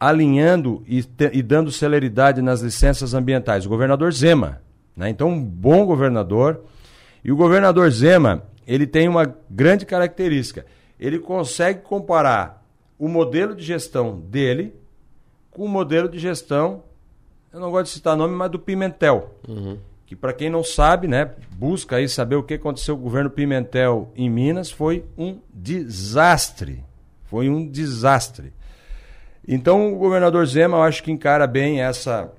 [0.00, 3.64] alinhando e, te, e, dando celeridade nas licenças ambientais.
[3.64, 4.60] O governador Zema.
[4.96, 5.10] Né?
[5.10, 6.64] Então, um bom governador.
[7.22, 10.66] E o governador Zema, ele tem uma grande característica.
[10.98, 12.66] Ele consegue comparar
[12.98, 14.74] o modelo de gestão dele
[15.52, 16.82] com o modelo de gestão,
[17.52, 19.32] eu não gosto de citar nome, mas do Pimentel.
[19.46, 19.78] Uhum.
[20.08, 23.28] Que para quem não sabe, né, busca aí saber o que aconteceu com o governo
[23.28, 26.82] Pimentel em Minas, foi um desastre.
[27.26, 28.54] Foi um desastre.
[29.46, 32.32] Então o governador Zema, eu acho que encara bem essa,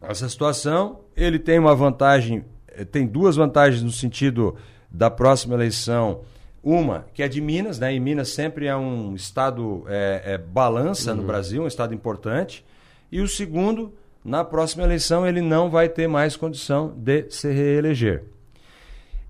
[0.00, 1.00] essa situação.
[1.16, 4.54] Ele tem uma vantagem, eh, tem duas vantagens no sentido
[4.88, 6.20] da próxima eleição.
[6.62, 7.92] Uma, que é de Minas, né?
[7.92, 11.16] E Minas sempre é um estado é, é balança uhum.
[11.16, 12.64] no Brasil, um estado importante.
[13.10, 13.92] E o segundo,
[14.24, 18.24] na próxima eleição ele não vai ter mais condição de se reeleger.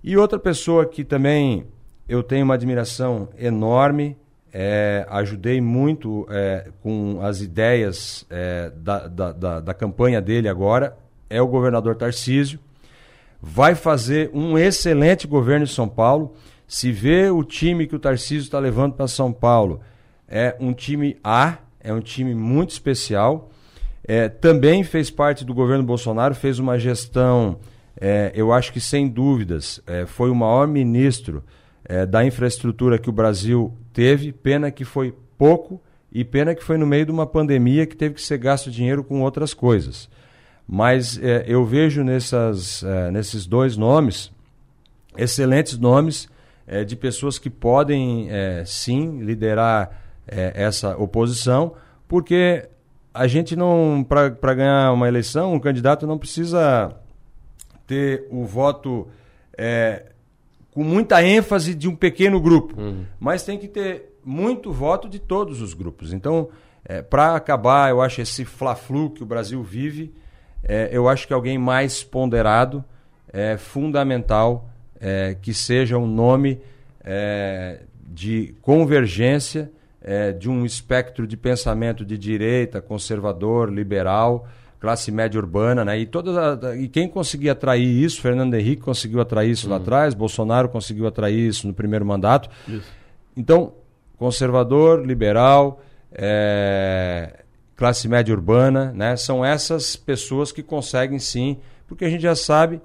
[0.02, 1.66] E outra pessoa que também
[2.08, 4.16] eu tenho uma admiração enorme
[4.52, 10.96] é, ajudei muito é, com as ideias é, da, da, da, da, campanha dele agora,
[11.30, 12.60] é o governador Tarcísio.
[13.40, 16.34] Vai fazer um excelente governo em São Paulo.
[16.68, 19.80] Se vê o time que o Tarcísio está levando para São Paulo,
[20.28, 23.50] é um time A, é um time muito especial.
[24.04, 27.58] É, também fez parte do governo Bolsonaro, fez uma gestão,
[28.00, 31.42] é, eu acho que sem dúvidas, é, foi o maior ministro
[31.84, 35.80] é, da infraestrutura que o Brasil teve, pena que foi pouco
[36.10, 39.04] e pena que foi no meio de uma pandemia que teve que ser gasto dinheiro
[39.04, 40.08] com outras coisas.
[40.66, 44.32] Mas é, eu vejo nessas, é, nesses dois nomes
[45.16, 46.28] excelentes nomes
[46.86, 48.30] de pessoas que podem
[48.64, 49.90] sim liderar
[50.26, 51.74] essa oposição,
[52.08, 52.66] porque
[53.14, 56.94] a gente não, para ganhar uma eleição, um candidato não precisa
[57.86, 59.08] ter o voto
[59.56, 60.12] é,
[60.72, 63.04] com muita ênfase de um pequeno grupo, uhum.
[63.20, 66.12] mas tem que ter muito voto de todos os grupos.
[66.12, 66.48] Então,
[66.84, 70.12] é, para acabar, eu acho esse fla-flu que o Brasil vive,
[70.64, 72.84] é, eu acho que alguém mais ponderado
[73.32, 74.68] é fundamental
[75.00, 76.60] é, que seja um nome
[77.04, 79.70] é, de convergência
[80.02, 84.48] é, de um espectro de pensamento de direita, conservador, liberal,
[84.80, 85.98] classe média urbana, né?
[85.98, 89.82] E, toda, e quem conseguia atrair isso, Fernando Henrique conseguiu atrair isso lá uhum.
[89.82, 92.50] atrás, Bolsonaro conseguiu atrair isso no primeiro mandato.
[92.66, 92.90] Isso.
[93.36, 93.74] Então,
[94.18, 95.80] conservador, liberal,
[96.12, 97.44] é,
[97.76, 99.14] classe média urbana, né?
[99.16, 102.80] São essas pessoas que conseguem sim, porque a gente já sabe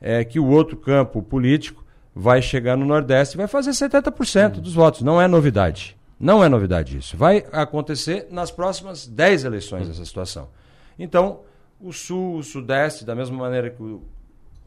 [0.00, 1.84] é, que o outro campo político
[2.14, 4.60] vai chegar no Nordeste e vai fazer 70% uhum.
[4.60, 5.02] dos votos.
[5.02, 5.96] Não é novidade.
[6.20, 7.16] Não é novidade isso.
[7.16, 10.50] Vai acontecer nas próximas 10 eleições essa situação.
[10.98, 11.40] Então,
[11.80, 14.02] o Sul, o Sudeste, da mesma maneira que o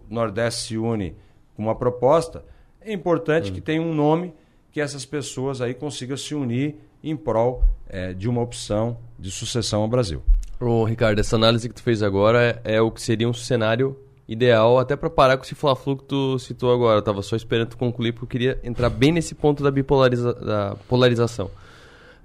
[0.10, 1.16] Nordeste se une
[1.56, 2.44] com uma proposta,
[2.82, 4.34] é importante que tenha um nome
[4.72, 9.84] que essas pessoas aí consigam se unir em prol é, de uma opção de sucessão
[9.84, 10.24] ao Brasil.
[10.60, 13.96] Ô, Ricardo, essa análise que tu fez agora é, é o que seria um cenário
[14.28, 17.00] ideal até para parar com esse fla-flu que tu citou agora.
[17.00, 20.34] Eu tava só esperando tu concluir porque eu queria entrar bem nesse ponto da bipolariza
[20.34, 21.50] da polarização.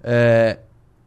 [0.03, 0.59] É,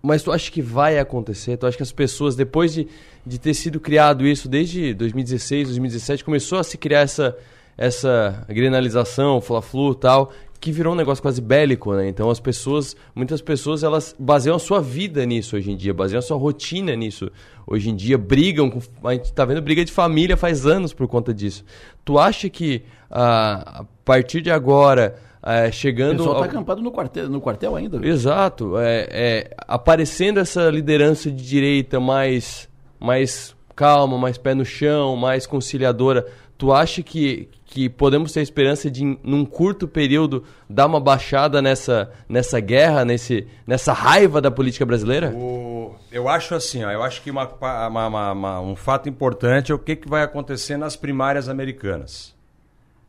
[0.02, 1.58] mas tu acha que vai acontecer?
[1.58, 2.88] Tu acha que as pessoas, depois de,
[3.26, 7.38] de ter sido criado isso desde 2016, 2017, começou a se criar essa,
[7.78, 12.08] essa grenalização, fla-flu tal, que virou um negócio quase bélico, né?
[12.08, 16.20] Então as pessoas, muitas pessoas, elas baseiam a sua vida nisso hoje em dia, baseiam
[16.20, 17.32] a sua rotina nisso
[17.66, 21.08] hoje em dia, brigam, com, a gente tá vendo briga de família faz anos por
[21.08, 21.66] conta disso.
[22.06, 26.14] Tu acha que ah, a partir de agora é, chegando.
[26.14, 26.50] O pessoal está ao...
[26.52, 28.06] acampado no quartel, no quartel ainda.
[28.06, 28.78] Exato.
[28.78, 32.70] É, é, aparecendo essa liderança de direita mais,
[33.00, 36.28] mais calma, mais pé no chão, mais conciliadora.
[36.62, 42.12] Tu acha que, que podemos ter esperança de, num curto período, dar uma baixada nessa,
[42.30, 45.32] nessa guerra, nesse, nessa raiva da política brasileira?
[45.32, 45.96] O...
[46.12, 47.50] Eu acho assim, ó, eu acho que uma,
[47.88, 52.36] uma, uma, um fato importante é o que, que vai acontecer nas primárias americanas.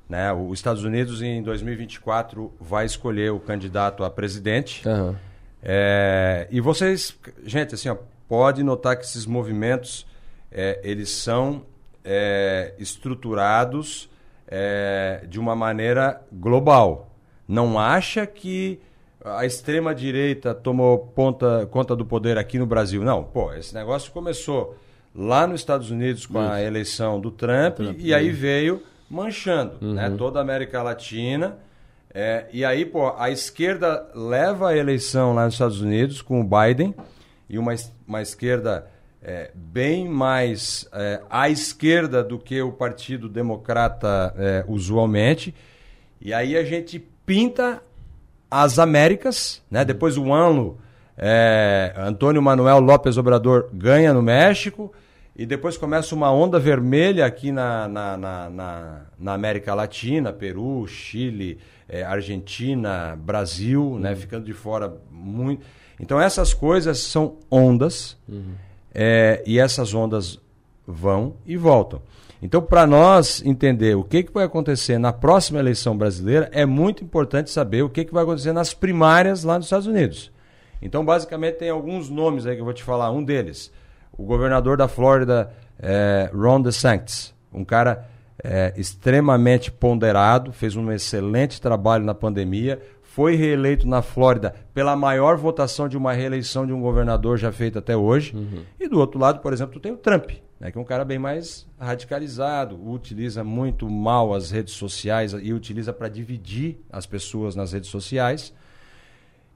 [0.08, 0.32] Né?
[0.32, 4.88] Os Estados Unidos, em 2024, vai escolher o candidato a presidente.
[4.88, 5.14] Aham.
[5.62, 7.14] É, e vocês,
[7.44, 10.06] gente, assim, ó, pode notar que esses movimentos
[10.50, 11.66] é, eles são
[12.04, 14.08] é, estruturados
[14.48, 17.10] é, de uma maneira global.
[17.46, 18.80] Não acha que
[19.24, 23.02] a extrema direita tomou ponta, conta do poder aqui no Brasil?
[23.02, 24.76] Não, pô, esse negócio começou
[25.14, 28.32] lá nos Estados Unidos com a eleição do Trump, Trump, e aí né?
[28.32, 30.10] veio manchando, né?
[30.16, 31.58] Toda a América Latina.
[32.14, 36.44] É, e aí, pô, a esquerda leva a eleição lá nos Estados Unidos com o
[36.44, 36.94] Biden
[37.48, 37.74] e uma,
[38.06, 38.86] uma esquerda
[39.22, 45.54] é, bem mais é, à esquerda do que o Partido Democrata é, usualmente.
[46.20, 47.82] E aí a gente pinta
[48.50, 49.84] as Américas, né?
[49.84, 50.78] Depois o ANLO,
[51.16, 54.92] é, Antônio Manuel López Obrador ganha no México.
[55.34, 60.86] E depois começa uma onda vermelha aqui na, na, na, na- na América Latina, Peru,
[60.86, 61.58] Chile,
[61.88, 64.14] eh, Argentina, Brasil, né?
[64.14, 65.64] Ficando de fora muito.
[65.98, 68.14] Então essas coisas são ondas
[68.94, 70.40] eh, e essas ondas
[70.86, 72.02] vão e voltam.
[72.42, 77.04] Então, para nós entender o que, que vai acontecer na próxima eleição brasileira, é muito
[77.04, 80.32] importante saber o que, que vai acontecer nas primárias lá nos Estados Unidos.
[80.82, 83.12] Então, basicamente, tem alguns nomes aí que eu vou te falar.
[83.12, 83.72] Um deles,
[84.12, 88.08] o governador da Flórida, eh, Ron DeSantis, um cara
[88.42, 92.80] eh, extremamente ponderado, fez um excelente trabalho na pandemia,
[93.14, 97.78] foi reeleito na Flórida pela maior votação de uma reeleição de um governador já feita
[97.78, 98.34] até hoje.
[98.80, 101.04] E do outro lado, por exemplo, tu tem o Trump, né, que é um cara
[101.04, 107.54] bem mais radicalizado, utiliza muito mal as redes sociais e utiliza para dividir as pessoas
[107.54, 108.54] nas redes sociais.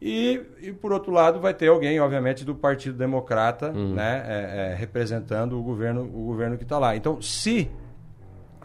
[0.03, 4.75] E, e, por outro lado, vai ter alguém, obviamente, do Partido Democrata, né, é, é,
[4.75, 6.95] representando o governo, o governo que está lá.
[6.95, 7.71] Então, se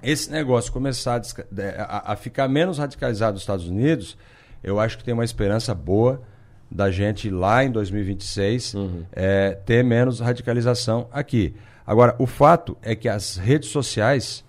[0.03, 4.17] esse negócio começar a, a- a ficar menos radicalizado nos Estados Unidos,
[4.63, 6.21] eu acho que tem uma esperança boa
[6.69, 8.75] da gente lá em 2026
[9.11, 11.53] é, ter menos radicalização aqui.
[11.85, 14.45] Agora, o fato é que as redes sociais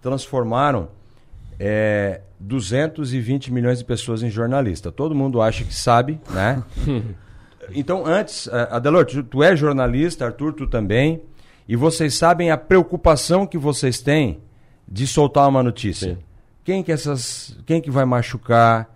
[0.00, 0.88] transformaram
[1.58, 4.92] é, 220 milhões de pessoas em jornalista.
[4.92, 6.62] Todo mundo acha que sabe, né?
[7.72, 11.22] Então, antes, eh, Adelor, tu, tu é jornalista, Arthur, tu também,
[11.66, 14.40] e vocês sabem a preocupação que vocês têm
[14.86, 16.18] de soltar uma notícia.
[16.62, 18.93] Quem que essas, quem que vai machucar,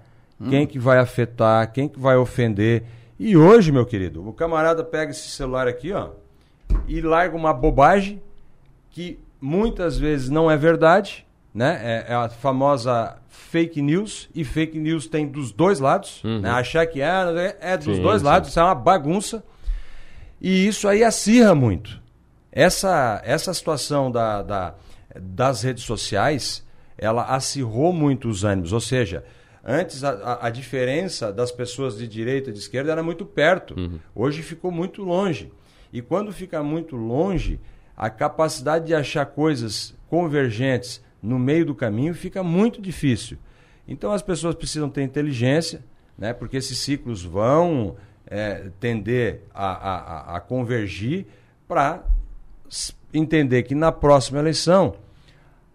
[0.48, 2.84] quem que vai afetar, quem que vai ofender.
[3.18, 6.10] E hoje, meu querido, o camarada pega esse celular aqui, ó,
[6.86, 8.22] e larga uma bobagem
[8.90, 11.80] que muitas vezes não é verdade, né?
[11.82, 16.50] É, é a famosa fake news, e fake news tem dos dois lados, né?
[16.50, 18.26] Achar que é, é- é dos Sim, dois sim.
[18.26, 19.42] lados, isso é uma bagunça.
[20.40, 22.00] E isso aí acirra muito.
[22.52, 24.74] Essa, essa situação da, da-
[25.18, 26.64] das redes sociais,
[26.96, 28.72] ela acirrou muito os ânimos.
[28.72, 29.24] Ou seja,
[29.70, 33.74] antes a, a- diferença das pessoas de direita e de esquerda era muito perto.
[34.14, 35.52] Hoje ficou muito longe.
[35.92, 37.60] E quando fica muito longe,
[37.96, 43.36] a capacidade de achar coisas convergentes no meio do caminho fica muito difícil.
[43.86, 45.84] Então as pessoas precisam ter inteligência,
[46.16, 46.32] né?
[46.32, 47.96] porque esses ciclos vão
[48.26, 49.96] é, tender a, a,
[50.34, 51.26] a- a convergir
[51.66, 52.04] para
[53.12, 54.94] entender que na próxima eleição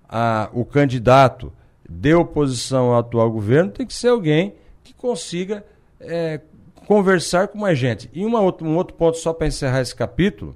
[0.08, 1.52] a- o candidato
[2.00, 5.66] de oposição ao atual governo tem que ser alguém que consiga
[6.00, 6.42] é,
[6.88, 8.10] conversar com mais gente.
[8.14, 10.56] E uma outra, um outro ponto, só para encerrar esse capítulo,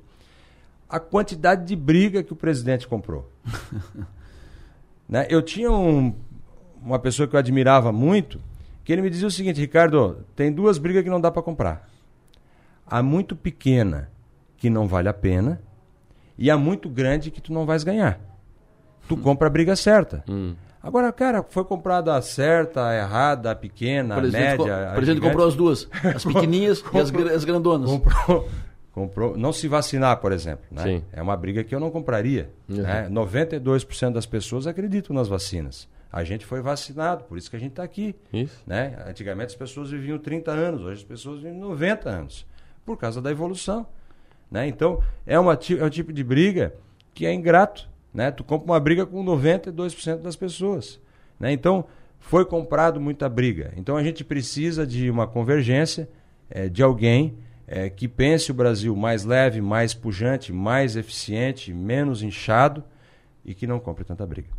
[0.89, 3.31] a quantidade de briga que o presidente comprou.
[5.07, 5.25] né?
[5.29, 6.13] Eu tinha um-
[6.81, 8.39] uma pessoa que eu admirava muito,
[8.83, 11.89] que ele me dizia o seguinte, Ricardo, tem duas brigas que não dá para comprar.
[12.85, 14.09] A muito pequena,
[14.57, 15.61] que não vale a pena,
[16.37, 18.19] e a muito grande que tu não vais ganhar.
[19.07, 20.23] Tu compra a briga certa.
[20.81, 24.65] Agora, cara, foi comprada a certa, a errada, a pequena, a média.
[24.65, 25.21] o a presidente gigante.
[25.21, 25.89] comprou as duas.
[26.15, 27.89] As pequenininhas e as, as grandonas.
[27.89, 28.49] Comprou,
[28.93, 29.37] comprou.
[29.37, 30.65] Não se vacinar, por exemplo.
[30.71, 30.83] Né?
[30.83, 31.03] Sim.
[31.11, 32.49] É uma briga que eu não compraria.
[32.67, 33.07] Né?
[33.09, 35.87] 92% das pessoas acreditam nas vacinas.
[36.11, 38.15] A gente foi vacinado, por isso que a gente está aqui.
[38.31, 38.63] Isso.
[38.65, 38.97] Né?
[39.07, 42.45] Antigamente as pessoas viviam 30 anos, hoje as pessoas vivem 90 anos,
[42.85, 43.85] por causa da evolução.
[44.49, 44.67] Né?
[44.67, 46.73] Então, é, uma, é um tipo de briga
[47.13, 47.89] que é ingrato.
[48.17, 48.31] Né?
[48.31, 50.99] Tu compra uma briga com 92% das pessoas.
[51.39, 51.51] Né?
[51.51, 51.85] Então,
[52.19, 53.71] foi comprado muita briga.
[53.77, 56.09] Então, a gente precisa de uma convergência,
[56.49, 57.37] eh, de alguém
[57.67, 62.83] eh, que pense o Brasil mais leve, mais pujante, mais eficiente, menos inchado
[63.45, 64.49] e que não compre tanta briga.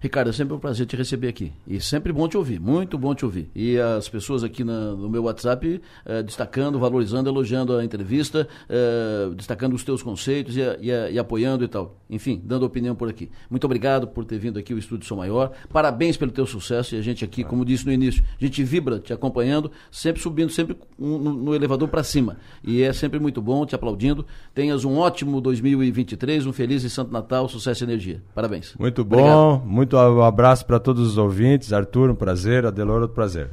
[0.00, 1.52] Ricardo, é sempre um prazer te receber aqui.
[1.66, 3.50] E sempre bom te ouvir, muito bom te ouvir.
[3.54, 9.30] E as pessoas aqui na, no meu WhatsApp eh, destacando, valorizando, elogiando a entrevista, eh,
[9.34, 11.96] destacando os teus conceitos e, e, e, apoiando e tal.
[12.08, 13.28] Enfim, dando opinião por aqui.
[13.50, 15.50] Muito obrigado por ter vindo aqui ao Estúdio Sou Maior.
[15.72, 19.00] Parabéns pelo teu sucesso e a gente aqui, como disse no início, a gente vibra
[19.00, 22.36] te acompanhando, sempre subindo, sempre no, no elevador para cima.
[22.62, 24.24] E é sempre muito bom, te aplaudindo.
[24.54, 28.22] Tenhas um ótimo 2023, um feliz e santo Natal, sucesso e energia.
[28.32, 28.74] Parabéns.
[28.78, 29.66] Muito bom, obrigado.
[29.66, 31.72] muito muito um abraço para todos os ouvintes.
[31.72, 32.66] Arthur, um prazer.
[32.66, 33.50] Adelor, outro prazer.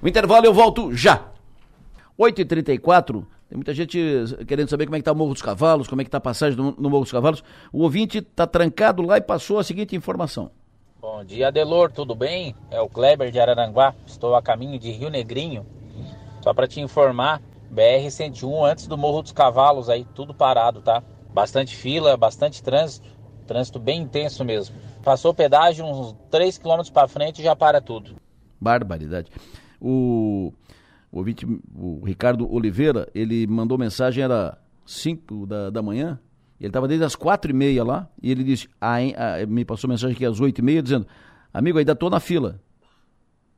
[0.00, 1.26] O intervalo eu volto já.
[2.18, 3.24] 8h34.
[3.48, 3.98] Tem muita gente
[4.46, 6.20] querendo saber como é que está o Morro dos Cavalos, como é que está a
[6.20, 7.42] passagem no, no Morro dos Cavalos.
[7.72, 10.50] O ouvinte está trancado lá e passou a seguinte informação.
[11.00, 12.54] Bom dia, Adelor, tudo bem?
[12.70, 13.94] É o Kleber de Araranguá.
[14.06, 15.64] Estou a caminho de Rio Negrinho.
[16.42, 17.40] Só para te informar,
[17.72, 21.02] BR-101 antes do Morro dos Cavalos aí, tudo parado, tá?
[21.32, 23.08] Bastante fila, bastante trânsito,
[23.46, 24.76] trânsito bem intenso mesmo.
[25.08, 28.16] Passou pedágio uns 3 km para frente e já para tudo.
[28.60, 29.30] Barbaridade.
[29.80, 30.52] O,
[31.10, 36.20] o ouvinte, o Ricardo Oliveira, ele mandou mensagem, era 5 da, da manhã,
[36.60, 39.88] ele estava desde as quatro e meia lá, e ele disse, ah, ah, me passou
[39.88, 41.06] mensagem aqui às oito e meia, dizendo,
[41.54, 42.60] amigo, ainda estou na fila.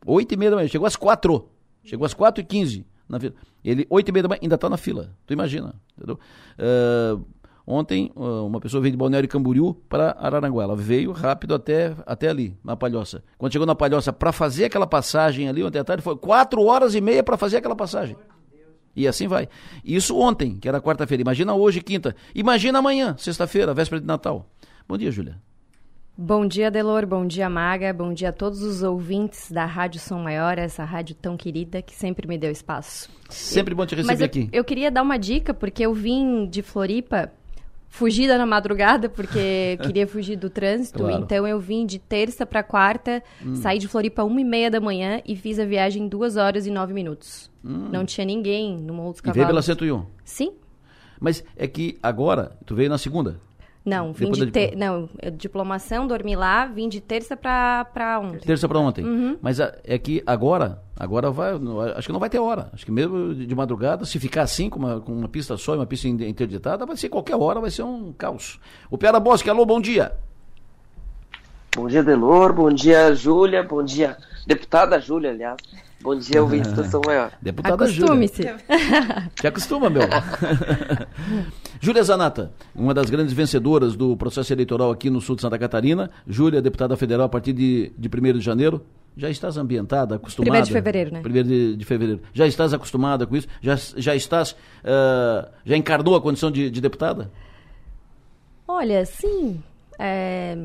[0.07, 1.49] Oito e meia da manhã, chegou às quatro,
[1.83, 3.35] chegou às quatro e quinze na fila.
[3.65, 6.17] Ele, oito e meia da manhã, ainda está na fila, tu imagina, entendeu?
[6.57, 7.27] Uh,
[7.73, 10.65] Ontem, uma pessoa veio de Balneário Camboriú para Araranguá.
[10.65, 13.23] Ela veio rápido até, até ali, na Palhoça.
[13.39, 16.97] Quando chegou na Palhoça, para fazer aquela passagem ali, ontem à tarde, foi quatro horas
[16.97, 18.17] e meia para fazer aquela passagem.
[18.97, 19.49] E assim vai.
[19.85, 21.23] Isso ontem, que era quarta-feira.
[21.23, 22.17] Imagina hoje, quinta.
[22.35, 24.51] Imagina amanhã, sexta-feira, véspera de Natal.
[24.89, 25.41] Bom dia, Júlia.
[26.19, 27.07] Bom dia, Delor.
[27.07, 27.93] Bom dia, Maga.
[27.93, 31.95] Bom dia a todos os ouvintes da Rádio Som Maior, essa rádio tão querida que
[31.95, 33.09] sempre me deu espaço.
[33.29, 34.49] Sempre bom te receber Mas eu, aqui.
[34.53, 37.33] Eu queria dar uma dica, porque eu vim de Floripa
[37.91, 41.01] fugida na madrugada, porque queria fugir do trânsito.
[41.01, 41.23] Claro.
[41.23, 43.57] Então eu vim de terça para quarta, hum.
[43.57, 46.67] saí de Floripa uma e meia da manhã e fiz a viagem em duas horas
[46.67, 47.51] e nove minutos.
[47.63, 47.89] Hum.
[47.93, 49.37] Não tinha ninguém no Morro dos Cavalos.
[49.37, 50.07] E veio pela 101?
[50.25, 50.53] Sim.
[51.21, 53.39] Mas é que agora, tu veio na segunda?
[53.85, 58.47] Não, vim de ter, não, diplomação, dormi lá, vim de terça para ontem.
[58.47, 59.05] Terça para ontem.
[59.05, 59.39] Uhum.
[59.41, 61.55] Mas é que agora, agora vai,
[61.97, 62.69] acho que não vai ter hora.
[62.75, 65.79] Acho que mesmo de madrugada, se ficar assim com uma, com uma pista só e
[65.79, 68.61] uma pista interditada, vai ser qualquer hora, vai ser um caos.
[68.91, 70.13] O Piara Bosque, alô, bom dia.
[71.75, 75.57] Bom dia, Delor, bom dia, Júlia, bom dia, deputada Júlia, aliás.
[76.03, 77.31] Bom dia, ouvinte do Som Maior.
[77.43, 78.43] Deputada Acostume-se.
[79.35, 80.03] Te acostuma, meu.
[81.79, 86.11] Júlia Zanata, uma das grandes vencedoras do processo eleitoral aqui no sul de Santa Catarina.
[86.27, 88.83] Júlia, deputada federal a partir de, de 1 de janeiro.
[89.15, 90.61] Já estás ambientada, acostumada?
[90.61, 91.23] 1 de fevereiro, né?
[91.25, 92.23] 1 de, de, fevereiro.
[92.33, 93.49] Já estás acostumada com isso?
[93.61, 94.53] Já, já estás.
[94.53, 97.31] Uh, já encarnou a condição de, de deputada?
[98.67, 99.63] Olha, sim.
[99.99, 100.57] É,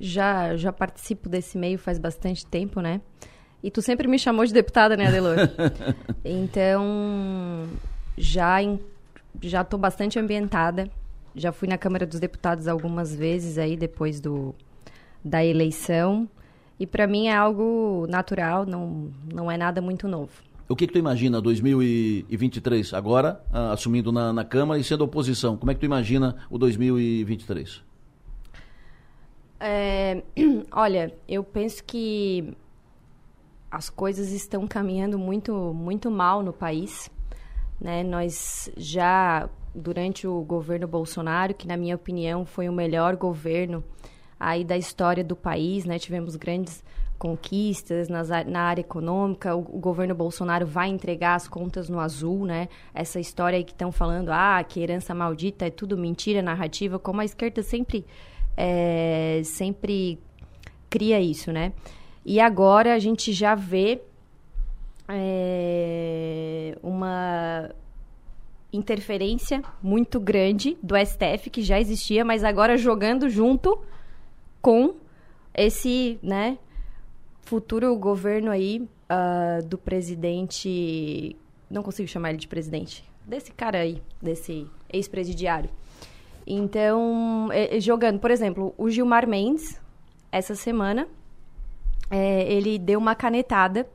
[0.00, 3.02] já, já participo desse meio faz bastante tempo, né?
[3.62, 5.36] E tu sempre me chamou de deputada, né, Adelor?
[6.24, 7.66] então,
[8.16, 8.78] já em,
[9.42, 10.88] já tô bastante ambientada.
[11.34, 14.54] Já fui na Câmara dos Deputados algumas vezes aí depois do
[15.24, 16.28] da eleição.
[16.78, 20.30] E para mim é algo natural, não, não é nada muito novo.
[20.68, 25.56] O que, que tu imagina 2023, agora, uh, assumindo na, na Câmara e sendo oposição?
[25.56, 27.82] Como é que tu imagina o 2023?
[29.60, 30.22] É,
[30.72, 32.52] olha, eu penso que
[33.76, 37.10] as coisas estão caminhando muito, muito mal no país.
[37.78, 38.02] Né?
[38.02, 43.84] Nós já, durante o governo Bolsonaro, que na minha opinião foi o melhor governo
[44.40, 45.98] aí da história do país, né?
[45.98, 46.82] tivemos grandes
[47.18, 49.54] conquistas nas, na área econômica.
[49.54, 52.68] O, o, governo Bolsonaro vai entregar as contas no azul, né?
[52.94, 57.20] Essa história aí que estão falando, ah, que herança maldita é tudo mentira, narrativa, como
[57.20, 58.06] a esquerda sempre,
[58.56, 60.18] é, sempre
[60.88, 61.72] cria isso, né?
[62.28, 64.02] E agora a gente já vê
[65.08, 67.70] é, uma
[68.72, 73.80] interferência muito grande do STF, que já existia, mas agora jogando junto
[74.60, 74.96] com
[75.54, 76.58] esse né,
[77.42, 81.36] futuro governo aí uh, do presidente.
[81.70, 83.04] Não consigo chamar ele de presidente.
[83.24, 85.70] Desse cara aí, desse ex-presidiário.
[86.44, 89.80] Então, é, jogando, por exemplo, o Gilmar Mendes,
[90.32, 91.06] essa semana,
[92.10, 93.88] é, ele deu uma canetada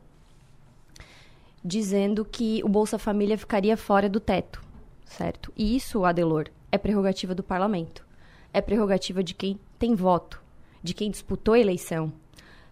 [1.63, 4.61] dizendo que o Bolsa Família ficaria fora do teto,
[5.05, 5.53] certo?
[5.55, 8.05] E isso, Adelor, é prerrogativa do parlamento.
[8.53, 10.41] É prerrogativa de quem tem voto,
[10.83, 12.11] de quem disputou a eleição.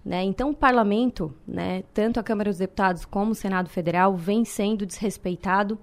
[0.04, 0.24] Né?
[0.24, 4.86] Então, o parlamento, né, tanto a Câmara dos Deputados como o Senado Federal, vem sendo
[4.86, 5.78] desrespeitado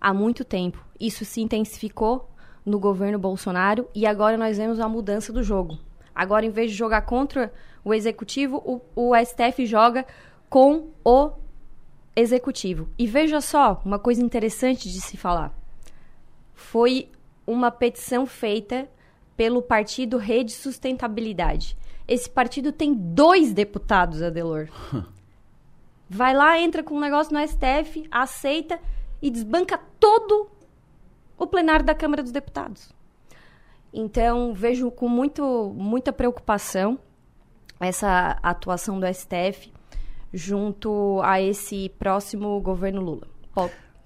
[0.00, 0.84] há muito tempo.
[0.98, 2.30] Isso se intensificou
[2.64, 5.78] no governo Bolsonaro e agora nós vemos a mudança do jogo
[6.16, 7.52] Agora, em vez de jogar contra
[7.86, 8.56] o executivo,
[8.96, 10.04] o, o STF joga
[10.50, 11.30] com o
[12.16, 12.88] executivo.
[12.98, 15.56] E veja só, uma coisa interessante de se falar.
[16.52, 17.08] Foi
[17.46, 18.88] uma petição feita
[19.36, 21.78] pelo partido Rede Sustentabilidade.
[22.08, 24.68] Esse partido tem dois deputados, Adelor.
[26.10, 28.80] Vai lá, entra com um negócio no STF, aceita
[29.22, 30.50] e desbanca todo
[31.38, 32.92] o plenário da Câmara dos Deputados.
[33.92, 36.98] Então, vejo com muito, muita preocupação
[37.80, 39.72] essa atuação do STF
[40.32, 43.26] junto a esse próximo governo Lula.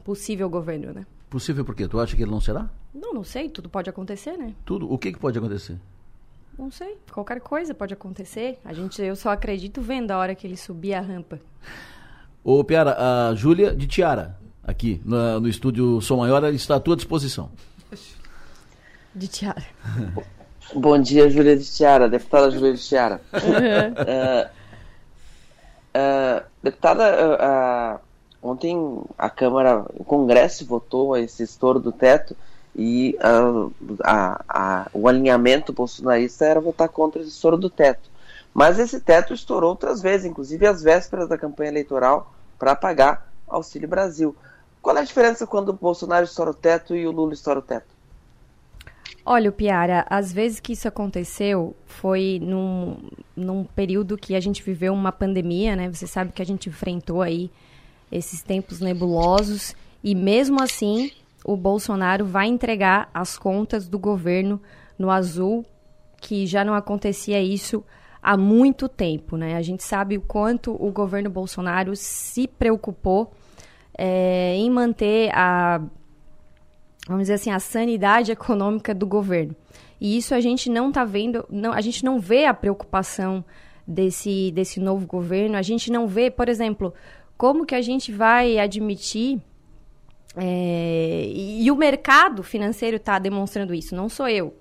[0.04, 1.06] Possível governo, né?
[1.28, 1.86] Possível por quê?
[1.86, 2.68] Tu acha que ele não será?
[2.94, 3.48] Não, não sei.
[3.48, 4.54] Tudo pode acontecer, né?
[4.64, 4.90] Tudo?
[4.92, 5.78] O que, que pode acontecer?
[6.58, 6.98] Não sei.
[7.12, 8.58] Qualquer coisa pode acontecer.
[8.64, 11.40] A gente, eu só acredito vendo a hora que ele subir a rampa.
[12.42, 12.96] Ô, Piara,
[13.30, 17.50] a Júlia de Tiara, aqui no, no estúdio Som Maior, está à tua disposição.
[19.14, 19.64] De Tiara.
[20.72, 23.20] Bom dia, Júlia de Tiara, deputada Júlia de Tiara.
[23.34, 24.48] Uh,
[25.96, 28.00] uh, deputada, uh,
[28.40, 32.36] ontem a Câmara, o Congresso votou esse estouro do teto
[32.76, 33.18] e
[34.04, 38.08] a, a, o alinhamento bolsonarista era votar contra esse estouro do teto.
[38.54, 43.88] Mas esse teto estourou outras vezes, inclusive às vésperas da campanha eleitoral, para pagar Auxílio
[43.88, 44.36] Brasil.
[44.80, 47.62] Qual é a diferença quando o Bolsonaro estoura o teto e o Lula estoura o
[47.62, 47.99] teto?
[49.32, 52.96] Olha, Piara, às vezes que isso aconteceu foi num,
[53.36, 55.88] num período que a gente viveu uma pandemia, né?
[55.88, 57.48] Você sabe que a gente enfrentou aí
[58.10, 61.12] esses tempos nebulosos e mesmo assim
[61.44, 64.60] o Bolsonaro vai entregar as contas do governo
[64.98, 65.64] no azul,
[66.20, 67.84] que já não acontecia isso
[68.20, 69.54] há muito tempo, né?
[69.54, 73.30] A gente sabe o quanto o governo Bolsonaro se preocupou
[73.96, 75.80] é, em manter a
[77.10, 79.56] vamos dizer assim, a sanidade econômica do governo.
[80.00, 83.44] E isso a gente não está vendo, não, a gente não vê a preocupação
[83.84, 86.94] desse, desse novo governo, a gente não vê, por exemplo,
[87.36, 89.42] como que a gente vai admitir
[90.36, 94.54] é, e, o mercado financeiro está demonstrando isso, não sou eu,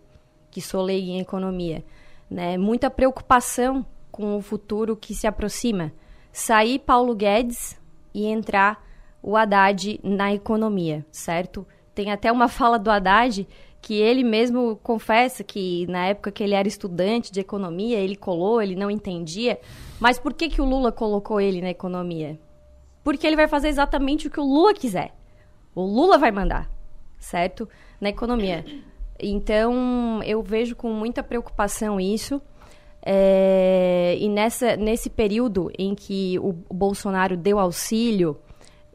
[0.49, 1.85] que sou leiga em economia.
[2.27, 2.57] Né?
[2.57, 5.93] Muita preocupação com o futuro que se aproxima.
[6.31, 7.79] Sair Paulo Guedes
[8.11, 8.83] e entrar
[9.21, 11.67] o Haddad na economia, certo?
[11.99, 13.45] Tem até uma fala do Haddad
[13.81, 18.61] que ele mesmo confessa que na época que ele era estudante de economia, ele colou,
[18.61, 19.59] ele não entendia.
[19.99, 22.39] Mas por que, que o Lula colocou ele na economia?
[23.03, 25.13] Porque ele vai fazer exatamente o que o Lula quiser.
[25.75, 26.71] O Lula vai mandar,
[27.17, 27.67] certo?
[27.99, 28.63] Na economia.
[29.19, 32.41] Então, eu vejo com muita preocupação isso.
[33.05, 38.37] É, e nessa, nesse período em que o, Bolsonaro deu auxílio,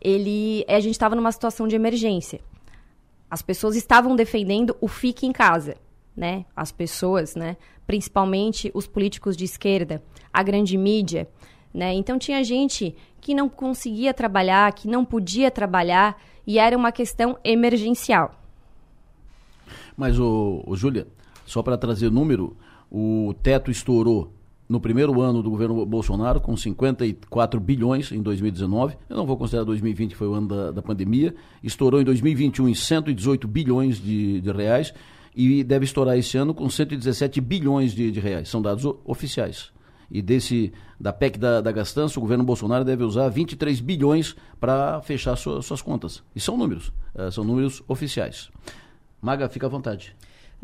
[0.01, 2.41] ele, a gente estava numa situação de emergência.
[3.31, 5.77] As pessoas estavam defendendo o fique em casa,
[6.17, 6.45] né?
[6.55, 7.57] As pessoas, né?
[7.87, 10.03] Principalmente os políticos de esquerda,
[10.33, 11.29] a grande mídia,
[11.73, 11.93] né?
[11.93, 17.39] Então tinha gente que não conseguia trabalhar, que não podia trabalhar e era uma questão
[17.43, 18.41] emergencial.
[19.97, 21.07] Mas o, Júlia,
[21.47, 22.57] só para trazer número,
[22.91, 24.33] o teto estourou
[24.69, 28.97] no primeiro ano do governo Bolsonaro, com 54 bilhões em 2019.
[29.09, 31.35] Eu não vou considerar 2020, que foi o ano da, da pandemia.
[31.63, 34.95] Estourou em 2021 em 118 bilhões de, de, reais
[35.37, 38.49] e deve estourar esse ano com 117 bilhões de, de reais.
[38.49, 39.73] São dados oficiais.
[40.11, 45.01] E desse da PEC da, da gastança, o governo Bolsonaro deve usar 23 bilhões para
[45.03, 46.23] fechar sua, suas contas.
[46.35, 48.51] E são números, uh, são números oficiais.
[49.21, 50.15] Maga, fica à vontade.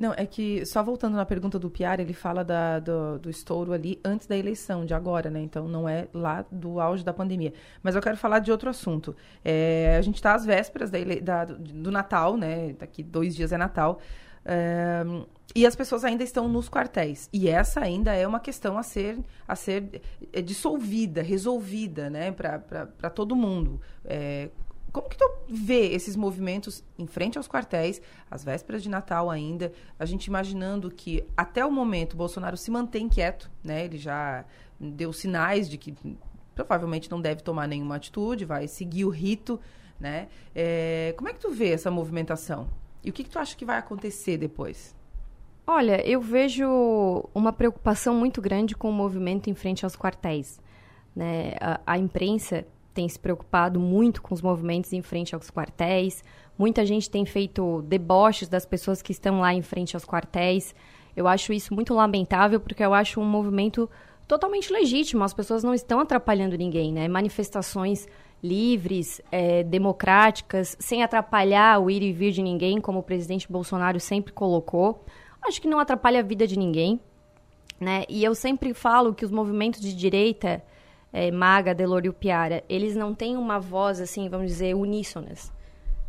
[0.00, 3.70] Não, é que, só voltando na pergunta do Piar, ele fala da, do, do, estouro
[3.74, 5.42] ali antes da eleição, de agora, né?
[5.42, 7.52] Então, não é lá do auge da pandemia.
[7.82, 9.14] Mas eu quero falar de outro assunto.
[9.44, 12.72] É, a gente está às vésperas da, da, do Natal, né?
[12.78, 14.00] Daqui dois dias é Natal.
[14.42, 15.04] É,
[15.54, 17.28] e as pessoas ainda estão nos quartéis.
[17.30, 20.00] E essa ainda é uma questão a ser, a ser
[20.32, 22.32] é, dissolvida, resolvida, né?
[22.32, 23.78] Para todo mundo.
[24.02, 24.48] É,
[24.92, 28.00] como que tu vê esses movimentos em frente aos quartéis,
[28.30, 33.08] às vésperas de Natal ainda, a gente imaginando que até o momento Bolsonaro se mantém
[33.08, 33.84] quieto, né?
[33.84, 34.44] Ele já
[34.78, 35.94] deu sinais de que
[36.54, 39.60] provavelmente não deve tomar nenhuma atitude, vai seguir o rito,
[39.98, 40.28] né?
[40.54, 42.68] É, como é que tu vê essa movimentação?
[43.02, 44.94] E o que, que tu acha que vai acontecer depois?
[45.66, 50.60] Olha, eu vejo uma preocupação muito grande com o movimento em frente aos quartéis.
[51.14, 51.52] Né?
[51.60, 56.22] A, a imprensa tem se preocupado muito com os movimentos em frente aos quartéis.
[56.58, 60.74] Muita gente tem feito deboches das pessoas que estão lá em frente aos quartéis.
[61.16, 63.88] Eu acho isso muito lamentável, porque eu acho um movimento
[64.28, 65.24] totalmente legítimo.
[65.24, 67.08] As pessoas não estão atrapalhando ninguém, né?
[67.08, 68.06] Manifestações
[68.42, 74.00] livres, é, democráticas, sem atrapalhar o ir e vir de ninguém, como o presidente Bolsonaro
[74.00, 75.04] sempre colocou.
[75.42, 77.00] Acho que não atrapalha a vida de ninguém.
[77.80, 78.04] né?
[78.08, 80.62] E eu sempre falo que os movimentos de direita,
[81.12, 85.52] é, Maga, Delor e Piara, eles não têm uma voz, assim, vamos dizer, uníssonas.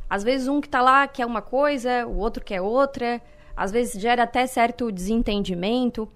[0.09, 3.21] Às vezes um que está lá quer uma coisa, o outro quer outra,
[3.55, 6.07] às vezes gera até certo desentendimento,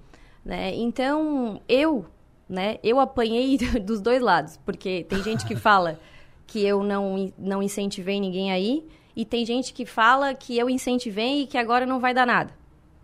[0.44, 0.74] né?
[0.76, 2.06] Então, eu,
[2.48, 6.00] né, eu apanhei dos dois lados, porque tem gente que fala
[6.46, 11.44] que eu não, não incentivei ninguém aí, e tem gente que fala que eu incentivei
[11.44, 12.54] e que agora não vai dar nada,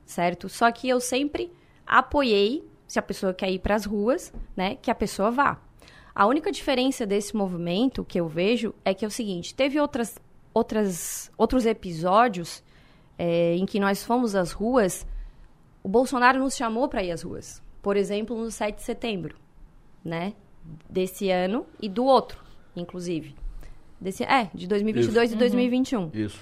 [0.05, 0.49] certo?
[0.49, 1.51] Só que eu sempre
[1.87, 5.70] apoiei, se a pessoa quer ir para as ruas, né, que a pessoa vá.
[6.13, 10.17] A única diferença desse movimento que eu vejo é que é o seguinte: teve outras,
[10.53, 12.63] outras, outros episódios
[13.17, 15.05] é, em que nós fomos às ruas,
[15.83, 17.61] o Bolsonaro nos chamou para ir às ruas.
[17.81, 19.35] Por exemplo, no 7 de setembro,
[20.03, 20.33] né?
[20.89, 22.43] Desse ano e do outro,
[22.75, 23.35] inclusive.
[23.99, 25.35] Desse, é, de 2022 Isso.
[25.35, 26.01] e 2021.
[26.01, 26.11] Uhum.
[26.13, 26.39] Isso.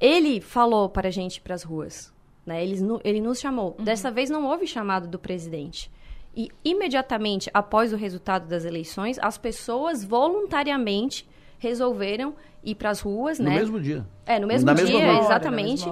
[0.00, 2.12] Ele falou para a gente ir para as ruas.
[2.46, 2.64] Né?
[2.64, 3.74] Ele, ele nos chamou.
[3.78, 3.84] Uhum.
[3.84, 5.90] Dessa vez não houve chamado do presidente.
[6.38, 11.28] E imediatamente após o resultado das eleições, as pessoas voluntariamente
[11.58, 12.32] resolveram
[12.62, 13.50] ir para as ruas, no né?
[13.50, 14.06] No mesmo dia.
[14.24, 15.84] É, no mesmo Na dia, hora, exatamente.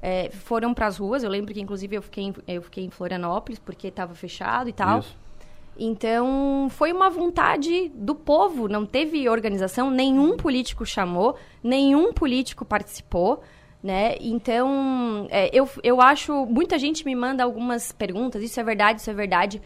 [0.00, 1.22] É, foram para as ruas.
[1.22, 4.72] Eu lembro que inclusive eu fiquei em, eu fiquei em Florianópolis porque estava fechado e
[4.72, 5.00] tal.
[5.00, 5.14] Isso.
[5.78, 13.42] Então, foi uma vontade do povo, não teve organização, nenhum político chamou, nenhum político participou
[13.82, 14.16] né?
[14.20, 16.44] Então, é, eu, eu acho.
[16.46, 19.60] Muita gente me manda algumas perguntas, isso é verdade, isso é verdade.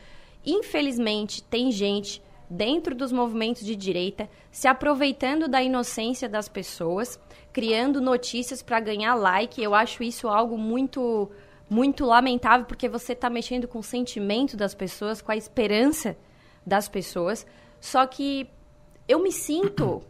[0.44, 7.18] Infelizmente, tem gente dentro dos movimentos de direita se aproveitando da inocência das pessoas,
[7.52, 9.62] criando notícias para ganhar like.
[9.62, 11.30] Eu acho isso algo muito
[11.68, 16.16] muito lamentável porque você está mexendo com o sentimento das pessoas, com a esperança
[16.64, 17.46] das pessoas.
[17.80, 18.48] Só que
[19.08, 20.02] eu me sinto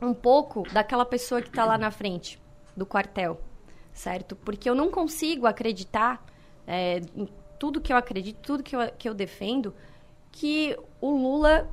[0.00, 2.40] um pouco daquela pessoa que está lá na frente
[2.76, 3.40] do quartel,
[3.92, 4.36] certo?
[4.36, 6.24] Porque eu não consigo acreditar
[6.66, 7.00] é,
[7.58, 9.74] tudo que eu acredito, tudo que eu, que eu defendo,
[10.32, 11.68] que o Lula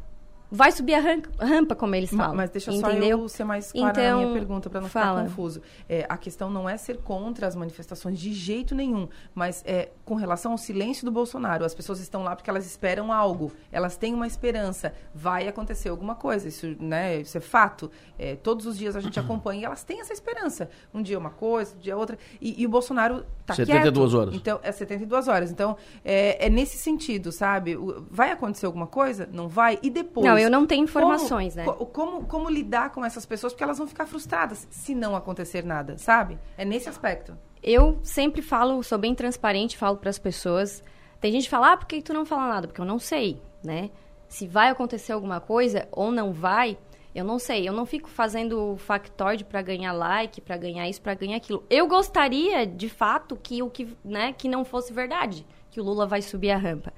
[0.51, 0.99] vai subir a
[1.39, 2.35] rampa, como eles falam.
[2.35, 3.17] Mas deixa entendeu?
[3.17, 5.19] só eu ser mais clara então, na minha então, pergunta, para não fala.
[5.19, 5.61] ficar confuso.
[5.87, 10.15] É, a questão não é ser contra as manifestações de jeito nenhum, mas é com
[10.15, 11.65] relação ao silêncio do Bolsonaro.
[11.65, 14.93] As pessoas estão lá porque elas esperam algo, elas têm uma esperança.
[15.13, 17.91] Vai acontecer alguma coisa, isso, né, isso é fato.
[18.17, 20.69] É, todos os dias a gente acompanha e elas têm essa esperança.
[20.93, 22.17] Um dia uma coisa, um dia outra.
[22.39, 24.21] E, e o Bolsonaro está 72 quieto.
[24.21, 24.35] horas.
[24.35, 25.51] Então, é 72 horas.
[25.51, 27.75] Então, é, é nesse sentido, sabe?
[28.09, 29.27] Vai acontecer alguma coisa?
[29.31, 29.79] Não vai?
[29.81, 30.25] E depois...
[30.25, 31.85] Não, eu não tenho informações, como, né?
[31.91, 33.53] Como, como lidar com essas pessoas?
[33.53, 36.37] Porque elas vão ficar frustradas se não acontecer nada, sabe?
[36.57, 37.37] É nesse aspecto.
[37.61, 40.83] Eu sempre falo, sou bem transparente, falo para as pessoas.
[41.19, 42.67] Tem gente que fala, ah, por que tu não fala nada?
[42.67, 43.89] Porque eu não sei, né?
[44.27, 46.77] Se vai acontecer alguma coisa ou não vai,
[47.15, 47.67] eu não sei.
[47.67, 51.63] Eu não fico fazendo factoide para ganhar like, para ganhar isso, para ganhar aquilo.
[51.69, 56.05] Eu gostaria, de fato, que o que, né, que não fosse verdade, que o Lula
[56.05, 56.93] vai subir a rampa.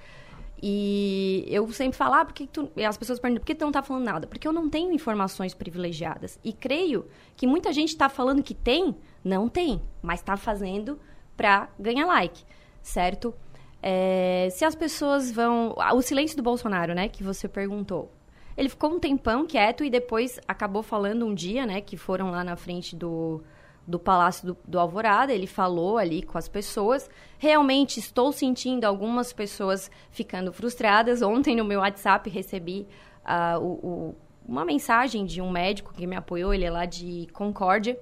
[0.61, 2.71] E eu sempre falo, ah, por que tu...
[2.87, 4.27] as pessoas perguntam, por que tu não está falando nada?
[4.27, 6.39] Porque eu não tenho informações privilegiadas.
[6.43, 7.05] E creio
[7.35, 10.99] que muita gente está falando que tem, não tem, mas está fazendo
[11.35, 12.43] para ganhar like,
[12.81, 13.33] certo?
[13.81, 14.49] É...
[14.51, 15.75] se as pessoas vão...
[15.93, 18.11] O silêncio do Bolsonaro, né, que você perguntou.
[18.57, 22.43] Ele ficou um tempão quieto e depois acabou falando um dia, né, que foram lá
[22.43, 23.43] na frente do
[23.87, 27.09] do Palácio do, do, Alvorada, ele falou ali com as pessoas.
[27.37, 31.21] Realmente estou sentindo algumas pessoas ficando frustradas.
[31.21, 32.85] Ontem no meu WhatsApp recebi
[33.23, 34.15] uh, o, o,
[34.45, 37.97] uma mensagem de um médico que me apoiou, ele é lá de Concórdia,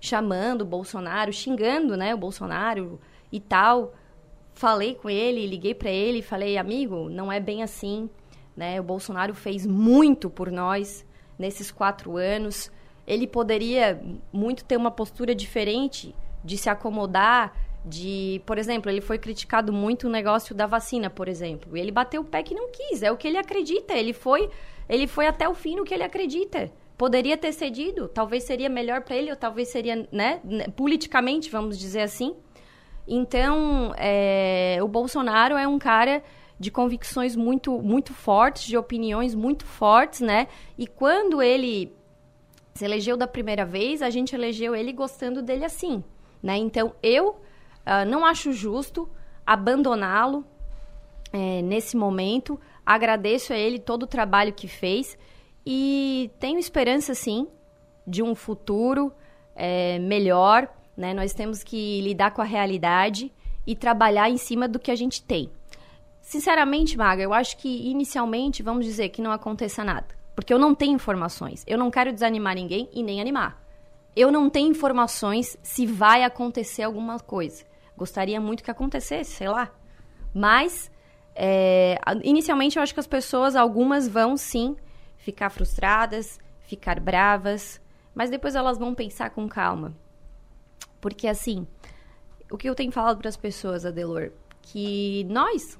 [0.00, 3.00] chamando o Bolsonaro, xingando né, o Bolsonaro
[3.30, 3.94] e tal.
[4.54, 8.10] Falei com ele, liguei para ele e falei, amigo, não é bem assim.
[8.56, 8.80] Né?
[8.80, 11.06] O Bolsonaro fez muito por nós
[11.38, 12.72] nesses quatro anos
[13.08, 13.98] ele poderia
[14.30, 16.14] muito ter uma postura diferente
[16.44, 21.26] de se acomodar, de, por exemplo, ele foi criticado muito o negócio da vacina, por
[21.26, 21.74] exemplo.
[21.74, 23.94] Ele bateu o pé que não quis, é o que ele acredita.
[23.94, 24.50] Ele foi,
[24.86, 26.70] ele foi até o fim no que ele acredita.
[26.98, 30.42] Poderia ter cedido, talvez seria melhor para ele, ou talvez seria, né,
[30.76, 32.36] politicamente, vamos dizer assim.
[33.06, 36.22] Então, é, o Bolsonaro é um cara
[36.60, 40.48] de convicções muito, muito fortes, de opiniões muito fortes, né?
[40.76, 41.96] E quando ele
[42.78, 46.04] se elegeu da primeira vez, a gente elegeu ele gostando dele assim,
[46.40, 46.56] né?
[46.56, 49.10] Então, eu uh, não acho justo
[49.44, 50.46] abandoná-lo
[51.32, 52.58] é, nesse momento.
[52.86, 55.18] Agradeço a ele todo o trabalho que fez
[55.66, 57.48] e tenho esperança, sim,
[58.06, 59.12] de um futuro
[59.56, 60.68] é, melhor.
[60.96, 61.12] Né?
[61.12, 63.32] Nós temos que lidar com a realidade
[63.66, 65.50] e trabalhar em cima do que a gente tem.
[66.20, 70.17] Sinceramente, Maga, eu acho que inicialmente vamos dizer que não aconteça nada.
[70.38, 71.64] Porque eu não tenho informações.
[71.66, 73.60] Eu não quero desanimar ninguém e nem animar.
[74.14, 77.64] Eu não tenho informações se vai acontecer alguma coisa.
[77.96, 79.68] Gostaria muito que acontecesse, sei lá.
[80.32, 80.92] Mas
[81.34, 84.76] É, inicialmente, eu acho que as pessoas, algumas vão sim
[85.16, 87.80] ficar frustradas, ficar bravas,
[88.14, 89.92] mas depois elas vão pensar com calma.
[91.00, 91.66] Porque, assim,
[92.48, 94.30] o que eu tenho falado para as pessoas, Adelor,
[94.62, 95.78] que nós,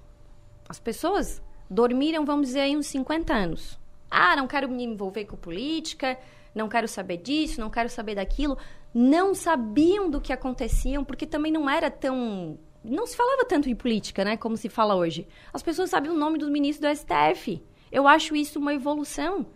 [0.68, 1.40] as pessoas,
[1.70, 3.78] dormiram, vamos dizer, aí uns 50 anos.
[4.10, 6.18] Ah, não quero me envolver com política,
[6.54, 8.56] não quero saber disso, não quero saber daquilo.
[8.94, 13.74] Não sabiam do que aconteciam, porque também não era tão não se falava tanto em
[13.74, 15.26] política, né, como se fala hoje.
[15.52, 17.62] As pessoas sabiam o nome do ministro do STF.
[17.90, 19.46] Eu acho isso uma evolução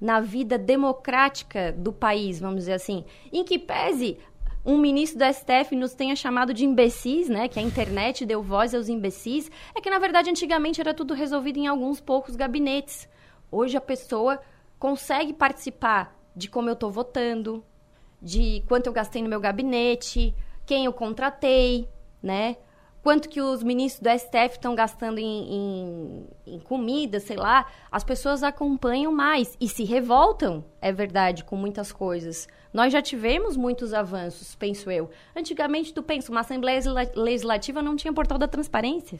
[0.00, 3.04] na vida democrática do país, vamos dizer assim.
[3.32, 4.18] Em que pese
[4.64, 8.74] um ministro do STF nos tenha chamado de imbecis, né, que a internet deu voz
[8.74, 13.08] aos imbecis, é que na verdade antigamente era tudo resolvido em alguns poucos gabinetes.
[13.50, 14.40] Hoje a pessoa
[14.78, 17.64] consegue participar de como eu estou votando,
[18.20, 21.88] de quanto eu gastei no meu gabinete, quem eu contratei,
[22.22, 22.56] né?
[23.02, 28.04] Quanto que os ministros do STF estão gastando em, em, em, comida, sei lá, as
[28.04, 32.46] pessoas acompanham mais e se revoltam, é verdade, com muitas coisas.
[32.74, 35.08] Nós já tivemos muitos avanços, penso eu.
[35.34, 36.78] Antigamente, tu pensa, uma Assembleia
[37.16, 39.18] Legislativa não tinha portal da transparência.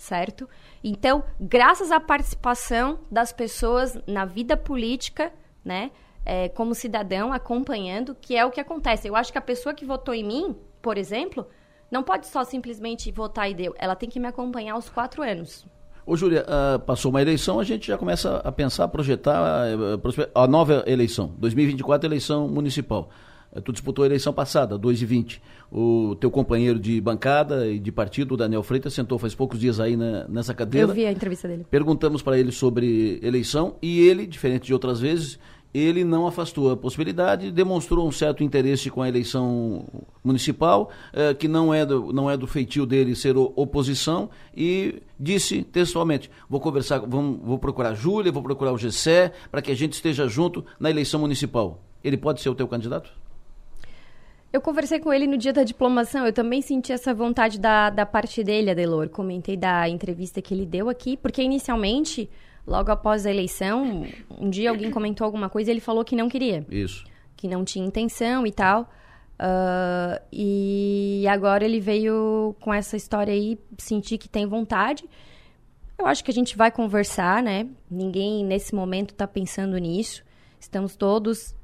[0.00, 0.48] Certo?
[0.82, 5.30] Então, graças à participação das pessoas na vida política,
[5.62, 5.90] né?
[6.24, 9.06] É, como cidadão, acompanhando, que é o que acontece.
[9.06, 11.46] Eu acho que a pessoa que votou em mim, por exemplo,
[11.90, 13.74] não pode só simplesmente votar e deu.
[13.78, 15.66] Ela tem que me acompanhar aos quatro anos.
[16.06, 20.30] Ô, Júlia, uh, passou uma eleição, a gente já começa a pensar, a projetar uh,
[20.34, 23.10] a nova eleição, 2024, eleição municipal.
[23.52, 25.42] Uh, tu disputou a eleição passada, 2 e 20.
[25.72, 29.78] O teu companheiro de bancada e de partido, o Daniel Freitas, sentou faz poucos dias
[29.78, 30.88] aí na, nessa cadeira.
[30.88, 31.64] Eu vi a entrevista dele.
[31.70, 35.38] Perguntamos para ele sobre eleição e ele, diferente de outras vezes,
[35.72, 39.86] ele não afastou a possibilidade, demonstrou um certo interesse com a eleição
[40.22, 45.62] municipal, eh, que não é, do, não é do feitio dele ser oposição, e disse
[45.62, 49.76] textualmente: vou conversar, vamos, vou procurar a Júlia, vou procurar o Gessé, para que a
[49.76, 51.80] gente esteja junto na eleição municipal.
[52.02, 53.19] Ele pode ser o teu candidato?
[54.52, 58.04] Eu conversei com ele no dia da diplomação, eu também senti essa vontade da, da
[58.04, 59.08] parte dele, Adelor.
[59.08, 62.28] Comentei da entrevista que ele deu aqui, porque inicialmente
[62.66, 64.04] logo após a eleição,
[64.38, 66.66] um dia alguém comentou alguma coisa e ele falou que não queria.
[66.68, 67.04] Isso.
[67.36, 68.90] Que não tinha intenção e tal.
[69.40, 75.08] Uh, e agora ele veio com essa história aí, sentir que tem vontade.
[75.96, 77.68] Eu acho que a gente vai conversar, né?
[77.90, 80.24] Ninguém nesse momento está pensando nisso.
[80.58, 81.54] Estamos todos,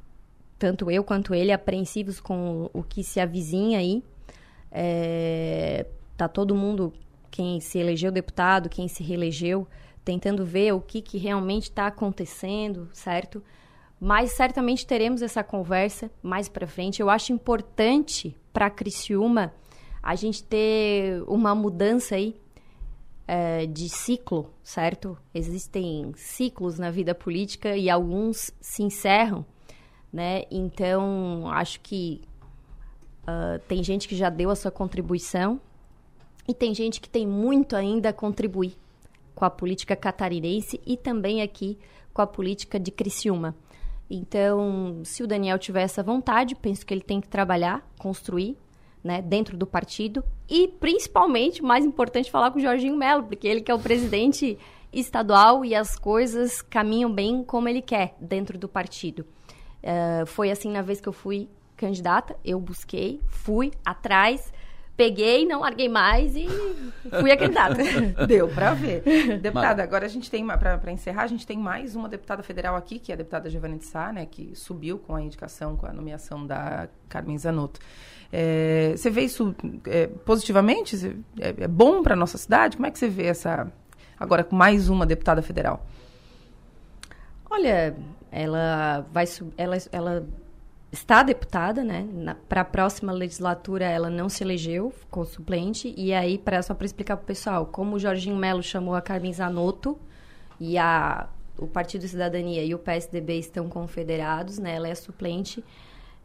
[0.58, 4.02] tanto eu quanto ele, apreensivos com o que se avizinha aí.
[4.70, 6.92] É, tá todo mundo,
[7.30, 9.66] quem se elegeu deputado, quem se reelegeu,
[10.04, 13.42] tentando ver o que, que realmente está acontecendo, certo?
[13.98, 17.00] Mas certamente teremos essa conversa mais para frente.
[17.00, 19.52] Eu acho importante para Criciúma
[20.02, 22.36] a gente ter uma mudança aí
[23.26, 25.18] é, de ciclo, certo?
[25.34, 29.44] Existem ciclos na vida política e alguns se encerram,
[30.12, 30.44] né?
[30.50, 32.22] Então, acho que
[33.22, 35.60] uh, tem gente que já deu a sua contribuição
[36.48, 38.76] e tem gente que tem muito ainda a contribuir
[39.34, 41.78] com a política catarinense e também aqui
[42.14, 43.54] com a política de Criciúma.
[44.08, 48.56] Então, se o Daniel tiver essa vontade, penso que ele tem que trabalhar, construir,
[49.02, 53.60] né, dentro do partido e principalmente, mais importante, falar com o Jorginho Melo, porque ele
[53.60, 54.58] que é o presidente
[54.92, 59.26] estadual e as coisas caminham bem como ele quer dentro do partido.
[59.86, 64.52] Uh, foi assim na vez que eu fui candidata, eu busquei, fui atrás,
[64.96, 66.48] peguei, não larguei mais e
[67.20, 67.76] fui a candidata.
[68.26, 69.02] Deu para ver.
[69.38, 72.98] Deputada, agora a gente tem, para encerrar, a gente tem mais uma deputada federal aqui,
[72.98, 75.92] que é a deputada Giovanni de Sá, né, que subiu com a indicação, com a
[75.92, 77.78] nomeação da Carmen Zanotto.
[78.32, 79.54] É, você vê isso
[79.86, 81.16] é, positivamente?
[81.38, 82.76] É, é bom para nossa cidade?
[82.76, 83.70] Como é que você vê essa,
[84.18, 85.86] agora com mais uma deputada federal?
[87.48, 87.94] Olha,
[88.30, 89.24] ela vai,
[89.56, 90.26] ela, ela
[90.92, 92.36] está deputada, né?
[92.48, 95.94] Para a próxima legislatura ela não se elegeu, ficou suplente.
[95.96, 99.00] E aí, pra, só para explicar para o pessoal, como o Jorginho Melo chamou a
[99.00, 99.98] Carmen Zanotto
[100.58, 101.28] e a,
[101.58, 104.74] o Partido Cidadania e o PSDB estão confederados, né?
[104.74, 105.64] Ela é suplente,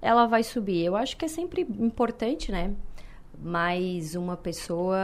[0.01, 0.83] ela vai subir.
[0.83, 2.73] Eu acho que é sempre importante, né?
[3.39, 4.97] Mais uma pessoa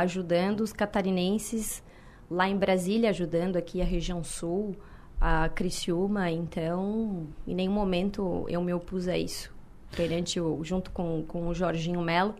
[0.00, 1.82] ajudando os catarinenses
[2.30, 4.74] lá em Brasília, ajudando aqui a região sul,
[5.20, 9.52] a Criciúma, então em nenhum momento eu me opus a isso,
[9.96, 12.34] perante o, junto com, com o Jorginho Melo.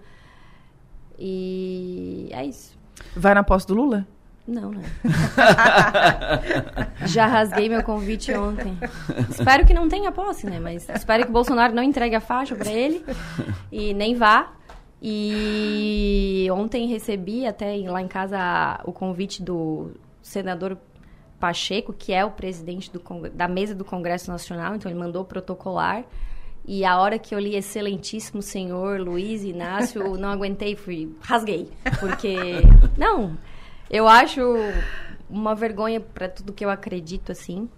[1.18, 2.76] E é isso.
[3.16, 4.06] Vai na posse do Lula?
[4.46, 4.82] Não, né?
[7.06, 8.76] Já rasguei meu convite ontem.
[9.30, 10.60] Espero que não tenha posse, né?
[10.60, 13.02] Mas espero que o Bolsonaro não entregue a faixa para ele
[13.72, 14.52] e nem vá.
[15.01, 19.92] E ontem recebi até lá em casa o convite do
[20.22, 20.76] senador
[21.45, 22.91] Pacheco, que é o presidente
[23.35, 26.03] da mesa do Congresso Nacional, então ele mandou protocolar.
[26.65, 32.35] E a hora que eu li Excelentíssimo Senhor Luiz Inácio, não aguentei, fui rasguei, porque
[32.97, 33.37] não,
[33.91, 34.41] eu acho
[35.29, 37.69] uma vergonha para tudo que eu acredito assim.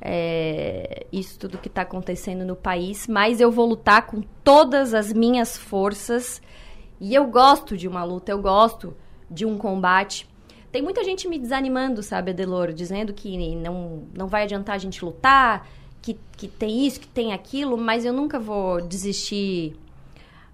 [0.00, 5.12] É, isso tudo que está acontecendo no país, mas eu vou lutar com todas as
[5.12, 6.42] minhas forças
[7.00, 8.92] e eu gosto de uma luta, eu gosto
[9.30, 10.28] de um combate.
[10.74, 15.04] Tem muita gente me desanimando, sabe, Adelor, dizendo que não, não vai adiantar a gente
[15.04, 15.68] lutar,
[16.02, 19.76] que, que tem isso, que tem aquilo, mas eu nunca vou desistir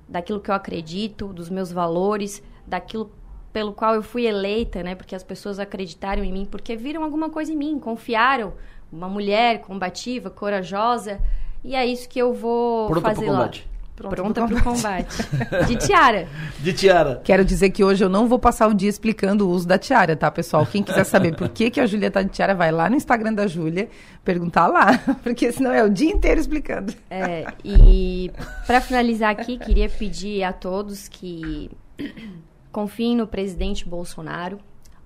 [0.06, 3.10] daquilo que eu acredito, dos meus valores, daquilo
[3.50, 4.94] pelo qual eu fui eleita, né?
[4.94, 8.52] Porque as pessoas acreditaram em mim, porque viram alguma coisa em mim, confiaram.
[8.92, 11.18] Uma mulher combativa, corajosa.
[11.64, 13.38] E é isso que eu vou Pronta fazer lá.
[13.38, 13.69] combate.
[14.00, 15.14] Pronta, Pronta pro combate.
[15.68, 16.26] De tiara.
[16.58, 17.20] De tiara.
[17.22, 20.16] Quero dizer que hoje eu não vou passar o dia explicando o uso da tiara,
[20.16, 20.64] tá, pessoal?
[20.64, 23.34] Quem quiser saber por que, que a Júlia tá de tiara, vai lá no Instagram
[23.34, 23.90] da Júlia
[24.24, 26.94] perguntar lá, porque senão é o dia inteiro explicando.
[27.10, 28.30] É, e
[28.66, 31.70] para finalizar aqui, queria pedir a todos que
[32.72, 34.58] confiem no presidente Bolsonaro,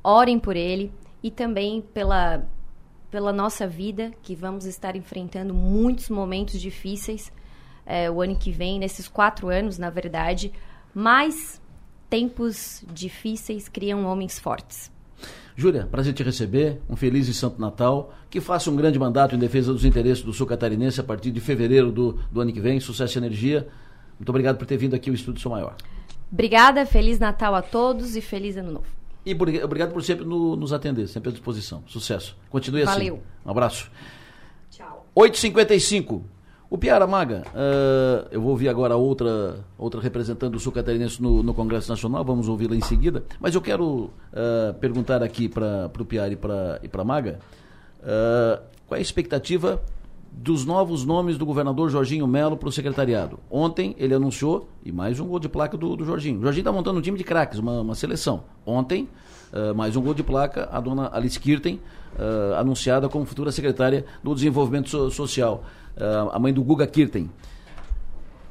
[0.05, 2.45] orem por ele e também pela,
[3.11, 7.33] pela nossa vida, que vamos estar enfrentando muitos momentos difíceis
[7.87, 10.53] é, o ano que vem, nesses quatro anos, na verdade,
[10.95, 11.61] mas
[12.09, 14.93] tempos difíceis criam homens fortes.
[15.57, 19.39] Júlia, prazer te receber, um feliz e santo Natal, que faça um grande mandato em
[19.39, 22.81] defesa dos interesses do sul catarinense a partir de fevereiro do, do ano que vem,
[22.81, 23.69] sucesso e energia.
[24.19, 25.77] Muito obrigado por ter vindo aqui ao Estúdio Sou Maior.
[26.33, 28.87] Obrigada, Feliz Natal a todos e Feliz Ano Novo.
[29.25, 31.85] E por, obrigado por sempre no, nos atender, sempre à disposição.
[31.87, 32.37] Sucesso.
[32.51, 32.93] Continue assim.
[32.93, 33.23] Valeu.
[33.47, 33.91] Um abraço.
[34.71, 35.07] Tchau.
[35.17, 36.23] 8h55.
[36.75, 41.41] O Piara Maga, uh, eu vou ouvir agora outra, outra representante do sul catarinense no,
[41.41, 46.05] no Congresso Nacional, vamos ouvi-la em seguida, mas eu quero uh, perguntar aqui para o
[46.05, 47.39] Piara e para a Maga
[48.01, 49.81] uh, qual é a expectativa
[50.33, 53.39] dos novos nomes do governador Jorginho Melo para o secretariado.
[53.49, 56.41] Ontem ele anunciou, e mais um gol de placa do, do Jorginho.
[56.41, 58.43] O Jorginho está montando um time de craques, uma, uma seleção.
[58.67, 59.09] Ontem,
[59.77, 61.81] mais um gol de placa, a dona Alice Kirten,
[62.59, 65.63] anunciada como futura secretária do Desenvolvimento so Social
[66.33, 67.31] a mãe do Guga Kirten.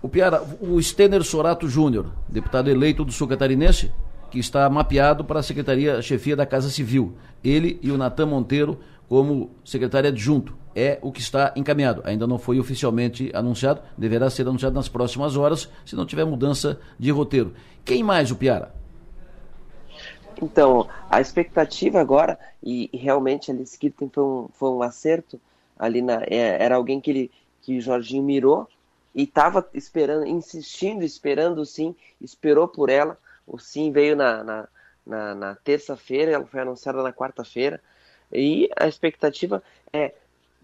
[0.01, 3.91] O Piara, o Stener Sorato Júnior, deputado eleito do sul catarinense,
[4.29, 7.15] que está mapeado para a Secretaria Chefia da Casa Civil.
[7.43, 10.57] Ele e o Natan Monteiro como secretário adjunto.
[10.75, 12.01] É o que está encaminhado.
[12.03, 16.79] Ainda não foi oficialmente anunciado, deverá ser anunciado nas próximas horas, se não tiver mudança
[16.97, 17.53] de roteiro.
[17.85, 18.73] Quem mais, o Piara?
[20.41, 25.39] Então, a expectativa agora, e, realmente a Alice Kirten foi um, foi um acerto,
[25.83, 27.31] ali na, é, era alguém que ele
[27.61, 28.67] que o Jorginho mirou
[29.15, 33.17] e estava esperando, insistindo, esperando sim, esperou por ela.
[33.47, 34.67] O sim veio na, na,
[35.05, 37.81] na, na terça-feira, ela foi anunciada na quarta-feira.
[38.31, 40.13] E a expectativa é,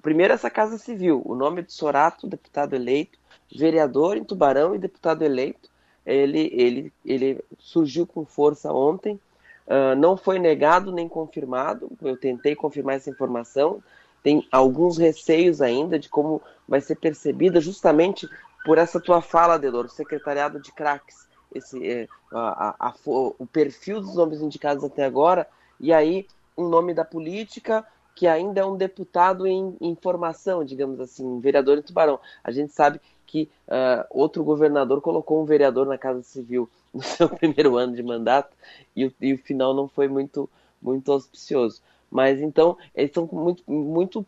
[0.01, 3.17] primeiro, essa Casa Civil, o nome de Sorato, deputado eleito,
[3.53, 5.69] vereador em Tubarão e deputado eleito.
[6.05, 9.19] Ele, ele, ele surgiu com força ontem,
[9.67, 11.91] uh, não foi negado nem confirmado.
[12.01, 13.83] Eu tentei confirmar essa informação,
[14.23, 18.29] tem alguns receios ainda de como vai ser percebida justamente
[18.65, 23.47] por essa tua fala, Delor, o secretariado de craques, esse, é, a, a, a, o
[23.51, 25.47] perfil dos nomes indicados até agora,
[25.79, 26.27] e aí
[26.57, 31.39] um nome da política que ainda é um deputado em, em formação, digamos assim, um
[31.39, 32.19] vereador em Tubarão.
[32.43, 37.29] A gente sabe que uh, outro governador colocou um vereador na Casa Civil no seu
[37.29, 38.57] primeiro ano de mandato
[38.93, 40.49] e o, e o final não foi muito,
[40.81, 41.81] muito auspicioso.
[42.10, 44.26] Mas então, eles estão muito, muito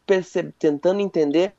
[0.60, 1.53] tentando entender,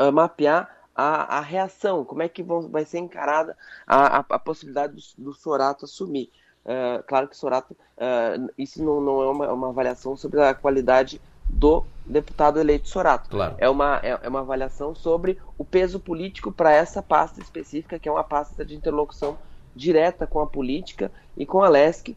[0.00, 3.56] uh, mapear a, a, reação, como é que vão, vai ser encarada
[3.86, 6.30] a, a, a possibilidade do, do, Sorato assumir.
[6.64, 11.20] Uh, claro que Sorato, uh, isso não, não é uma, uma, avaliação sobre a qualidade
[11.48, 13.30] do deputado eleito Sorato.
[13.30, 13.54] Claro.
[13.58, 18.08] É, uma, é, é uma avaliação sobre o peso político para essa pasta específica, que
[18.08, 19.38] é uma pasta de interlocução
[19.74, 22.16] direta com a política e com a LESC,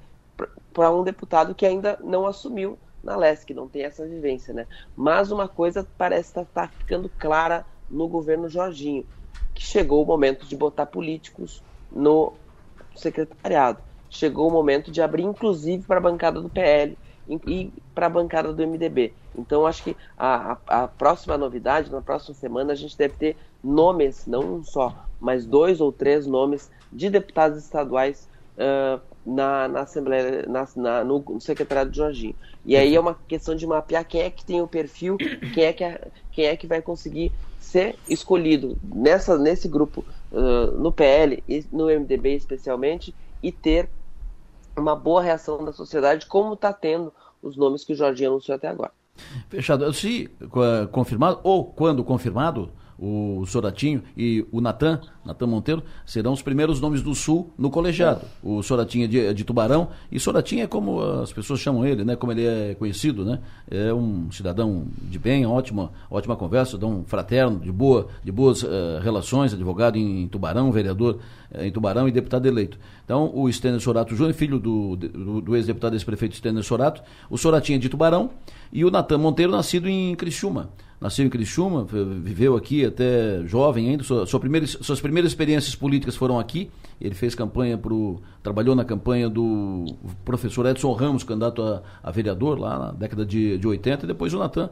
[0.73, 4.65] para um deputado que ainda não assumiu na LESC, não tem essa vivência, né?
[4.95, 9.05] Mas uma coisa parece estar tá, tá ficando clara no governo Jorginho,
[9.53, 12.33] que chegou o momento de botar políticos no
[12.95, 13.79] secretariado.
[14.09, 16.97] Chegou o momento de abrir, inclusive, para a bancada do PL
[17.45, 19.13] e para a bancada do MDB.
[19.37, 23.37] Então, acho que a, a, a, próxima novidade, na próxima semana, a gente deve ter
[23.63, 29.81] nomes, não um só, mas dois ou três nomes de deputados estaduais uh, na, na
[29.81, 32.35] Assembleia, na, na, no, no secretariado Jorginho.
[32.65, 35.17] E aí é uma questão de mapear quem é que tem o perfil,
[35.53, 40.71] quem é que, é, quem é que vai conseguir ser escolhido nessa, nesse grupo uh,
[40.79, 43.89] no PL e no MDB especialmente e ter
[44.77, 47.11] uma boa reação da sociedade, como está tendo
[47.41, 48.91] os nomes que o Jorginho anunciou até agora.
[49.49, 49.91] Fechado.
[49.93, 50.29] Se
[50.91, 57.01] confirmado, ou quando confirmado, o Soratinho e o Natan, Natan Monteiro, serão os primeiros nomes
[57.01, 58.21] do Sul no colegiado.
[58.41, 62.05] O Soratinho é de, é de, Tubarão, e Soratinho é como as pessoas chamam ele,
[62.05, 62.15] né?
[62.15, 63.39] Como ele é conhecido, né?
[63.69, 68.99] É um cidadão de bem, ótima, ótima conversa, um fraterno, de, boa, de boas uh,
[69.01, 71.19] relações, advogado em, em Tubarão, vereador
[71.53, 72.79] uh, em Tubarão e deputado eleito.
[73.03, 77.77] Então, o Stênio Sorato Júnior, filho do, do, do ex-deputado ex-prefeito Stênio Sorato, o Soratinho
[77.77, 78.31] é de Tubarão,
[78.71, 80.69] e o Natan Monteiro, nascido em Criciúma
[80.99, 81.85] nasceu em Criciúma,
[82.21, 86.69] viveu aqui até jovem ainda, sua, sua primeira, suas primeiras experiências políticas foram aqui,
[86.99, 89.85] ele fez campanha pro, trabalhou na campanha do
[90.23, 94.33] professor Edson Ramos, candidato a, a vereador lá na década de, de 80, e depois
[94.33, 94.69] o Natan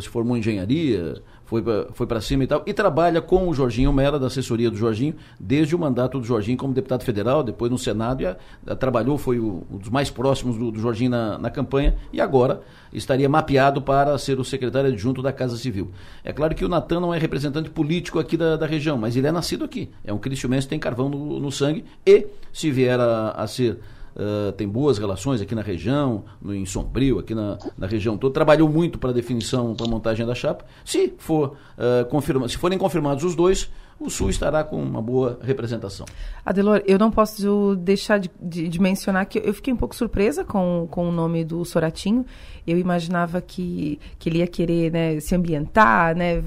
[0.00, 1.22] se formou em engenharia,
[1.52, 4.76] foi para foi cima e tal, e trabalha com o Jorginho Mera, da assessoria do
[4.76, 8.74] Jorginho, desde o mandato do Jorginho como deputado federal, depois no Senado, e a, a,
[8.74, 12.62] trabalhou, foi o, um dos mais próximos do, do Jorginho na, na, campanha, e agora
[12.92, 15.90] estaria mapeado para ser o secretário adjunto da Casa Civil.
[16.24, 19.26] É claro que o Natan não é representante político aqui da, da região, mas ele
[19.26, 23.30] é nascido aqui, é um cristiumense, tem carvão no, no sangue, e se vier a,
[23.30, 23.78] a ser
[24.16, 28.32] uh, tem boas relações aqui na região, no, em Sombrio, aqui na, na região toda,
[28.32, 30.64] trabalhou muito para a definição, para a montagem da chapa.
[30.84, 33.70] Se, for, uh, confirma, se forem confirmados os dois,
[34.02, 36.06] o Sul estará com uma boa representação.
[36.44, 40.44] Adelor, eu não posso deixar de, de, de, mencionar que eu fiquei um pouco surpresa
[40.44, 42.26] com, com o nome do Soratinho.
[42.66, 46.42] Eu imaginava que, que ele ia querer né, se ambientar, né,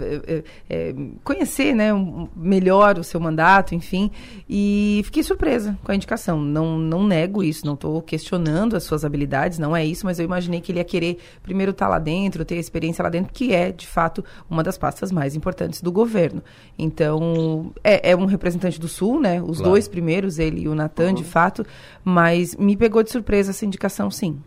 [0.70, 4.10] é, conhecer né, um, melhor o seu mandato, enfim.
[4.50, 6.40] E fiquei surpresa com a indicação.
[6.42, 10.26] Não, não nego isso, não estou questionando as suas habilidades, não é isso, mas eu
[10.26, 13.54] imaginei que ele ia querer primeiro estar tá lá dentro, ter experiência lá dentro, que
[13.54, 16.42] é, de fato, uma das pastas mais importantes do governo.
[16.78, 19.42] Então, é, é, um representante do Sul, né?
[19.42, 19.72] Os claro.
[19.72, 21.14] dois primeiros, ele e o Natan, uhum.
[21.14, 21.66] de fato.
[22.04, 24.40] Mas me pegou de surpresa essa indicação, sim.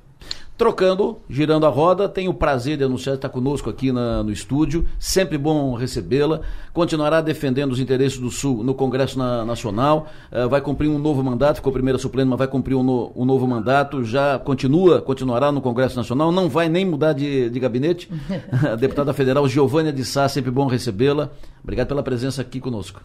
[0.59, 4.32] Trocando, girando a roda, tenho o prazer de anunciar que está conosco aqui na, no
[4.32, 4.85] estúdio.
[4.98, 6.40] Sempre bom recebê-la.
[6.72, 10.09] Continuará defendendo os interesses do Sul no Congresso na, Nacional.
[10.32, 13.24] Uh, vai cumprir um novo mandato, ficou primeira suplente, mas vai cumprir um, no, um,
[13.24, 14.02] novo mandato.
[14.02, 16.32] Já continua, continuará no Congresso Nacional.
[16.32, 18.10] Não vai nem mudar de, de gabinete.
[18.80, 21.30] Deputada Federal Giovânia de Sá, sempre bom recebê-la.
[21.62, 23.01] Obrigado pela presença aqui conosco.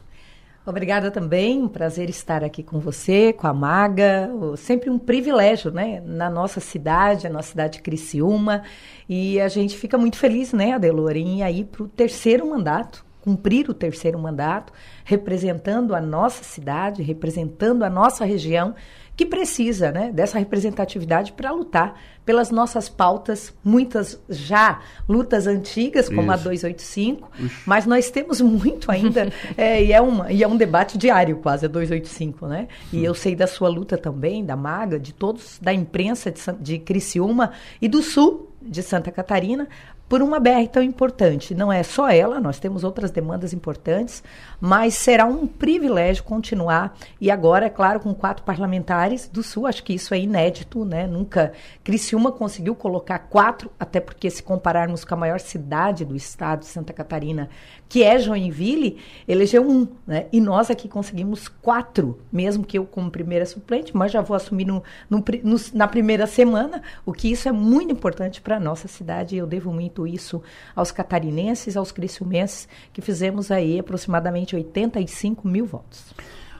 [0.65, 6.29] Obrigada também, prazer estar aqui com você, com a Maga, sempre um privilégio, né, na
[6.29, 8.63] nossa cidade, a nossa cidade de Criciúma,
[9.09, 13.69] e a gente fica muito feliz, né, Adelor, em ir para o terceiro mandato, cumprir
[13.69, 14.71] o terceiro mandato,
[15.03, 18.73] representando a nossa cidade, representando a nossa região,
[19.15, 26.21] que precisa né, dessa representatividade para lutar pelas nossas pautas, muitas já lutas antigas, como
[26.21, 26.31] Isso.
[26.31, 27.53] a 285, Ux.
[27.65, 31.65] mas nós temos muito ainda, é, e, é uma, e é um debate diário quase,
[31.65, 32.67] a 285, né?
[32.91, 33.03] E hum.
[33.03, 37.51] eu sei da sua luta também, da Maga, de todos, da imprensa de, de Criciúma
[37.81, 39.67] e do Sul, de Santa Catarina,
[40.07, 41.55] por uma BR tão importante.
[41.55, 44.23] Não é só ela, nós temos outras demandas importantes,
[44.65, 46.97] mas será um privilégio continuar.
[47.19, 51.05] E agora, é claro, com quatro parlamentares do Sul, acho que isso é inédito, né?
[51.05, 51.51] Nunca.
[51.83, 56.93] Criciúma conseguiu colocar quatro, até porque, se compararmos com a maior cidade do estado Santa
[56.93, 57.49] Catarina,
[57.89, 60.27] que é Joinville, elegeu um, né?
[60.31, 64.63] E nós aqui conseguimos quatro, mesmo que eu como primeira suplente, mas já vou assumir
[64.63, 68.87] no, no, no, na primeira semana, o que isso é muito importante para a nossa
[68.87, 70.41] cidade eu devo muito isso
[70.73, 76.13] aos catarinenses, aos criciumenses, que fizemos aí aproximadamente 85 mil votos.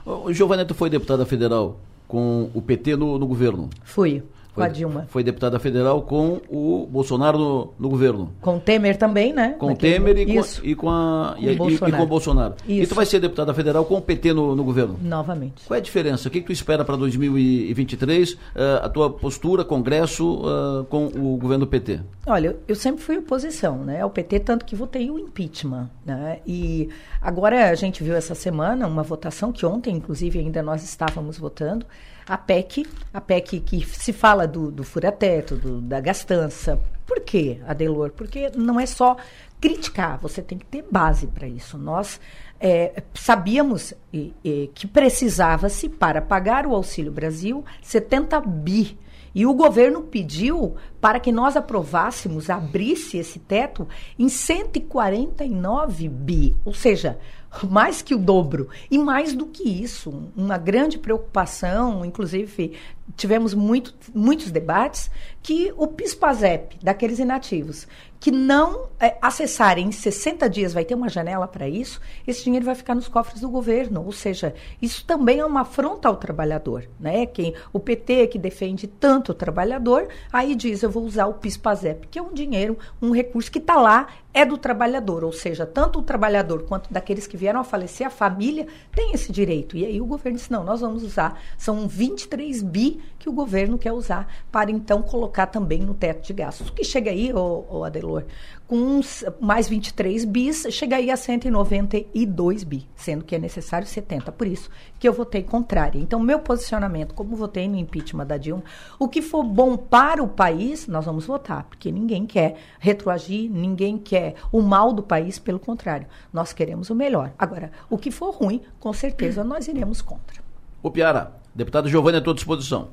[0.04, 0.32] O
[0.64, 3.70] tu foi deputada federal com o PT no, no governo?
[3.82, 4.22] Fui
[4.54, 5.06] com a Dilma.
[5.08, 8.32] Foi deputada federal com o Bolsonaro no, no governo.
[8.40, 9.56] Com Temer também, né?
[9.58, 12.54] Com o Temer e com, e com, a, e, e, e, com o Bolsonaro.
[12.66, 12.82] Isso.
[12.82, 14.98] E tu vai ser deputada federal com o PT no, no governo?
[15.02, 15.66] Novamente.
[15.66, 16.28] Qual é a diferença?
[16.28, 18.32] O que, que tu espera para 2023?
[18.32, 18.38] Uh,
[18.82, 22.00] a tua postura, Congresso, uh, com o governo do PT?
[22.26, 24.00] Olha, eu sempre fui oposição, né?
[24.00, 26.38] Ao PT, tanto que votei o impeachment, né?
[26.46, 26.88] E
[27.20, 31.84] agora a gente viu essa semana uma votação que ontem, inclusive, ainda nós estávamos votando,
[32.26, 36.80] a PEC, a PEC que se fala do, do furateto, do, da gastança.
[37.06, 38.10] Por quê, Adelor?
[38.10, 39.16] Porque não é só
[39.60, 41.76] criticar, você tem que ter base para isso.
[41.78, 42.20] Nós
[42.58, 48.98] é, sabíamos e, e, que precisava-se, para pagar o Auxílio Brasil, 70 bi.
[49.34, 53.88] E o governo pediu para que nós aprovássemos, abrisse esse teto
[54.18, 56.56] em 149 bi.
[56.64, 57.18] Ou seja,
[57.62, 58.68] mais que o dobro.
[58.90, 62.72] E mais do que isso, uma grande preocupação, inclusive
[63.16, 65.10] tivemos muito, muitos debates,
[65.42, 67.86] que o PIS-PASEP, daqueles inativos,
[68.24, 72.64] que não é, acessarem em 60 dias, vai ter uma janela para isso, esse dinheiro
[72.64, 74.02] vai ficar nos cofres do governo.
[74.02, 76.88] Ou seja, isso também é uma afronta ao trabalhador.
[76.98, 77.26] Né?
[77.26, 82.08] Quem, o PT, que defende tanto o trabalhador, aí diz: eu vou usar o PIS-PASEP,
[82.08, 85.22] que é um dinheiro, um recurso que está lá, é do trabalhador.
[85.22, 89.30] Ou seja, tanto o trabalhador quanto daqueles que vieram a falecer, a família, tem esse
[89.30, 89.76] direito.
[89.76, 91.38] E aí o governo disse: não, nós vamos usar.
[91.58, 96.32] São 23 bi que o governo quer usar para então colocar também no teto de
[96.32, 96.68] gastos.
[96.68, 98.24] O que chega aí, ô, ô Adelor,
[98.66, 104.32] com uns, mais 23 bis, chega aí a 192 bi, sendo que é necessário 70.
[104.32, 105.98] Por isso que eu votei contrária.
[105.98, 108.64] Então, meu posicionamento, como votei no impeachment da Dilma,
[108.98, 113.98] o que for bom para o país, nós vamos votar, porque ninguém quer retroagir, ninguém
[113.98, 117.32] quer o mal do país, pelo contrário, nós queremos o melhor.
[117.38, 120.42] Agora, o que for ruim, com certeza nós iremos contra.
[120.82, 122.88] O Piara, deputado Giovanni, à tua disposição.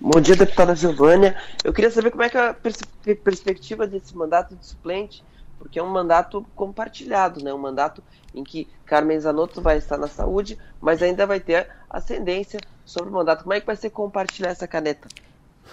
[0.00, 1.36] Bom dia, deputada Giovânia.
[1.62, 2.78] Eu queria saber como é que a pers
[3.22, 5.22] perspectiva desse mandato de suplente,
[5.58, 7.52] porque é um mandato compartilhado, né?
[7.52, 8.02] Um mandato
[8.34, 13.12] em que Carmen Zanotto vai estar na saúde, mas ainda vai ter ascendência sobre o
[13.12, 13.42] mandato.
[13.42, 15.06] Como é que vai ser compartilhar essa caneta?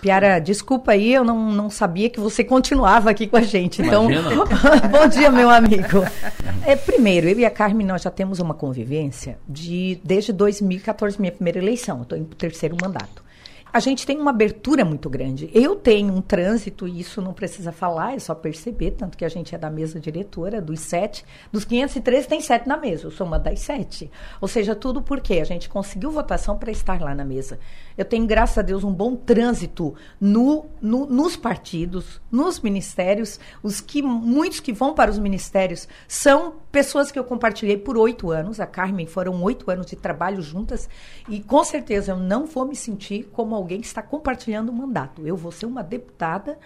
[0.02, 3.82] Piara, desculpa aí, eu não, não sabia que você continuava aqui com a gente.
[3.82, 4.08] Então,
[4.92, 6.04] bom dia, meu amigo.
[6.66, 11.32] É, primeiro, eu e a Carmen, nós já temos uma convivência de desde 2014, minha
[11.32, 12.04] primeira eleição.
[12.04, 13.28] Estou em terceiro mandato
[13.78, 15.50] a gente tem uma abertura muito grande.
[15.54, 19.30] Eu tenho um trânsito, e isso não precisa falar, é só perceber, tanto que a
[19.30, 23.28] gente é da mesa diretora, dos sete, dos 513 tem sete na mesa, eu sou
[23.28, 24.10] uma das sete.
[24.42, 27.60] Ou seja, tudo porque a gente conseguiu votação para estar lá na mesa.
[27.98, 33.40] Eu tenho, graças a Deus, um bom trânsito no, no, nos partidos, nos ministérios.
[33.64, 38.30] Os que muitos que vão para os ministérios são pessoas que eu compartilhei por oito
[38.30, 38.60] anos.
[38.60, 40.88] A Carmen foram oito anos de trabalho juntas
[41.28, 45.26] e com certeza eu não vou me sentir como alguém que está compartilhando o mandato.
[45.26, 46.58] Eu vou ser uma deputada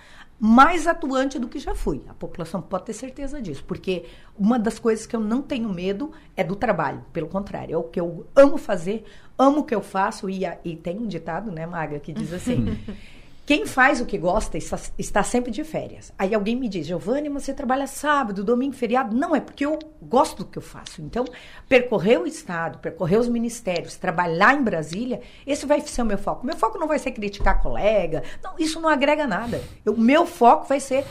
[0.43, 2.01] mais atuante do que já fui.
[2.09, 4.05] A população pode ter certeza disso, porque
[4.35, 7.05] uma das coisas que eu não tenho medo é do trabalho.
[7.13, 9.05] Pelo contrário, é o que eu amo fazer,
[9.37, 12.75] amo o que eu faço e, e tem um ditado, né, Maga, que diz assim.
[13.51, 16.13] Quem faz o que gosta está, sempre de férias.
[16.17, 19.13] Aí alguém me diz, Giovanni, você trabalha sábado, domingo, feriado.
[19.13, 21.01] Não, é porque eu gosto do que eu faço.
[21.01, 21.25] Então,
[21.67, 26.45] percorrer o Estado, percorrer os ministérios, trabalhar em Brasília, esse vai ser o meu foco.
[26.45, 28.23] Meu foco não vai ser criticar colega.
[28.41, 29.61] Não, isso não agrega nada.
[29.85, 31.03] O meu foco vai ser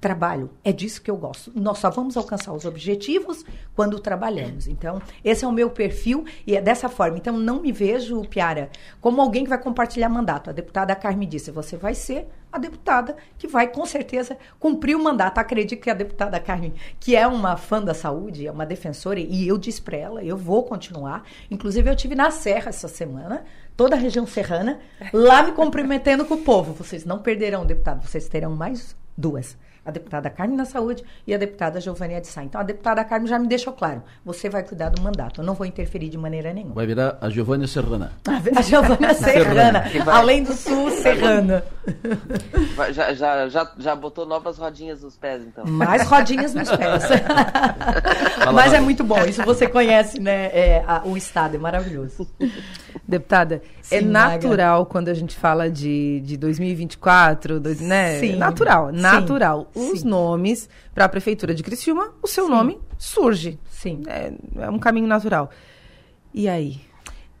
[0.00, 0.50] trabalho.
[0.64, 1.52] É disso que eu gosto.
[1.54, 4.66] Nós só vamos alcançar os objetivos quando trabalhamos.
[4.66, 7.18] Então, esse é o meu perfil e é dessa forma.
[7.18, 8.68] Então, não me vejo, Piara,
[9.00, 10.50] como alguém que vai compartilhar mandato.
[10.50, 15.02] A deputada Carme disse, você vai ser a deputada que vai, com certeza, cumprir o
[15.02, 15.36] mandato.
[15.36, 19.46] Acredito que a deputada Carmen, que é uma fã da saúde, é uma defensora, e
[19.46, 21.24] eu disse para ela, eu vou continuar.
[21.50, 23.44] Inclusive, eu tive na Serra essa semana,
[23.76, 24.80] toda a região serrana,
[25.12, 26.72] lá me cumprimentando com o povo.
[26.72, 31.38] Vocês não perderão, deputado, vocês terão mais duas a deputada Carmen na saúde e a
[31.38, 32.42] deputada Giovânia de Sá.
[32.42, 35.54] Então, a deputada Carmen já me deixou claro, você vai cuidar do mandato, eu não
[35.54, 36.74] vou interferir de maneira nenhuma.
[36.74, 38.12] Vai virar a Giovânia Serrana.
[38.54, 41.64] A Giovânia Serrana, além do Sul, Serrana.
[42.92, 45.64] Já, já, já, já botou novas rodinhas nos pés, então.
[45.66, 47.04] Mais rodinhas nos pés.
[48.52, 52.26] Mas é muito bom, isso você conhece, né, é, a, o Estado, é maravilhoso.
[53.06, 54.90] Deputada, Sim, é natural Maga.
[54.90, 58.18] quando a gente fala de, de 2024, do, né?
[58.18, 58.36] Sim.
[58.36, 59.68] Natural, natural.
[59.74, 59.92] Sim.
[59.92, 60.08] Os Sim.
[60.08, 63.58] nomes para a Prefeitura de Criciúma, o seu nome surge.
[63.68, 64.02] Sim.
[64.06, 65.50] É, é, um caminho natural.
[66.32, 66.80] E aí?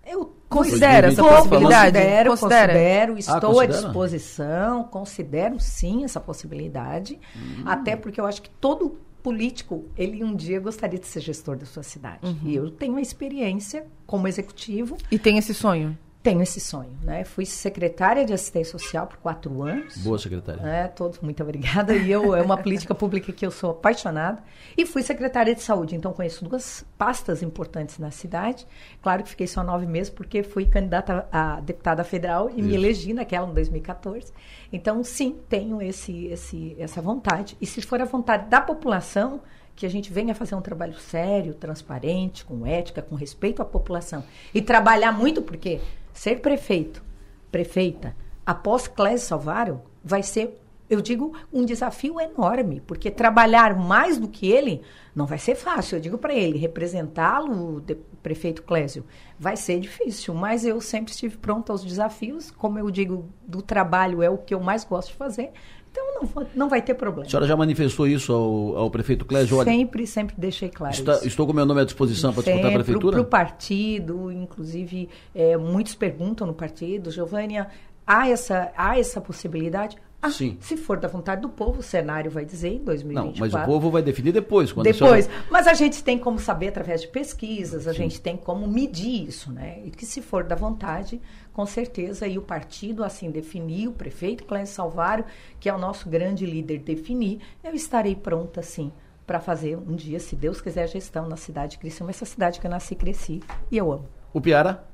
[0.06, 1.96] Eu considero essa possibilidade?
[1.96, 7.62] Considero, considero, considero estou ah, à disposição, considero sim essa possibilidade, hum.
[7.64, 11.64] até porque eu acho que todo político, ele um dia gostaria de ser gestor da
[11.64, 12.26] sua cidade.
[12.26, 12.38] Uhum.
[12.44, 14.98] E eu tenho a experiência como executivo.
[15.10, 15.96] E tem esse sonho?
[16.24, 17.22] Tenho esse sonho, né?
[17.22, 19.98] Fui secretária de assistência social por quatro anos.
[19.98, 20.62] Boa secretária.
[20.66, 21.94] É, todos, muito obrigada.
[21.94, 24.42] E eu é uma política pública que eu sou apaixonada.
[24.74, 28.66] E fui secretária de saúde, então conheço duas pastas importantes na cidade.
[29.02, 32.68] Claro que fiquei só nove meses porque fui candidata a deputada federal e Isso.
[32.70, 34.32] me elegi naquela em 2014.
[34.72, 37.54] Então, sim, tenho esse, esse, essa vontade.
[37.60, 39.42] E se for a vontade da população,
[39.76, 44.24] que a gente venha fazer um trabalho sério, transparente, com ética, com respeito à população.
[44.54, 45.80] E trabalhar muito, porque
[46.14, 47.04] ser prefeito,
[47.50, 48.16] prefeita,
[48.46, 50.58] após Clésio Salvário, vai ser,
[50.88, 54.80] eu digo, um desafio enorme, porque trabalhar mais do que ele
[55.14, 55.96] não vai ser fácil.
[55.96, 57.84] Eu digo para ele, representá-lo,
[58.22, 59.04] prefeito Clésio,
[59.38, 62.50] vai ser difícil, mas eu sempre estive pronto aos desafios.
[62.50, 65.52] Como eu digo, do trabalho é o que eu mais gosto de fazer.
[65.94, 67.24] Então não, não vai ter problema.
[67.24, 69.62] A senhora já manifestou isso ao, ao prefeito Clésio?
[69.62, 70.92] Sempre, sempre deixei claro.
[70.92, 73.12] Está, estou com meu nome à disposição para disputar a prefeitura?
[73.12, 77.68] Para o partido, inclusive, é, muitos perguntam no partido, Giovânia,
[78.04, 79.96] há essa, há essa possibilidade?
[80.20, 80.56] Ah, Sim.
[80.58, 83.38] Se for da vontade do povo, o cenário vai dizer em 2024.
[83.38, 84.72] Não, mas o povo vai definir depois.
[84.72, 85.26] Quando depois.
[85.26, 85.44] Senhora...
[85.50, 87.98] Mas a gente tem como saber através de pesquisas, a Sim.
[87.98, 89.80] gente tem como medir isso, né?
[89.84, 91.20] E que se for da vontade,
[91.54, 95.24] com certeza, e o partido assim definir, o prefeito Clécio Salvário,
[95.60, 98.92] que é o nosso grande líder, definir, eu estarei pronta, sim,
[99.24, 102.58] para fazer um dia, se Deus quiser, a gestão na cidade de Criciúma, essa cidade
[102.58, 104.08] que eu nasci e cresci, e eu amo.
[104.32, 104.84] O Piara?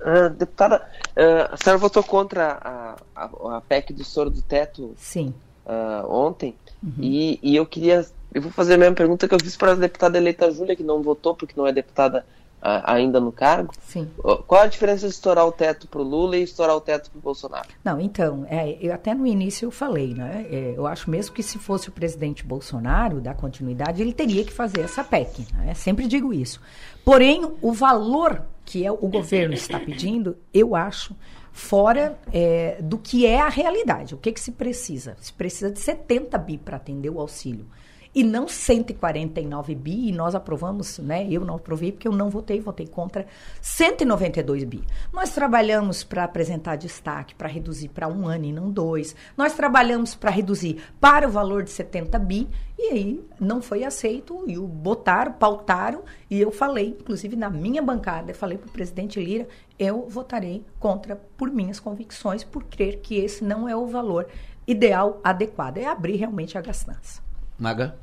[0.00, 4.92] Uh, deputada, uh, a senhora votou contra a, a, a, PEC do soro do teto
[4.96, 5.32] Sim.
[5.64, 6.94] Uh, ontem, uhum.
[6.98, 8.04] e, e, eu queria.
[8.32, 10.82] Eu vou fazer a mesma pergunta que eu fiz para a deputada eleita Júlia, que
[10.82, 12.24] não votou porque não é deputada
[12.60, 13.72] ainda no cargo.
[13.80, 14.08] Sim.
[14.46, 17.18] Qual a diferença de estourar o teto para o Lula e estourar o teto para
[17.18, 17.68] o Bolsonaro?
[17.82, 20.46] Não, então, é, eu até no início eu falei, né?
[20.50, 24.52] É, eu acho mesmo que se fosse o presidente Bolsonaro dar continuidade, ele teria que
[24.52, 25.46] fazer essa PEC.
[25.54, 25.74] Né?
[25.74, 26.60] Sempre digo isso.
[27.04, 31.16] Porém, o valor que é, o governo está pedindo, eu acho,
[31.50, 34.14] fora é, do que é a realidade.
[34.14, 35.16] O que, que se precisa?
[35.20, 37.66] Se precisa de 70 bi para atender o auxílio
[38.14, 41.26] e não 149 bi, e nós aprovamos, né?
[41.30, 43.26] Eu não aprovei porque eu não votei, votei contra
[43.60, 44.82] 192 bi.
[45.12, 49.14] Nós trabalhamos para apresentar destaque, para reduzir para um ano e não dois.
[49.36, 54.42] Nós trabalhamos para reduzir para o valor de 70 bi, e aí não foi aceito,
[54.46, 58.72] e o botaram, pautaram, e eu falei, inclusive na minha bancada, eu falei para o
[58.72, 59.46] presidente Lira,
[59.78, 64.26] eu votarei contra por minhas convicções, por crer que esse não é o valor
[64.66, 65.78] ideal, adequado.
[65.78, 67.29] É abrir realmente a gastança.
[67.60, 67.94] Maga?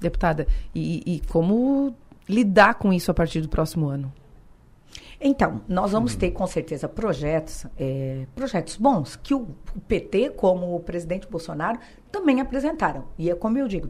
[0.00, 1.94] Deputada, e, e como
[2.28, 4.12] lidar com isso a partir do próximo ano?
[5.20, 9.46] Então, nós vamos ter com certeza projetos, é, projetos bons que o,
[9.76, 11.78] o, PT, como o presidente Bolsonaro,
[12.10, 13.04] também apresentaram.
[13.16, 13.88] E é como eu digo,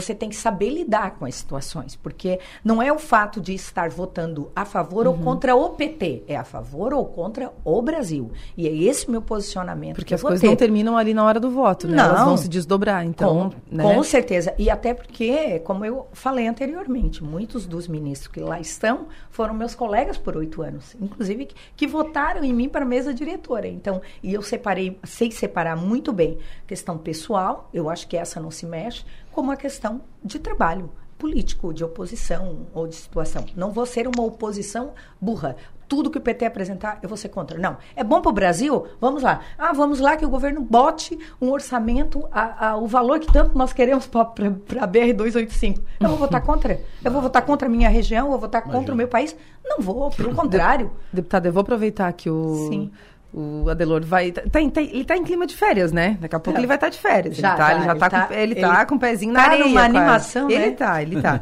[0.00, 3.88] você tem que saber lidar com as situações, porque não é o fato de estar
[3.90, 5.12] votando a favor uhum.
[5.12, 8.30] ou contra o PT, é a favor ou contra o Brasil.
[8.56, 9.96] E é esse meu posicionamento.
[9.96, 11.96] Porque as coisas não terminam ali na hora do voto, né?
[11.96, 13.50] Não, Elas vão se desdobrar, então.
[13.50, 13.82] Com, né?
[13.82, 14.54] com certeza.
[14.58, 19.74] E até porque, como eu falei anteriormente, muitos dos ministros que lá estão foram meus
[19.74, 23.66] colegas por oito anos, inclusive que, que votaram em mim para a mesa diretora.
[23.66, 28.50] Então, e eu separei, sei separar muito bem questão pessoal, eu acho que essa não
[28.50, 29.04] se mexe
[29.38, 33.44] como a questão de trabalho político, de oposição ou de situação.
[33.54, 35.54] Não vou ser uma oposição burra.
[35.86, 37.56] Tudo que o PT apresentar, eu vou ser contra.
[37.56, 37.76] Não.
[37.94, 38.88] É bom para o Brasil?
[39.00, 39.42] Vamos lá.
[39.56, 43.56] Ah, vamos lá que o governo bote um orçamento, a, a, o valor que tanto
[43.56, 45.80] nós queremos para a BR-285.
[46.00, 46.80] Eu vou votar contra?
[47.04, 48.24] Eu vou votar contra a minha região?
[48.26, 48.76] Eu vou votar Imagina.
[48.80, 49.36] contra o meu país?
[49.64, 50.90] Não vou, pelo contrário.
[51.12, 52.66] Deputada, eu vou aproveitar que o...
[52.68, 52.90] Sim
[53.32, 54.32] o Adelor vai.
[54.32, 56.16] Tá, tá, ele tá em clima de férias, né?
[56.20, 57.36] Daqui a pouco ele vai estar tá de férias.
[57.36, 59.40] Já, ele, tá, já, ele já tá, tá, com, ele tá com o pezinho na
[59.40, 59.64] tá areia.
[59.66, 60.54] numa animação, né?
[60.54, 61.40] Ele tá, ele tá.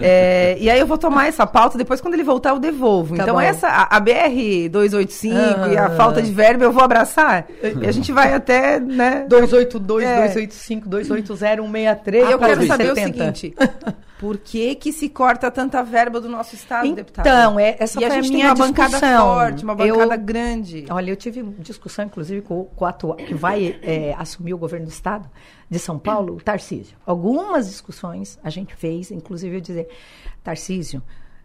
[0.00, 3.16] é, e aí eu vou tomar essa pauta, depois quando ele voltar eu devolvo.
[3.16, 3.40] Tá então bom.
[3.40, 7.46] essa, a, a BR-285 ah, e a falta de verbo eu vou abraçar.
[7.62, 9.24] E a gente vai até, né?
[9.28, 10.14] 282, é.
[10.16, 12.24] 285, 280, 163.
[12.24, 13.00] Ah, eu quero saber 70.
[13.00, 13.54] o seguinte.
[14.18, 17.28] Por que, que se corta tanta verba do nosso Estado, então, deputada?
[17.28, 18.90] Então, é, essa e foi a, gente a minha tem uma discussão.
[18.90, 20.86] bancada forte, uma bancada eu, grande.
[20.90, 24.86] Olha, eu tive discussão, inclusive, com, com o atual, que vai é, assumir o governo
[24.86, 25.30] do Estado
[25.70, 26.96] de São Paulo, o Tarcísio.
[27.06, 29.88] Algumas discussões a gente fez, inclusive eu dizer,
[30.42, 31.00] Tarcísio,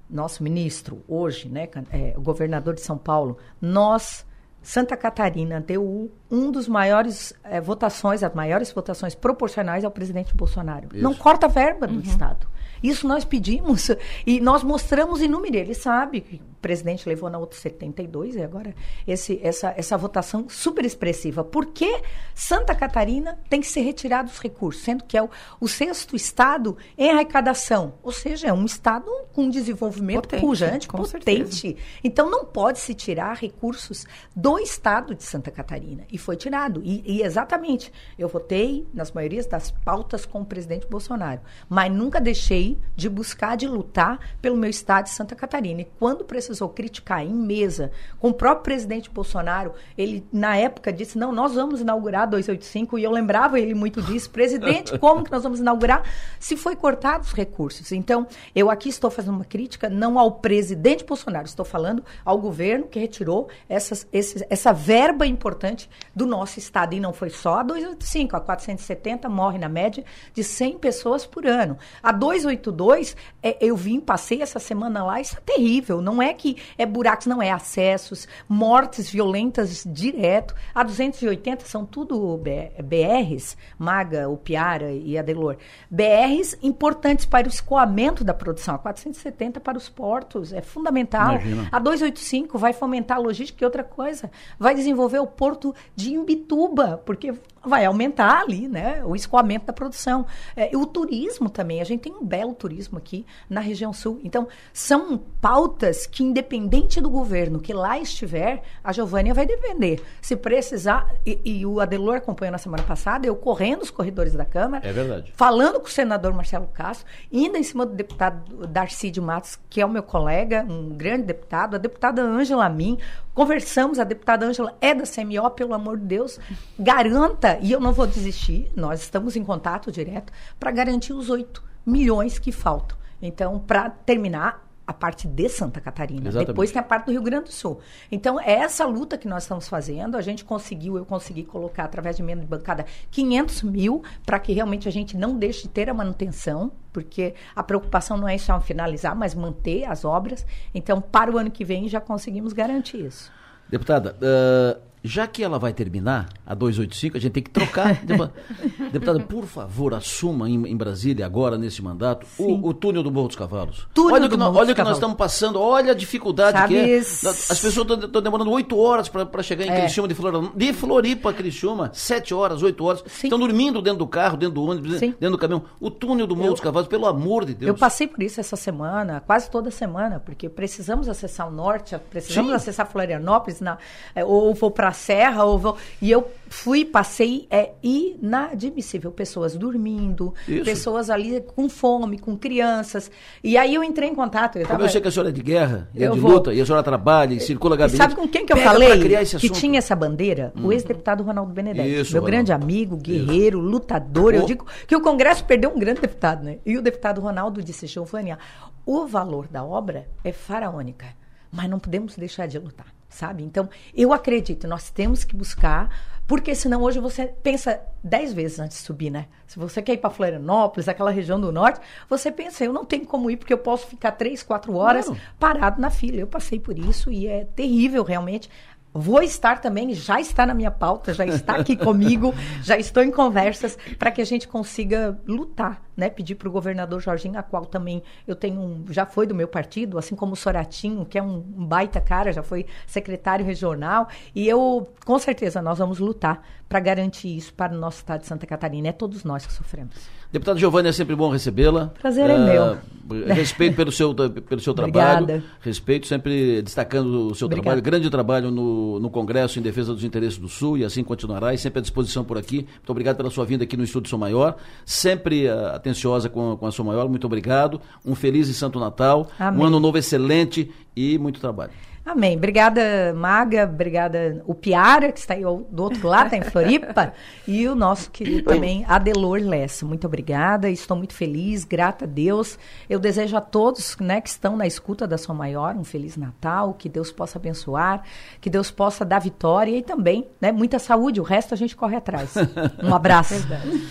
[0.10, 4.26] nosso ministro, hoje, né, é, o governador de São Paulo, nós...
[4.66, 10.88] Santa Catarina deu um dos maiores é, votações, as maiores votações proporcionais ao presidente Bolsonaro.
[10.94, 11.04] Isso.
[11.04, 12.00] Não corta verba do uhum.
[12.00, 12.48] Estado.
[12.84, 13.90] Isso nós pedimos
[14.28, 15.56] e nós mostramos em número.
[15.56, 18.74] Ele sabe presidente levou na outra 72 e agora
[19.06, 21.44] esse, essa, essa votação super expressiva.
[21.44, 22.02] Por que
[22.34, 25.30] Santa Catarina tem que ser retirado os recursos, sendo que é o,
[25.60, 27.96] o sexto estado em arrecadação?
[28.02, 31.56] Ou seja, é um estado com desenvolvimento potente, pujante, potente.
[31.60, 31.76] Certeza.
[32.02, 36.06] Então não pode se tirar recursos do estado de Santa Catarina.
[36.10, 36.82] E foi tirado.
[36.86, 42.22] E, e exatamente, eu votei nas maiorias das pautas com o presidente Bolsonaro, mas nunca
[42.22, 45.82] deixei de buscar, de lutar pelo meu estado de Santa Catarina.
[45.82, 51.18] E quando precisou criticar em mesa com o próprio presidente Bolsonaro, ele na época disse:
[51.18, 55.44] "Não, nós vamos inaugurar 285", e eu lembrava ele muito disso: "Presidente, como que nós
[55.44, 56.04] vamos inaugurar
[56.40, 57.92] se foi cortado os recursos?".
[57.92, 62.88] Então, eu aqui estou fazendo uma crítica não ao presidente Bolsonaro, estou falando ao governo
[62.88, 68.36] que retirou essas, essa verba importante do nosso estado e não foi só a 285,
[68.36, 70.04] a 470 morre na média
[70.34, 71.78] de 100 pessoas por ano.
[72.02, 76.02] A 285 282, é, eu vim, passei essa semana lá, isso é terrível.
[76.02, 80.54] Não é que que é buracos, não é acessos, mortes violentas direto.
[80.76, 85.56] A 280 são tudo BRs, Maga, o Piara e Adelor.
[85.90, 88.76] BRs importantes para o escoamento da produção.
[88.76, 91.36] A 470 para os portos, é fundamental.
[91.36, 91.70] Imagina.
[91.72, 94.30] A 285 vai fomentar a logística e outra coisa,
[94.60, 97.34] vai desenvolver o porto de Imbituba, porque
[97.66, 100.26] vai aumentar ali, né, o escoamento da produção.
[100.56, 104.20] É, o turismo também, a gente tem um belo turismo aqui na região sul.
[104.24, 110.04] Então, são pautas que, independente do governo que lá estiver, a Giovânia vai defender.
[110.22, 114.46] Se precisar, e, e o Adelor acompanhou na semana passada, eu correndo os corredores da
[114.46, 115.34] Câmara, é verdade.
[115.36, 119.82] falando com o senador Marcelo Castro, indo em cima do deputado Darcy de Matos, que
[119.82, 122.98] é o meu colega, um grande deputado, a deputada Ângela Min,
[123.34, 126.40] conversamos, a deputada Ângela é da CMO, pelo amor de Deus,
[126.78, 131.64] garanta e eu não vou desistir, nós estamos em contato direto para garantir os 8
[131.86, 132.98] milhões que faltam.
[133.22, 136.28] Então, para terminar a parte de Santa Catarina.
[136.28, 136.48] Exatamente.
[136.48, 137.80] Depois tem a parte do Rio Grande do Sul.
[138.12, 140.18] Então, é essa luta que nós estamos fazendo.
[140.18, 144.52] A gente conseguiu, eu consegui colocar, através de emenda de bancada, 500 mil para que
[144.52, 148.60] realmente a gente não deixe de ter a manutenção, porque a preocupação não é só
[148.60, 150.46] finalizar, mas manter as obras.
[150.74, 153.32] Então, para o ano que vem, já conseguimos garantir isso.
[153.70, 158.02] Deputada, uh, já que ela vai terminar, a 285, a gente tem que trocar.
[158.92, 163.28] Deputada, por favor, assuma em, em, Brasília, agora, nesse mandato, o, o, túnel do Morro
[163.28, 163.86] dos Cavalos.
[163.94, 166.80] Túnel olha o que, nós, olha que nós estamos passando, olha a dificuldade Sabe que
[166.80, 166.98] é.
[166.98, 169.82] As pessoas estão demorando oito horas para chegar em é.
[169.82, 170.52] Criciúma de Floripa.
[170.56, 173.04] De Floripa a Criciúma, sete horas, oito horas.
[173.24, 175.14] Estão dormindo dentro do carro, dentro do ônibus, Sim.
[175.20, 175.64] dentro do caminhão.
[175.82, 177.68] O túnel do Morro Eu, dos Cavalos, pelo amor de Deus.
[177.68, 182.52] Eu passei por isso essa semana, quase toda semana, porque precisamos acessar o norte, precisamos
[182.52, 182.56] Sim.
[182.56, 183.78] acessar Florianópolis, na,
[184.16, 189.12] é, ou vou para Serra, ou vou e eu fui, passei, é inadmissível.
[189.12, 190.64] Pessoas dormindo, Isso.
[190.64, 193.10] pessoas ali com fome, com crianças.
[193.44, 194.60] E aí eu entrei em contato.
[194.60, 194.84] Eu, tava...
[194.84, 196.66] eu sei que a senhora é de guerra, e é de luto luta, e a
[196.66, 197.98] senhora trabalha e circula gabinete.
[197.98, 200.54] Sabe com quem que eu falei que tinha essa bandeira?
[200.56, 200.68] Hum.
[200.68, 202.02] O ex-deputado Ronaldo Benedetti.
[202.02, 202.32] Isso, meu Ronaldo.
[202.32, 203.68] grande amigo, guerreiro, Isso.
[203.68, 204.34] lutador.
[204.34, 204.38] Oh.
[204.38, 206.60] Eu digo que o Congresso perdeu um grande deputado, né?
[206.66, 208.38] E o deputado Ronaldo disse, Giovânia,
[208.86, 211.08] o valor da obra é faraônica,
[211.52, 213.44] mas não podemos deixar de lutar sabe?
[213.44, 215.90] Então, eu acredito, nós temos que buscar,
[216.28, 219.28] porque senão hoje você pensa dez vezes antes de subir, né?
[219.46, 221.80] Se você quer ir para Florianópolis, aquela região do norte,
[222.10, 225.18] você pensa, eu não tenho como ir porque eu posso ficar três, quatro horas não.
[225.38, 226.18] parado na fila.
[226.18, 228.50] Eu passei por isso e é terrível realmente.
[228.94, 233.12] Vou estar também, já está na minha pauta, já está aqui comigo, já estou em
[233.12, 236.10] conversas para que a gente consiga lutar, né?
[236.10, 239.48] Pedir para o governador Jorginho, a qual também eu tenho um, já foi do meu
[239.48, 244.48] partido, assim como o Soratinho, que é um, baita cara, já foi secretário regional, e
[244.48, 248.48] eu, com certeza, nós vamos lutar para garantir isso para o nosso estado de Santa
[248.48, 248.88] Catarina.
[248.88, 249.94] É todos nós que sofremos.
[250.32, 251.94] Deputada Giovanni, é sempre bom recebê-la.
[252.02, 252.78] Prazer é meu.
[253.36, 255.44] Respeito pelo seu, pelo seu trabalho.
[255.60, 257.62] Respeito sempre destacando o seu Obrigada.
[257.62, 261.54] trabalho, grande trabalho no, no Congresso em defesa dos interesses do Sul e assim continuará
[261.54, 262.66] e sempre à disposição por aqui.
[262.78, 264.56] Muito obrigado pela sua vinda aqui no Estúdio São Maior.
[264.84, 267.10] Sempre uh, atenciosa com, com a São Maior.
[267.10, 267.82] Muito obrigado.
[268.06, 269.28] Um feliz e santo Natal.
[269.38, 269.62] Amém.
[269.62, 271.72] Um ano novo excelente e muito trabalho.
[272.06, 272.36] Amém.
[272.36, 273.64] Obrigada, Maga.
[273.64, 277.14] Obrigada, o Piara, que está aí do outro lado, está em Floripa.
[277.48, 279.86] e o nosso querido também, Adelor Lessa.
[279.86, 280.70] Muito obrigada.
[280.70, 282.60] Estou muito feliz, grata a Deus.
[282.90, 286.74] Eu desejo a todos né, que estão na escuta da Sua Maior um Feliz Natal,
[286.74, 288.04] que Deus possa abençoar,
[288.42, 291.22] que Deus possa dar vitória e também né, muita saúde.
[291.22, 292.34] O resto a gente corre atrás.
[292.84, 293.36] Um abraço.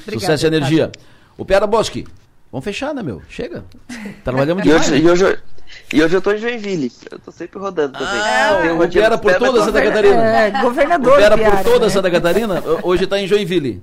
[0.08, 0.92] Sucesso e energia.
[1.42, 2.06] O Piara Bosque.
[2.52, 3.20] Vamos fechar, né, meu?
[3.28, 3.64] Chega.
[4.22, 4.86] Trabalhamos demais.
[4.86, 5.38] E hoje, e hoje,
[5.92, 6.92] e hoje eu tô em Joinville.
[7.10, 8.06] Eu tô sempre rodando também.
[8.06, 10.22] Ah, o Piara por toda Santa Catarina.
[10.22, 11.14] É, governador.
[11.14, 11.90] O Piara por toda né?
[11.90, 13.82] Santa Catarina, hoje tá em Joinville.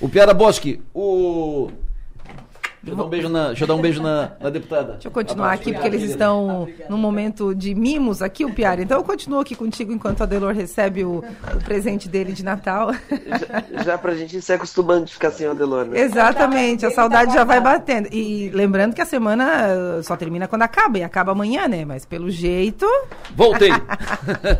[0.00, 1.70] O Piara Bosque, o
[2.86, 4.92] eu dar um beijo na, deixa eu dar um beijo na, na deputada.
[4.92, 8.82] Deixa eu continuar aqui, porque eles estão num momento de mimos aqui, o Piara.
[8.82, 12.92] Então eu continuo aqui contigo enquanto a Delor recebe o, o presente dele de Natal.
[13.74, 16.00] Já, já pra gente ir se acostumando de ficar sem o Delor, né?
[16.00, 18.08] Exatamente, a saudade já vai batendo.
[18.12, 21.84] E lembrando que a semana só termina quando acaba, e acaba amanhã, né?
[21.84, 22.86] Mas pelo jeito.
[23.34, 23.70] Voltei!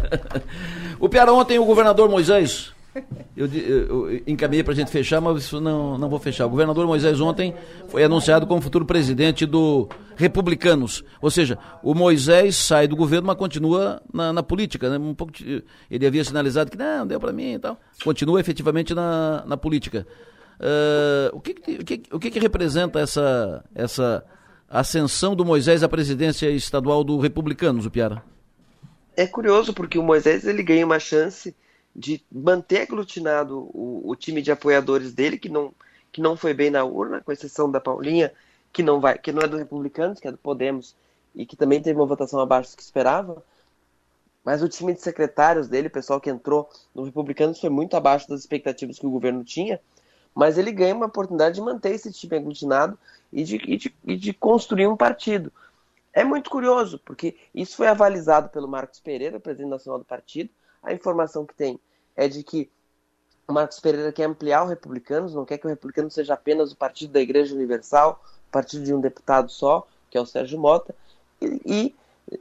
[0.99, 2.75] o Piara, ontem o governador Moisés
[3.37, 6.47] eu, eu, encaminhei para a gente fechar, mas isso não, não vou fechar.
[6.47, 7.55] O governador Moisés ontem
[7.89, 11.05] foi anunciado como futuro presidente do Republicanos.
[11.21, 14.89] Ou seja, o Moisés sai do governo, mas continua na, na política.
[14.89, 14.99] Né?
[14.99, 15.33] Um pouco
[15.91, 17.79] ele havia sinalizado que não, deu para mim e tal.
[18.03, 20.07] Continua efetivamente na, na política.
[20.61, 24.25] Uh, o que, o, que, o que, que representa essa, essa
[24.69, 28.23] ascensão do Moisés à presidência estadual do Republicanos, o Piara?
[29.17, 31.55] É curioso, porque o Moisés ele ganha uma chance
[31.95, 35.73] de manter aglutinado o, o, time de apoiadores dele, que não,
[36.11, 38.33] que não foi bem na urna, com exceção da Paulinha,
[38.73, 40.97] que não vai, que não é do Republicanos, que é do Podemos,
[41.35, 43.43] e que também teve uma votação abaixo do que esperava.
[44.45, 48.29] Mas o time de secretários dele, o pessoal que entrou no Republicanos, foi muito abaixo
[48.29, 49.81] das expectativas que o governo tinha.
[50.35, 52.99] Mas ele ganha uma oportunidade de manter esse time aglutinado
[53.33, 55.53] e de, e de, e de construir um partido.
[56.13, 60.51] É muito curioso, porque isso foi avalizado pelo Marcos Pereira, presidente nacional do partido.
[60.85, 61.81] A informação que tem
[62.15, 62.71] é de que
[63.49, 66.77] o Marcos Pereira quer ampliar o Republicanos, não quer que o Republicano seja apenas o
[66.77, 70.95] partido da Igreja Universal, o partido de um deputado só, que é o Sérgio Mota,
[71.41, 71.95] e, e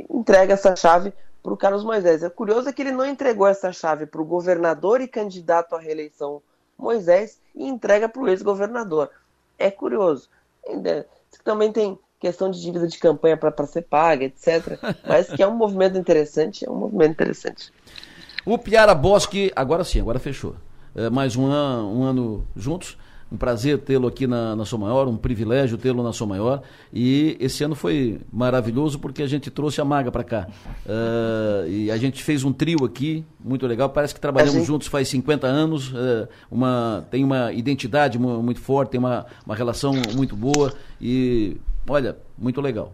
[0.10, 2.24] entrega essa chave para o Carlos Moisés.
[2.24, 6.41] É curioso que ele não entregou essa chave para o governador e candidato à reeleição
[6.78, 9.10] Moisés e entrega para o ex-governador.
[9.57, 10.30] É curioso.
[11.44, 14.80] Também tem questão de dívida de campanha para ser paga, etc.
[15.06, 17.72] Mas que é um movimento interessante, é um movimento interessante.
[18.45, 20.56] O Piara Bosque, agora sim, agora fechou.
[20.94, 22.98] É, mais um, an, um ano juntos.
[23.32, 26.61] Um prazer tê-lo aqui na, na Sua Maior, um privilégio tê-lo na Sua Maior.
[26.94, 30.48] E esse ano foi maravilhoso porque a gente trouxe a Maga para cá.
[30.86, 33.90] Uh, e a gente fez um trio aqui, muito legal.
[33.90, 34.68] Parece que trabalhamos gente...
[34.68, 35.91] juntos faz 50 anos.
[35.91, 40.72] Uh, uma, tem uma identidade muito forte, tem uma, uma relação muito boa.
[41.02, 41.57] E,
[41.88, 42.94] olha, muito legal.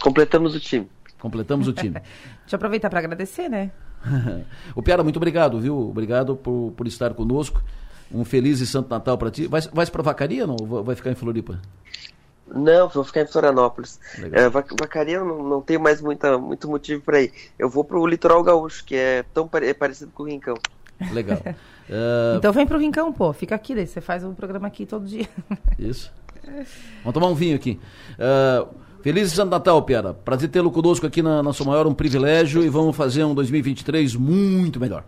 [0.00, 0.86] Completamos o time.
[1.18, 1.94] Completamos o time.
[2.46, 3.72] Deixa eu aproveitar para agradecer, né?
[4.74, 5.78] o Piara, muito obrigado, viu?
[5.78, 7.62] Obrigado por, por estar conosco.
[8.12, 9.46] Um feliz e santo Natal para ti.
[9.46, 10.82] Vai, vai para Vacaria ou não?
[10.82, 11.60] Vai ficar em Floripa?
[12.46, 14.00] Não, vou ficar em Florianópolis.
[14.32, 17.32] É, Vacaria não, não tenho mais muita, muito motivo para ir.
[17.58, 20.56] Eu vou para o litoral gaúcho, que é tão pare, é parecido com o Rincão.
[21.12, 21.38] Legal.
[21.38, 21.54] uh...
[22.38, 23.32] Então vem para o Rincão, pô.
[23.32, 25.28] Fica aqui, daí você faz um programa aqui todo dia.
[25.78, 26.12] Isso.
[27.02, 27.78] Vamos tomar um vinho aqui.
[28.14, 28.68] Uh,
[29.02, 30.14] feliz Santo Natal, Piara.
[30.14, 34.14] Prazer tê-lo conosco aqui na, na sua maior, um privilégio e vamos fazer um 2023
[34.16, 35.04] muito melhor.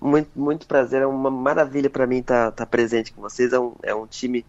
[0.00, 3.52] Muito, muito prazer, é uma maravilha para mim estar tá, tá presente com vocês.
[3.52, 4.44] É um, é um time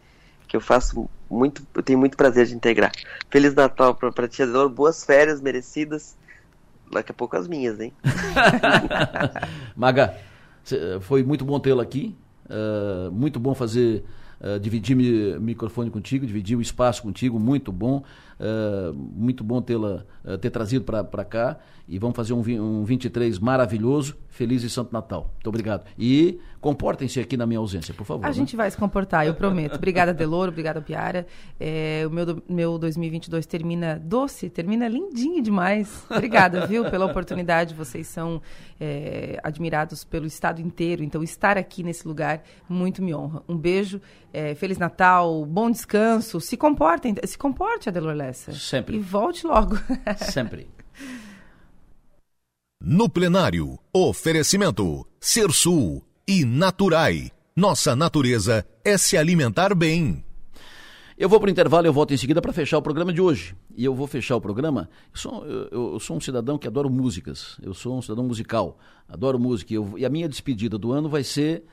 [0.47, 2.91] que eu faço muito, eu tenho muito prazer de integrar.
[3.29, 4.69] Feliz Natal para ti, Adelor.
[4.69, 6.17] Boas férias merecidas.
[6.91, 7.93] Daqui a pouco as minhas, hein?
[9.77, 10.15] Maga,
[11.01, 12.15] foi muito bom tê-lo aqui.
[12.45, 14.03] Uh, muito bom fazer
[14.41, 18.03] uh, dividir mi microfone contigo, dividir o espaço contigo, muito bom.
[18.39, 21.57] Uh, muito bom tê-la uh, ter trazido para cá
[21.89, 24.15] e vamos fazer um, um 23 maravilhoso.
[24.29, 25.31] Feliz e Santo Natal.
[25.33, 25.85] Muito obrigado.
[25.97, 28.23] E comportem-se aqui na minha ausência, por favor.
[28.23, 28.33] A né?
[28.33, 29.75] gente vai se comportar, eu prometo.
[29.75, 31.25] Obrigada, Deloro, obrigada, Piara.
[31.59, 36.05] É, o meu, meu 2022 termina doce, termina lindinho demais.
[36.09, 37.73] Obrigada, viu, pela oportunidade.
[37.73, 38.41] Vocês são
[38.79, 43.43] é, admirados pelo estado inteiro, então estar aqui nesse lugar muito me honra.
[43.49, 43.99] Um beijo,
[44.31, 46.39] é, Feliz Natal, bom descanso.
[46.39, 48.53] Se comportem, se comporte, Adelor Lessa.
[48.53, 48.97] Sempre.
[48.97, 49.75] E volte logo.
[50.31, 50.69] Sempre.
[52.79, 57.31] No plenário, oferecimento Ser Sul e Naturai.
[57.55, 60.23] Nossa natureza é se alimentar bem.
[61.17, 63.19] Eu vou para o intervalo e eu volto em seguida para fechar o programa de
[63.19, 63.55] hoje.
[63.75, 64.87] E eu vou fechar o programa.
[65.11, 67.57] Eu sou, eu, eu sou um cidadão que adoro músicas.
[67.61, 68.77] Eu sou um cidadão musical.
[69.07, 69.73] Adoro música.
[69.73, 71.63] Eu, e a minha despedida do ano vai ser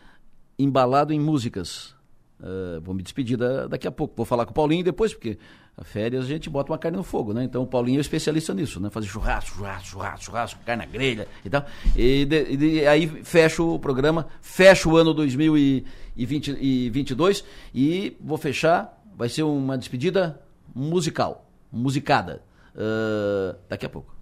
[0.59, 1.95] embalado em músicas.
[2.41, 4.15] Uh, vou me despedir da, daqui a pouco.
[4.16, 5.39] Vou falar com o Paulinho depois, porque
[5.85, 7.44] férias a gente bota uma carne no fogo, né?
[7.44, 8.89] Então o Paulinho é especialista nisso, né?
[8.89, 11.66] Fazer churrasco, churrasco, churrasco, churrasco, carne na grelha e tal.
[11.94, 17.44] E, de, de, aí fecha o programa, fecha o ano 2022
[17.74, 20.40] e vou fechar, vai ser uma despedida
[20.74, 22.43] musical, musicada,
[22.74, 24.16] uh, daqui a pouco.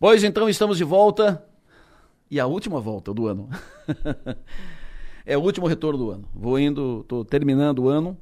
[0.00, 1.44] Pois então, estamos de volta
[2.28, 3.48] e a última volta do ano.
[5.24, 6.28] é o último retorno do ano.
[6.34, 8.18] Vou indo, estou terminando o ano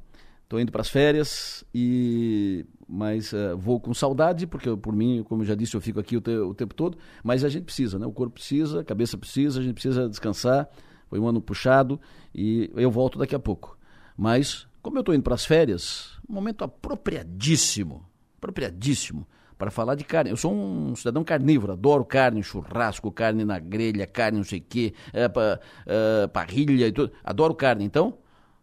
[0.47, 5.41] Estou indo para as férias e mas uh, vou com saudade porque por mim, como
[5.41, 6.97] eu já disse, eu fico aqui o, te, o, tempo todo.
[7.21, 8.05] Mas a gente precisa, né?
[8.05, 10.69] O corpo precisa, a cabeça precisa, a gente precisa descansar.
[11.09, 11.99] Foi um ano puxado
[12.33, 13.77] e eu volto daqui a pouco.
[14.15, 18.05] Mas como eu estou indo para as férias, um momento apropriadíssimo,
[18.37, 20.29] apropriadíssimo para falar de carne.
[20.29, 24.63] Eu sou um cidadão carnívoro, adoro carne, churrasco, carne na grelha, carne não sei o
[24.63, 27.11] quê, é, pa, é, parrilha e tudo.
[27.21, 28.17] Adoro carne, então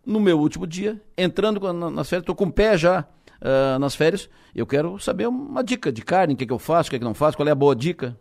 [0.06, 3.06] no meu último dia, entrando nas férias, estou com o pé já
[3.40, 6.88] uh, nas férias, eu quero saber uma dica de carne, o que, que eu faço,
[6.88, 8.16] o que, que não faço, qual é a boa dica.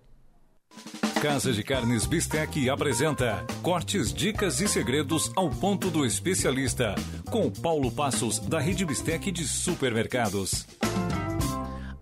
[1.22, 6.96] Casa de Carnes Bistec apresenta Cortes, Dicas e Segredos ao ponto do especialista,
[7.32, 10.68] com Paulo Passos, da Rede Bistec de Supermercados.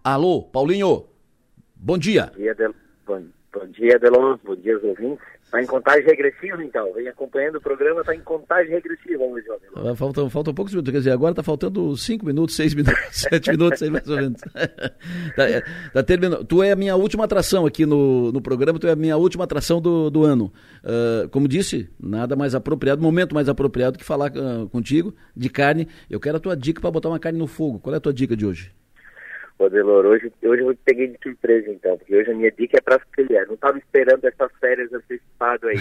[0.04, 1.06] Alô, Paulinho,
[1.76, 2.32] bom dia.
[2.34, 2.74] Bom dia, Del...
[3.06, 5.31] bom, bom dia Delon, bom dia ouvintes.
[5.52, 6.94] Está em contagem regressiva, então.
[6.94, 9.60] Vem acompanhando o programa, está em contagem regressiva, dizer.
[9.76, 10.94] Ah, faltam, faltam poucos minutos.
[10.94, 14.40] Quer dizer, agora está faltando 5 minutos, 6 minutos, 7 minutos, aí mais ou menos.
[15.36, 15.62] tá, é,
[15.92, 16.46] tá terminando.
[16.46, 19.44] Tu é a minha última atração aqui no, no programa, tu é a minha última
[19.44, 20.54] atração do, do ano.
[20.86, 25.86] Uh, como disse, nada mais apropriado, momento mais apropriado que falar uh, contigo de carne.
[26.10, 27.78] Eu quero a tua dica para botar uma carne no fogo.
[27.78, 28.72] Qual é a tua dica de hoje?
[29.62, 32.82] Pô, Delor, hoje, hoje eu peguei de surpresa então, porque hoje a minha dica é
[32.82, 33.50] para as crianças.
[33.50, 35.78] Não estava esperando essas férias antecipado aí.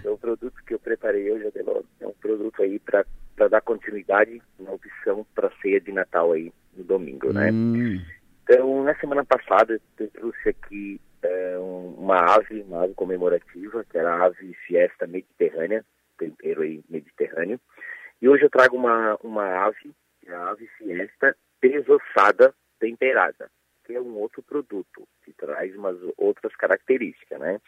[0.00, 3.04] então, o produto que eu preparei hoje, Delor, é um produto aí para
[3.50, 7.50] dar continuidade na opção para ceia de Natal aí no domingo, né?
[7.52, 8.00] Hum.
[8.44, 14.14] Então, na semana passada, eu trouxe aqui é, uma ave, uma ave comemorativa, que era
[14.14, 15.84] a ave fiesta mediterrânea,
[16.16, 17.60] tempero aí mediterrâneo.
[18.22, 19.92] E hoje eu trago uma, uma ave,
[20.26, 21.36] a ave fiesta
[21.68, 23.50] desossada temperada,
[23.84, 27.60] que é um outro produto, que traz umas outras características, né?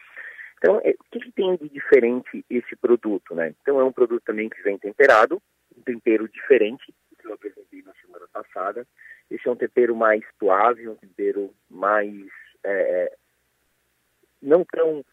[0.58, 3.54] Então, é, o que, que, tem de diferente esse produto, né?
[3.62, 5.40] Então, é um produto também que vem temperado,
[5.76, 8.86] um tempero diferente, que eu apresentei na semana passada.
[9.30, 12.26] Esse é um tempero mais suave, um tempero mais...
[12.64, 12.70] É,
[13.04, 13.16] é
[14.40, 15.04] não tão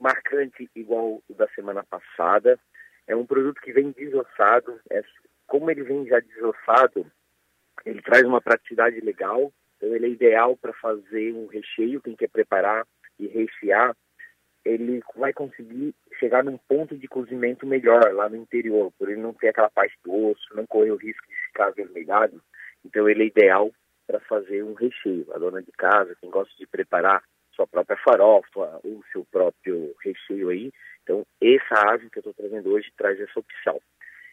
[0.00, 2.58] marcante igual o da semana passada.
[3.06, 4.80] É um produto que vem desossado.
[4.90, 5.02] É,
[5.46, 7.10] como ele vem já desossado,
[7.84, 12.28] ele traz uma praticidade legal, então ele é ideal para fazer um recheio, quem quer
[12.28, 12.86] preparar
[13.18, 13.94] e rechear,
[14.64, 19.32] ele vai conseguir chegar num ponto de cozimento melhor lá no interior, por ele não
[19.32, 22.42] ter aquela parte do osso, não correr o risco de ficar avermelhado.
[22.84, 23.70] Então ele é ideal
[24.06, 25.26] para fazer um recheio.
[25.32, 27.22] A dona de casa, quem gosta de preparar
[27.54, 30.72] sua própria farofa ou seu próprio recheio aí,
[31.02, 33.80] então essa ave que eu estou trazendo hoje traz essa opção.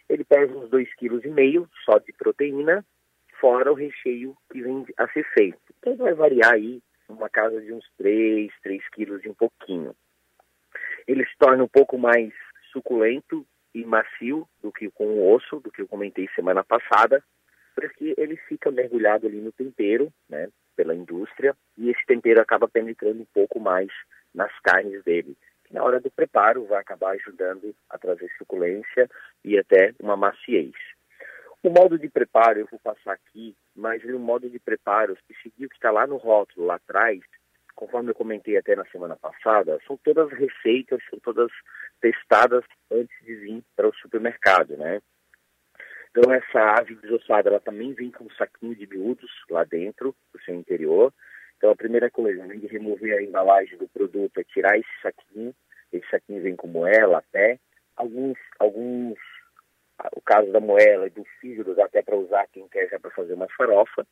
[0.10, 2.84] Ele pesa uns 2,5 kg só de proteína,
[3.44, 5.60] fora o recheio que vem a ser feito.
[5.78, 9.94] Então vai variar aí uma casa de uns 3, 3 quilos e um pouquinho.
[11.06, 12.32] Ele se torna um pouco mais
[12.72, 13.46] suculento
[13.76, 17.22] e macio do que com o osso, do que eu comentei semana passada,
[17.76, 20.48] porque ele fica mergulhado ali no tempero, né,
[20.78, 23.90] pela indústria, e esse tempero acaba penetrando um pouco mais
[24.34, 29.10] nas carnes dele, que na hora do preparo vai acabar ajudando a trazer suculência
[29.44, 30.72] e até uma maciez.
[31.64, 35.66] O modo de preparo eu vou passar aqui, mas o modo de preparo, se seguir
[35.66, 37.22] o que está lá no rótulo, lá atrás,
[37.74, 41.50] conforme eu comentei até na semana passada, são todas receitas, são todas
[42.02, 45.02] testadas antes de vir para o supermercado, né?
[46.12, 50.42] Então essa ave desossada, ela também vem com um saquinho de miúdos lá dentro, do
[50.42, 51.14] seu interior.
[51.56, 55.56] Então a primeira coisa, além de remover a embalagem do produto, é tirar esse saquinho.
[55.94, 57.58] Esse saquinho vem com moela, pé.
[57.96, 59.18] Alguns, alguns
[60.16, 63.34] o caso da moela e do fígado, até para usar quem quer já para fazer
[63.34, 64.06] uma farofa.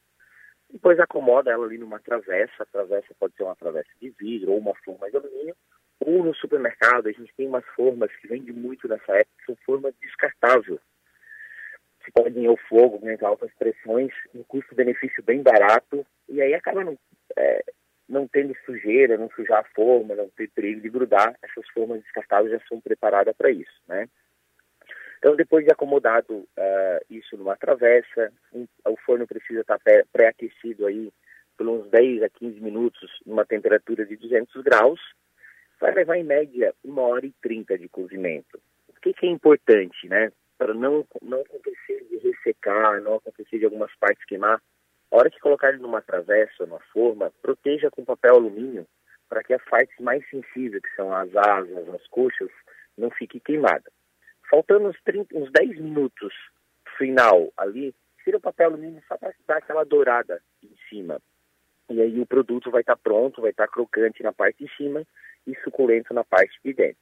[0.69, 4.59] Depois acomoda ela ali numa travessa, a travessa pode ser uma travessa de vidro ou
[4.59, 5.55] uma forma de alumínio.
[5.99, 9.93] Ou no supermercado, a gente tem umas formas que vende muito nessa época, são formas
[10.01, 10.80] descartáveis.
[12.03, 16.84] Se pode ir ao fogo, né, altas pressões, um custo-benefício bem barato, e aí acaba
[16.84, 16.97] não,
[17.38, 17.63] é,
[18.09, 21.35] não tendo sujeira, não sujar a forma, não ter perigo de grudar.
[21.43, 24.07] Essas formas descartáveis já são preparadas para isso, né?
[25.22, 29.80] Então, depois de acomodado uh, isso numa travessa, um, o forno precisa estar
[30.11, 31.14] pré-aquecido aí
[31.56, 34.99] por uns 10 a 15 minutos, numa temperatura de 200 graus.
[35.80, 38.60] Vai levar em média uma hora e 30 de cozimento.
[38.89, 40.31] O que, que é importante, né?
[40.57, 44.60] Para não, não acontecer de ressecar, não acontecer de algumas partes queimar,
[45.11, 48.87] a hora que colocar ele numa travessa, numa forma, proteja com papel alumínio
[49.29, 52.49] para que as partes mais sensíveis, que são as asas, as coxas,
[52.97, 54.01] não fiquem queimadas.
[54.52, 56.34] Faltando uns, 30, uns 10 minutos
[56.97, 61.21] final ali, tira o papel alumínio só para dar aquela dourada em cima.
[61.89, 64.76] E aí o produto vai estar tá pronto, vai estar tá crocante na parte de
[64.76, 65.04] cima
[65.47, 66.99] e suculento na parte de dentro.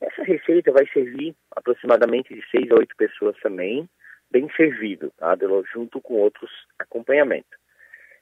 [0.00, 3.88] Essa receita vai servir aproximadamente de 6 a 8 pessoas também,
[4.30, 5.36] bem servido, tá?
[5.72, 7.58] junto com outros acompanhamentos.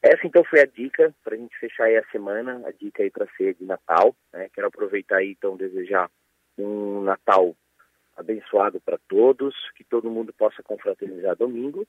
[0.02, 3.10] Essa então foi a dica para a gente fechar aí a semana, a dica aí
[3.10, 4.16] para ser de Natal.
[4.32, 4.48] Né?
[4.54, 6.10] Quero aproveitar aí então desejar
[6.58, 7.54] um Natal
[8.22, 11.86] abençoado para todos, que todo mundo possa confraternizar domingo.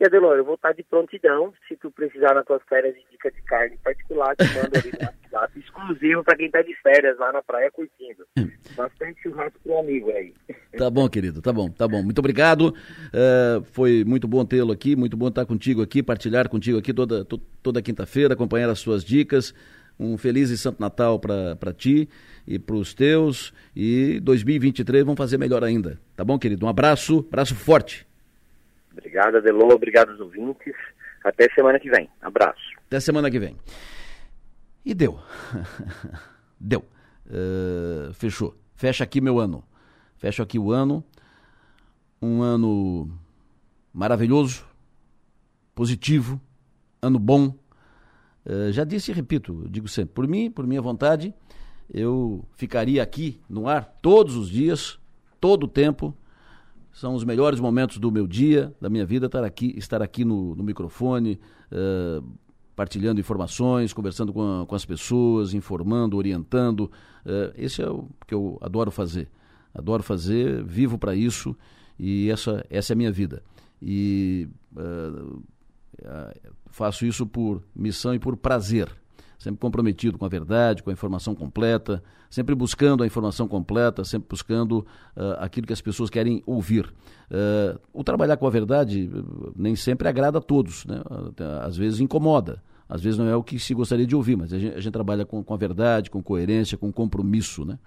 [0.00, 1.52] E Adelor, eu vou estar de prontidão.
[1.68, 5.06] Se tu precisar nas tuas férias de dica de carne particular, te mando ali no
[5.06, 8.26] WhatsApp exclusivo para quem está de férias lá na praia curtindo.
[8.74, 10.32] Bastante churrasco pro amigo aí.
[10.72, 12.02] Tá bom, querido, tá bom, tá bom.
[12.02, 12.74] Muito obrigado.
[13.12, 17.26] Uh, foi muito bom tê-lo aqui, muito bom estar contigo aqui, partilhar contigo aqui toda,
[17.26, 19.54] to, toda quinta-feira, acompanhar as suas dicas.
[20.00, 22.08] Um feliz e santo Natal para ti
[22.46, 23.52] e para os teus.
[23.74, 25.98] E 2023 vamos fazer melhor ainda.
[26.16, 26.66] Tá bom, querido?
[26.66, 28.06] Um abraço, abraço forte.
[28.92, 29.72] Obrigado, Adelô.
[29.72, 30.74] Obrigado aos ouvintes.
[31.24, 32.08] Até semana que vem.
[32.20, 32.60] Abraço.
[32.86, 33.56] Até semana que vem.
[34.84, 35.18] E deu.
[36.60, 36.84] deu.
[37.26, 38.54] Uh, fechou.
[38.74, 39.64] Fecha aqui meu ano.
[40.16, 41.04] Fecha aqui o ano.
[42.20, 43.10] Um ano
[43.92, 44.64] maravilhoso,
[45.74, 46.40] positivo,
[47.00, 47.54] ano bom.
[48.44, 51.34] Uh, já disse e repito, digo sempre, por mim, por minha vontade,
[51.92, 54.98] eu ficaria aqui no ar todos os dias,
[55.40, 56.14] todo o tempo,
[56.94, 60.54] São os melhores momentos do meu dia, da minha vida, estar aqui, estar aqui no,
[60.54, 61.40] no microfone,
[61.72, 62.22] uh,
[62.76, 66.90] partilhando informações, conversando com, a, com, as pessoas, informando, orientando.
[67.24, 69.30] Uh, esse é o que eu adoro fazer.
[69.74, 71.56] Adoro fazer, vivo para isso
[71.98, 73.42] e essa, essa é a minha vida.
[73.80, 74.46] E
[74.76, 75.42] uh,
[76.66, 78.94] faço isso por missão e por prazer
[79.42, 84.28] sempre comprometido com a verdade, com a informação completa, sempre buscando a informação completa, sempre
[84.28, 86.86] buscando uh, aquilo que as pessoas querem ouvir.
[87.28, 89.10] Uh, o trabalhar com a verdade
[89.56, 91.02] nem sempre agrada a todos, né?
[91.60, 92.62] às vezes incomoda.
[92.88, 94.92] Às vezes não é o que se gostaria de ouvir, mas a gente, a gente
[94.92, 97.64] trabalha com, com, a verdade, com coerência, com compromisso.
[97.64, 97.78] Né?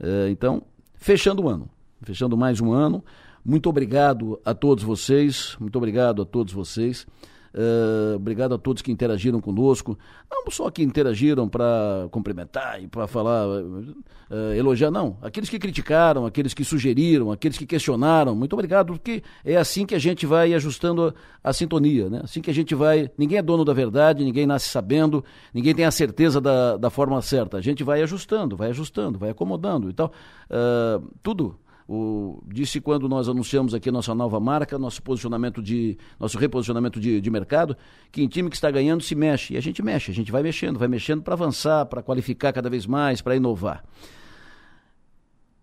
[0.00, 0.64] Uh, então,
[0.96, 1.70] fechando o ano,
[2.02, 3.04] fechando mais um ano,
[3.44, 7.06] muito obrigado a todos vocês, muito obrigado a todos vocês.
[7.54, 9.98] Uh, obrigado a todos que interagiram conosco.
[10.30, 15.18] Não só que interagiram para cumprimentar e para falar, uh, elogiar, não.
[15.20, 18.34] Aqueles que criticaram, aqueles que sugeriram, aqueles que questionaram.
[18.34, 22.20] Muito obrigado, porque é assim que a gente vai ajustando a, a sintonia, né?
[22.24, 23.10] Assim que a gente vai.
[23.18, 25.22] Ninguém é dono da verdade, ninguém nasce sabendo,
[25.52, 27.58] ninguém tem a certeza da, da forma certa.
[27.58, 30.10] A gente vai ajustando, vai ajustando, vai acomodando e tal.
[30.50, 31.58] Uh, tudo
[31.88, 37.20] o, disse quando nós anunciamos aqui nossa nova marca, nosso posicionamento de, nosso reposicionamento de,
[37.20, 37.76] de mercado,
[38.10, 39.54] que em time que está ganhando se mexe.
[39.54, 42.70] E a gente mexe, a gente vai mexendo, vai mexendo para avançar, para qualificar cada
[42.70, 43.84] vez mais, para inovar.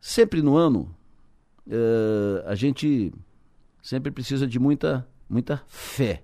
[0.02, 0.94] Sempre no ano,
[1.68, 3.12] uh, a gente
[3.82, 6.24] sempre precisa de muita, muita fé.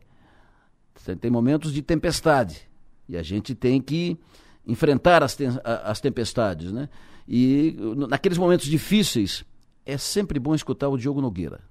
[1.19, 2.67] Tem momentos de tempestade
[3.07, 4.17] e a gente tem que
[4.65, 6.90] enfrentar as, as tempestades, né?
[7.27, 7.75] E
[8.09, 9.43] naqueles momentos difíceis,
[9.85, 11.61] é sempre bom escutar o Diogo Nogueira.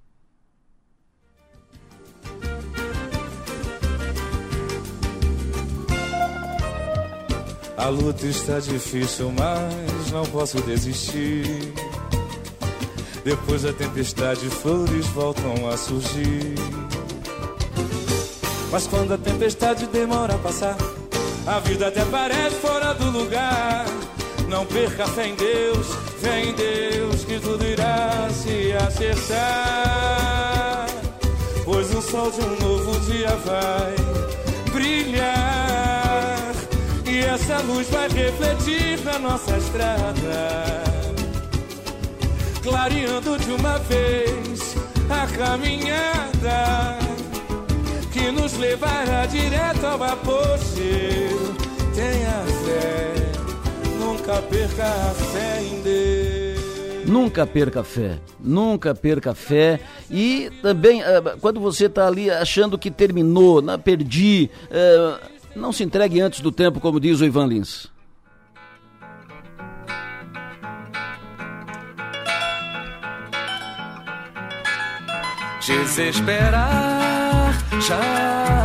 [7.77, 11.75] A luta está difícil, mas não posso desistir.
[13.25, 16.55] Depois da tempestade, flores voltam a surgir.
[18.71, 20.77] Mas quando a tempestade demora a passar,
[21.47, 23.85] a vida até parece fora do lugar.
[24.49, 25.87] Não perca fé em Deus,
[26.25, 29.37] fé em Deus que tudo irá se acertar.
[31.65, 33.95] Pois o sol de um novo dia vai
[34.73, 36.53] brilhar.
[37.07, 40.83] E essa luz vai refletir na nossa estrada.
[42.63, 44.75] Clareando de uma vez
[45.11, 46.99] a caminhada
[48.11, 51.55] que nos levará direto ao apogeu.
[51.95, 53.24] Tenha fé
[54.25, 57.05] Nunca perca a fé em Deus.
[57.07, 59.79] Nunca perca a fé, nunca perca a fé.
[60.11, 65.21] E também, uh, quando você está ali achando que terminou, não, perdi, uh,
[65.55, 67.93] não se entregue antes do tempo, como diz o Ivan Lins.
[75.67, 78.64] Desesperar jamais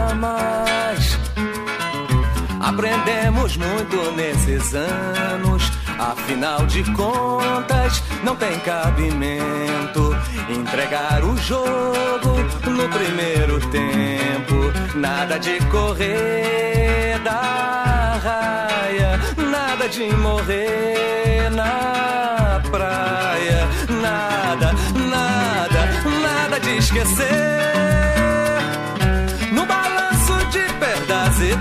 [2.80, 5.70] Aprendemos muito nesses anos.
[6.00, 10.16] Afinal de contas, não tem cabimento
[10.50, 14.72] entregar o jogo no primeiro tempo.
[14.98, 23.68] Nada de correr da raia, nada de morrer na praia.
[23.90, 25.82] Nada, nada,
[26.22, 27.28] nada de esquecer.
[29.52, 31.56] No balanço de perdas e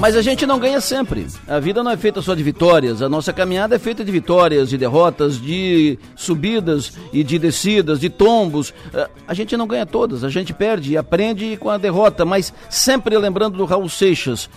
[0.00, 1.26] Mas a gente não ganha sempre.
[1.46, 3.02] A vida não é feita só de vitórias.
[3.02, 8.08] A nossa caminhada é feita de vitórias, de derrotas, de subidas e de descidas, de
[8.08, 8.72] tombos.
[8.94, 10.24] Eh, a gente não ganha todas.
[10.24, 14.48] A gente perde e aprende com a derrota, mas sempre lembrando do Raul Seixas,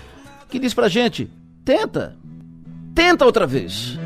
[0.50, 1.30] que diz pra gente:
[1.66, 2.16] tenta,
[2.96, 4.00] tenta outra vez.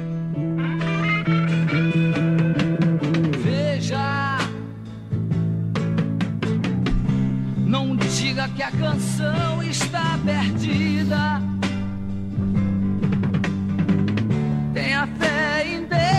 [8.37, 11.41] Diga que a canção está perdida.
[14.75, 16.16] Tenha fé em Deus,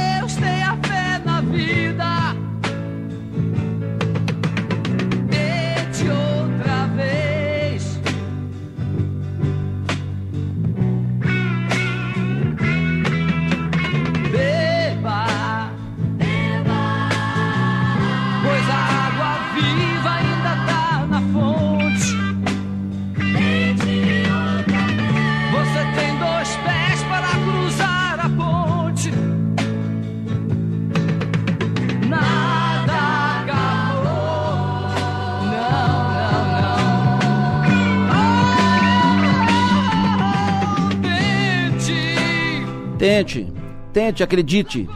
[42.99, 43.52] Tente,
[43.93, 44.89] tente, acredite.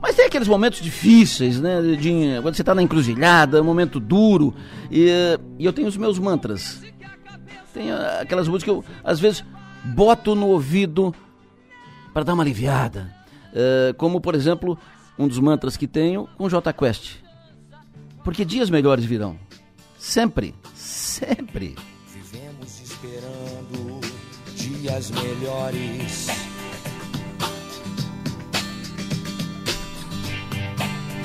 [0.00, 1.80] Mas tem aqueles momentos difíceis, né?
[1.80, 4.54] De, quando você está na encruzilhada, um momento duro.
[4.90, 5.08] E,
[5.58, 6.82] e eu tenho os meus mantras.
[7.72, 9.42] Tem aquelas músicas que eu, às vezes,
[9.82, 11.14] boto no ouvido
[12.12, 13.10] para dar uma aliviada.
[13.50, 14.78] Uh, como, por exemplo,
[15.18, 17.16] um dos mantras que tenho com J Quest.
[18.22, 19.38] Porque dias melhores virão.
[19.98, 21.76] Sempre, sempre.
[22.12, 24.00] Vivemos esperando
[24.54, 26.43] dias melhores.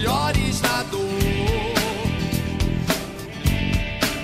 [0.00, 1.00] melhores na dor.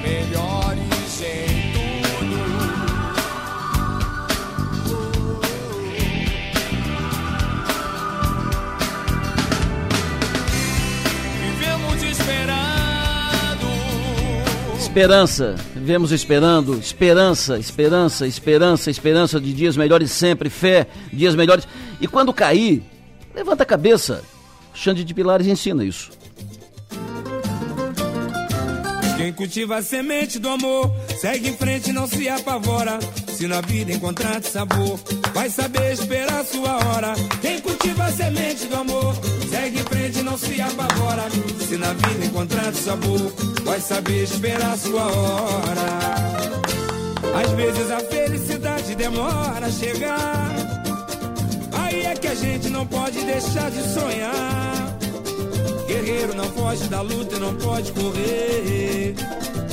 [0.02, 2.36] Melhores em tudo.
[11.42, 13.66] Vivemos esperando.
[14.80, 21.68] Esperança, vivemos esperando, esperança, esperança, esperança, esperança de dias melhores sempre, fé, dias melhores.
[22.00, 22.82] E quando cair,
[23.34, 24.22] levanta a cabeça.
[24.76, 26.10] Xande de Pilares ensina isso.
[29.16, 32.98] Quem cultiva a semente do amor, segue em frente não se apavora.
[33.28, 35.00] Se na vida encontrar sabor,
[35.34, 37.14] vai saber esperar sua hora.
[37.40, 39.14] Quem cultiva a semente do amor,
[39.50, 41.24] segue em frente não se apavora.
[41.66, 43.32] Se na vida encontrar sabor,
[43.64, 45.86] vai saber esperar sua hora.
[47.42, 50.85] Às vezes a felicidade demora a chegar.
[52.10, 54.96] É que a gente não pode deixar de sonhar.
[55.86, 59.14] Guerreiro não foge da luta e não pode correr.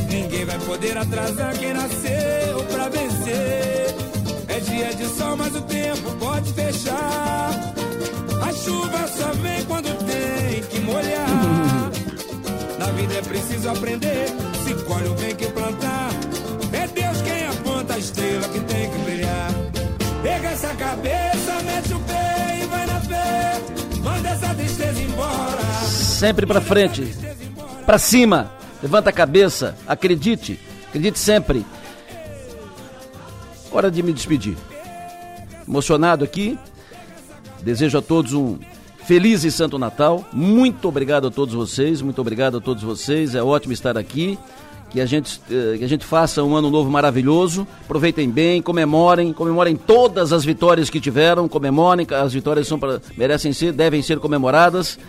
[0.10, 3.96] Ninguém vai poder atrasar quem nasceu pra vencer.
[4.48, 7.50] É dia de sol, mas o tempo pode fechar.
[8.48, 11.90] A chuva só vem quando tem que molhar.
[12.78, 14.28] Na vida é preciso aprender.
[14.66, 16.10] Se colhe o bem que plantar.
[16.72, 19.52] É Deus quem aponta a estrela que tem que brilhar.
[20.22, 21.33] Pega essa cabeça,
[26.24, 27.06] Sempre pra frente,
[27.86, 28.50] pra cima,
[28.82, 31.66] levanta a cabeça, acredite, acredite sempre.
[33.70, 34.56] Hora de me despedir.
[35.68, 36.58] Emocionado aqui,
[37.62, 38.58] desejo a todos um
[39.06, 40.24] feliz e santo Natal.
[40.32, 43.36] Muito obrigado a todos vocês, muito obrigado a todos vocês.
[43.36, 44.40] É ótimo estar aqui.
[44.92, 47.68] Que a, gente, eh, que a gente faça um ano novo maravilhoso.
[47.84, 53.52] Aproveitem bem, comemorem, comemorem todas as vitórias que tiveram, comemorem, as vitórias são pra, merecem
[53.52, 55.00] ser, devem ser comemoradas.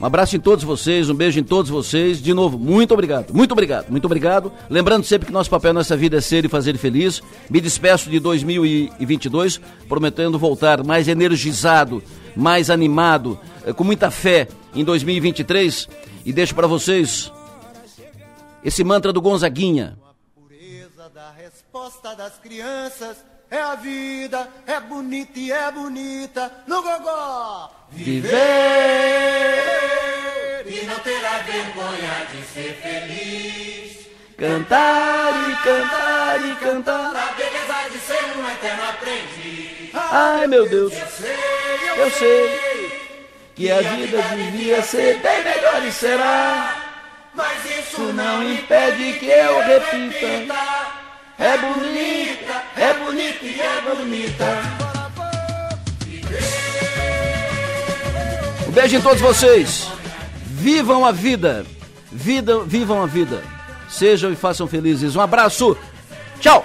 [0.00, 2.22] Um abraço em todos vocês, um beijo em todos vocês.
[2.22, 4.52] De novo, muito obrigado, muito obrigado, muito obrigado.
[4.70, 7.20] Lembrando sempre que nosso papel nessa vida é ser e fazer feliz.
[7.50, 12.00] Me despeço de 2022, prometendo voltar mais energizado,
[12.36, 15.88] mais animado, eh, com muita fé em 2023.
[16.24, 17.32] E deixo para vocês
[18.62, 19.98] esse mantra do Gonzaguinha.
[21.36, 23.16] resposta das crianças
[23.50, 27.70] é a vida, é bonita e é bonita no gogó.
[27.90, 28.38] Viver
[30.66, 34.06] e não terá vergonha de ser feliz.
[34.36, 37.16] Cantar e cantar e cantar.
[37.16, 39.90] A beleza de ser um eterno aprendiz.
[39.94, 41.36] Ai meu Deus, Eu sei,
[41.96, 43.18] eu sei
[43.56, 46.76] que a vida devia ser bem melhor e será.
[47.34, 51.07] Mas isso não impede que eu repita.
[51.38, 54.62] É bonita, é bonita e é bonita.
[58.66, 59.88] Um beijo em todos vocês.
[60.44, 61.64] Vivam a vida.
[62.10, 63.42] Vida, vivam a vida.
[63.88, 65.14] Sejam e façam felizes.
[65.14, 65.78] Um abraço.
[66.40, 66.64] Tchau.